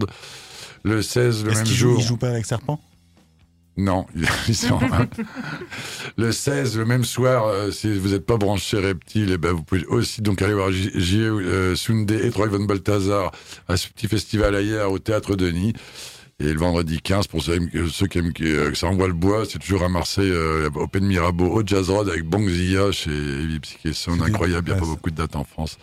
Le 0.83 1.01
16, 1.01 1.45
le 1.45 1.51
même 1.51 1.63
qu'il 1.63 1.75
joue, 1.75 1.89
jour. 1.91 1.99
il 1.99 2.05
joue 2.05 2.17
pas 2.17 2.29
avec 2.29 2.45
Serpent? 2.45 2.79
Non, 3.77 4.05
ils 4.47 4.55
sont 4.55 4.79
le 6.17 6.31
16, 6.31 6.77
le 6.77 6.85
même 6.85 7.03
soir, 7.05 7.45
euh, 7.47 7.71
si 7.71 7.97
vous 7.97 8.09
n'êtes 8.09 8.25
pas 8.25 8.37
branché 8.37 8.77
Reptile, 8.77 9.31
eh 9.33 9.37
ben 9.37 9.53
vous 9.53 9.63
pouvez 9.63 9.85
aussi 9.85 10.21
donc 10.21 10.41
aller 10.41 10.53
voir 10.53 10.71
J- 10.71 10.91
J. 10.93 11.19
euh, 11.21 11.75
Sunde 11.75 12.11
et 12.11 12.29
Troy 12.31 12.47
Van 12.47 12.59
Balthazar 12.65 13.31
à 13.67 13.77
ce 13.77 13.87
petit 13.87 14.07
festival 14.07 14.55
ailleurs 14.55 14.91
au 14.91 14.99
Théâtre 14.99 15.35
Denis. 15.35 15.73
Et 16.39 16.51
le 16.53 16.59
vendredi 16.59 16.99
15, 17.01 17.27
pour 17.27 17.43
ceux, 17.43 17.59
ceux 17.91 18.07
qui 18.07 18.17
aiment 18.17 18.33
que, 18.33 18.43
euh, 18.43 18.69
que 18.71 18.75
ça 18.77 18.87
envoie 18.87 19.07
le 19.07 19.13
bois, 19.13 19.43
c'est 19.47 19.59
toujours 19.59 19.83
à 19.83 19.89
Marseille, 19.89 20.31
euh, 20.31 20.69
au 20.73 20.87
Pen 20.87 21.05
Mirabeau, 21.05 21.45
au 21.45 21.61
Jazz 21.65 21.87
Road, 21.91 22.09
avec 22.09 22.23
Bongzilla 22.23 22.91
chez 22.91 23.11
Heavy 23.11 23.59
Psyché. 23.59 23.93
C'était- 23.93 24.23
Incroyable, 24.23 24.69
il 24.69 24.71
n'y 24.73 24.77
a 24.77 24.79
pas 24.79 24.85
c'est- 24.85 24.91
beaucoup 24.91 25.11
de 25.11 25.15
dates 25.17 25.35
en 25.35 25.43
France. 25.43 25.77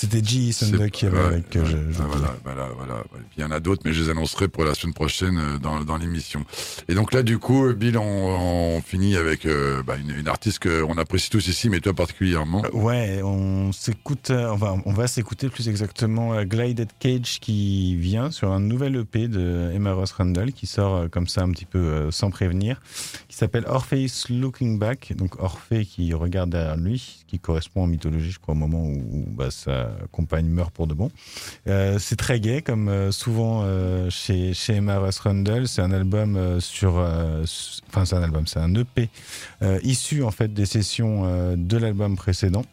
C'était 0.00 0.24
G. 0.24 0.52
Sunday 0.52 0.90
qui 0.90 1.06
avait 1.06 1.18
avec. 1.18 1.54
euh, 1.56 1.60
ouais, 1.62 1.66
je- 1.66 1.92
je- 1.92 1.98
ah, 2.00 2.06
voilà, 2.08 2.34
voilà, 2.44 2.68
voilà. 2.76 2.94
Et 3.00 3.18
puis, 3.18 3.26
Il 3.36 3.40
y 3.42 3.44
en 3.44 3.50
a 3.50 3.60
d'autres, 3.60 3.82
mais 3.84 3.92
je 3.92 4.02
les 4.04 4.08
annoncerai 4.10 4.48
pour 4.48 4.64
la 4.64 4.74
semaine 4.74 4.94
prochaine 4.94 5.38
euh, 5.38 5.58
dans, 5.58 5.84
dans 5.84 5.96
l'émission. 5.98 6.44
Et 6.88 6.94
donc 6.94 7.12
là, 7.12 7.22
du 7.22 7.38
coup, 7.38 7.72
Bill, 7.74 7.98
on, 7.98 8.76
on 8.76 8.80
finit 8.80 9.16
avec 9.16 9.44
euh, 9.46 9.82
bah, 9.82 9.96
une, 9.96 10.10
une 10.18 10.28
artiste 10.28 10.60
qu'on 10.66 10.96
apprécie 10.96 11.28
tous 11.30 11.46
ici, 11.48 11.68
mais 11.68 11.80
toi 11.80 11.92
particulièrement. 11.94 12.64
Euh, 12.64 12.68
Ouais, 12.72 13.20
on 13.22 13.72
s'écoute, 13.72 14.30
euh, 14.30 14.48
on 14.52 14.56
va, 14.56 14.76
on 14.86 14.92
va 14.92 15.06
s'écouter 15.06 15.48
plus 15.50 15.68
exactement 15.68 16.32
euh, 16.34 16.44
Glided 16.44 16.88
Cage 16.98 17.38
qui 17.40 17.96
vient 17.96 18.30
sur 18.30 18.50
un 18.52 18.60
nouvel 18.60 18.96
EP 18.96 19.28
de 19.28 19.70
Emma 19.74 19.92
Ross 19.92 20.12
Randall 20.12 20.52
qui 20.52 20.66
sort 20.66 20.94
euh, 20.96 21.08
comme 21.08 21.26
ça 21.26 21.42
un 21.42 21.50
petit 21.50 21.66
peu 21.66 21.78
euh, 21.78 22.10
sans 22.10 22.30
prévenir, 22.30 22.80
qui 23.28 23.36
s'appelle 23.36 23.64
Orpheus 23.66 24.28
Looking 24.30 24.78
Back, 24.78 25.12
donc 25.16 25.40
Orphée 25.42 25.84
qui 25.84 26.14
regarde 26.14 26.50
derrière 26.50 26.76
lui, 26.76 27.22
qui 27.26 27.38
correspond 27.38 27.82
en 27.84 27.86
mythologie, 27.86 28.30
je 28.30 28.38
crois, 28.38 28.54
au 28.54 28.58
moment 28.58 28.82
où, 28.82 28.94
où, 29.12 29.24
bah, 29.30 29.50
sa 29.50 29.89
compagne 30.12 30.46
meurt 30.46 30.72
pour 30.72 30.86
de 30.86 30.94
bon. 30.94 31.10
Euh, 31.66 31.98
c'est 31.98 32.16
très 32.16 32.40
gai, 32.40 32.62
comme 32.62 32.88
euh, 32.88 33.10
souvent 33.10 33.62
euh, 33.64 34.10
chez, 34.10 34.54
chez 34.54 34.74
Emma 34.74 34.98
Ross 34.98 35.18
Randall. 35.20 35.68
C'est 35.68 35.82
un 35.82 35.92
album 35.92 36.60
sur, 36.60 36.94
enfin 37.88 38.04
c'est 38.04 38.16
un 38.16 38.22
album, 38.22 38.46
c'est 38.46 38.60
un 38.60 38.74
EP 38.74 39.08
issu 39.82 40.22
en 40.22 40.30
fait 40.30 40.52
des 40.52 40.66
sessions 40.66 41.56
de 41.56 41.76
l'album 41.76 42.16
précédent. 42.16 42.64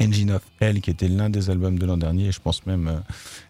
Engine 0.00 0.32
of 0.32 0.42
Hell, 0.60 0.80
qui 0.80 0.90
était 0.90 1.08
l'un 1.08 1.30
des 1.30 1.50
albums 1.50 1.78
de 1.78 1.86
l'an 1.86 1.96
dernier, 1.96 2.26
et 2.26 2.32
je 2.32 2.40
pense 2.40 2.66
même 2.66 2.88
euh, 2.88 2.98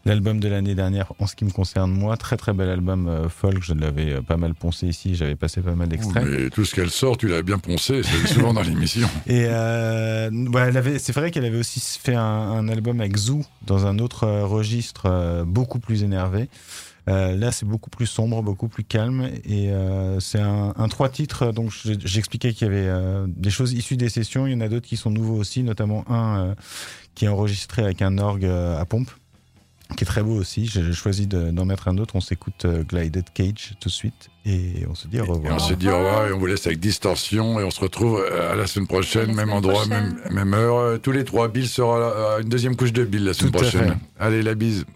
l'album 0.05 0.41
de 0.41 0.49
l'année 0.49 0.75
dernière 0.75 1.13
en 1.19 1.27
ce 1.27 1.35
qui 1.35 1.45
me 1.45 1.51
concerne 1.51 1.93
moi. 1.93 2.17
Très 2.17 2.37
très 2.37 2.53
bel 2.53 2.69
album 2.69 3.09
euh, 3.09 3.29
folk, 3.29 3.63
je 3.63 3.75
l'avais 3.75 4.15
euh, 4.15 4.23
pas 4.23 4.37
mal 4.37 4.55
poncé 4.55 4.87
ici, 4.87 5.15
j'avais 5.15 5.37
passé 5.37 5.61
pas 5.61 5.75
mal 5.75 5.89
d'extraits. 5.89 6.25
Mais 6.27 6.51
tout 6.51 6.65
ce 6.65 6.75
qu'elle 6.75 6.91
sort, 6.91 7.17
tu 7.17 7.29
l'avais 7.29 7.43
bien 7.43 7.59
poncé, 7.59 8.03
c'est 8.03 8.27
souvent 8.33 8.53
dans 8.53 8.63
l'émission. 8.63 9.09
Et 9.27 9.45
euh, 9.47 10.31
avait, 10.55 10.99
c'est 10.99 11.13
vrai 11.13 11.31
qu'elle 11.31 11.45
avait 11.45 11.59
aussi 11.59 11.81
fait 12.03 12.15
un, 12.15 12.23
un 12.23 12.69
album 12.69 13.01
avec 13.01 13.17
Zoo 13.17 13.43
dans 13.67 13.87
un 13.87 13.99
autre 13.99 14.27
registre 14.27 15.45
beaucoup 15.47 15.79
plus 15.79 16.03
énervé. 16.03 16.49
Euh, 17.09 17.37
là, 17.37 17.53
c'est 17.53 17.67
beaucoup 17.67 17.91
plus 17.91 18.07
sombre, 18.07 18.43
beaucoup 18.43 18.69
plus 18.69 18.83
calme, 18.85 19.29
et 19.45 19.71
euh, 19.71 20.19
c'est 20.21 20.41
un, 20.41 20.73
un 20.77 20.89
trois 20.89 21.11
titres. 21.11 21.53
Donc, 21.53 21.71
j'ai- 21.85 21.99
j'expliquais 22.03 22.55
qu'il 22.55 22.67
y 22.67 22.71
avait 22.71 22.87
euh, 22.89 23.27
des 23.29 23.51
choses 23.51 23.75
issues 23.75 23.99
des 23.99 24.09
sessions. 24.09 24.47
Il 24.47 24.53
y 24.55 24.57
en 24.57 24.61
a 24.63 24.69
d'autres 24.69 24.87
qui 24.87 24.97
sont 24.97 25.11
nouveaux 25.11 25.37
aussi, 25.37 25.63
notamment 25.63 26.05
un 26.11 26.39
euh, 26.39 26.55
qui 27.15 27.27
est 27.27 27.29
enregistré 27.29 27.83
avec 27.83 28.01
un 28.01 28.17
orgue 28.17 28.47
euh, 28.47 28.81
à 28.81 28.87
pompe, 28.87 29.11
qui 29.99 30.05
est 30.05 30.07
très 30.07 30.23
beau 30.23 30.35
aussi. 30.35 30.67
J'ai 30.67 30.95
choisi 30.95 31.27
de- 31.27 31.51
d'en 31.51 31.67
mettre 31.67 31.89
un 31.89 31.99
autre. 31.99 32.17
On 32.17 32.23
s'écoute 32.23 32.65
euh, 32.65 32.83
Glided 32.85 33.27
Cage 33.35 33.75
tout 33.81 33.91
de 33.91 33.95
suite, 33.95 34.31
et 34.47 34.87
on 34.89 34.95
se 34.95 35.07
dit 35.07 35.21
au 35.21 35.25
Et 35.27 35.29
revoir. 35.29 35.57
on 35.57 35.59
se 35.59 35.75
dit 35.75 35.89
au 35.91 35.99
revoir 35.99 36.27
et 36.29 36.33
on 36.33 36.39
vous 36.39 36.47
laisse 36.47 36.67
avec 36.67 36.81
Distorsion 36.81 37.61
et 37.61 37.65
on 37.65 37.71
se 37.71 37.81
retrouve 37.81 38.19
euh, 38.19 38.53
à 38.53 38.57
la 38.57 38.67
semaine 38.67 38.87
prochaine, 38.89 39.27
la 39.27 39.35
même 39.35 39.37
semaine 39.49 39.57
endroit, 39.59 39.75
prochaine. 39.83 40.17
même, 40.31 40.35
même 40.35 40.55
heure. 40.55 40.79
Euh, 40.79 40.97
Tous 40.97 41.13
les 41.13 41.25
trois, 41.25 41.49
Bill 41.49 41.69
sera 41.69 41.99
là, 42.01 42.07
euh, 42.07 42.41
une 42.41 42.49
deuxième 42.49 42.77
couche 42.77 42.95
de 42.95 43.05
Bill 43.05 43.25
la 43.25 43.35
semaine 43.35 43.53
Tout 43.53 43.59
à 43.59 43.61
prochaine. 43.61 43.89
fait. 43.91 43.97
Allez, 44.19 44.43
la 44.43 44.55
bise. 44.55 44.87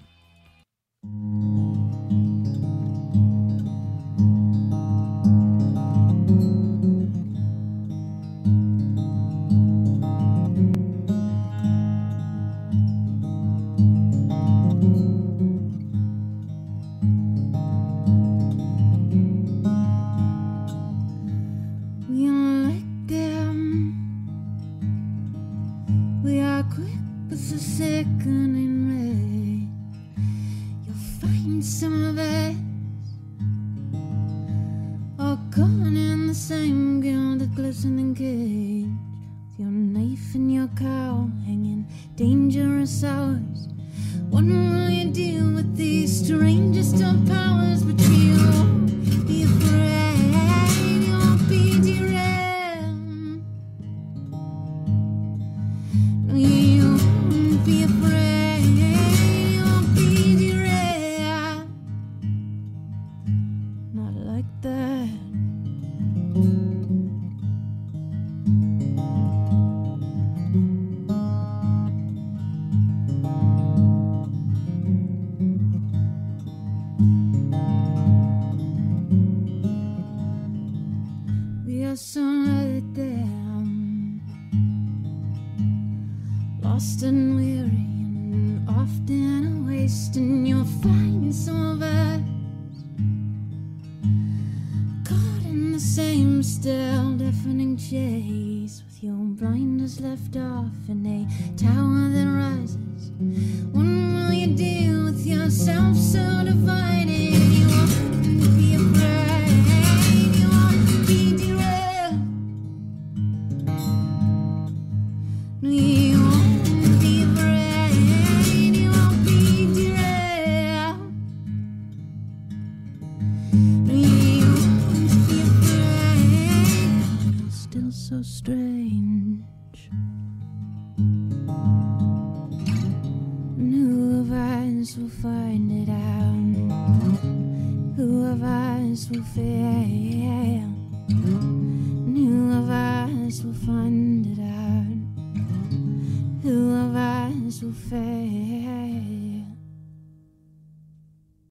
Quick 26.74 26.99
as 27.30 27.53
a 27.53 27.59
second 27.59 28.57
in 28.57 28.57
some 31.79 32.05
of 32.07 32.18
us 32.18 32.57
all 35.16 35.39
caught 35.53 35.87
in 35.87 36.26
the 36.26 36.35
same 36.35 37.01
gilded 37.01 37.55
glistening 37.55 38.16
cage. 38.16 38.91
With 39.47 39.61
your 39.61 39.70
knife 39.70 40.35
and 40.35 40.53
your 40.53 40.66
cow 40.76 41.31
hanging 41.47 41.87
dangerous 42.16 43.05
hours. 43.05 43.68
What 44.29 44.43
will 44.43 44.91
you 44.91 45.12
do 45.12 45.55
with 45.55 45.76
these 45.76 46.24
strangest 46.24 47.01
of 47.01 47.24
powers? 47.29 47.85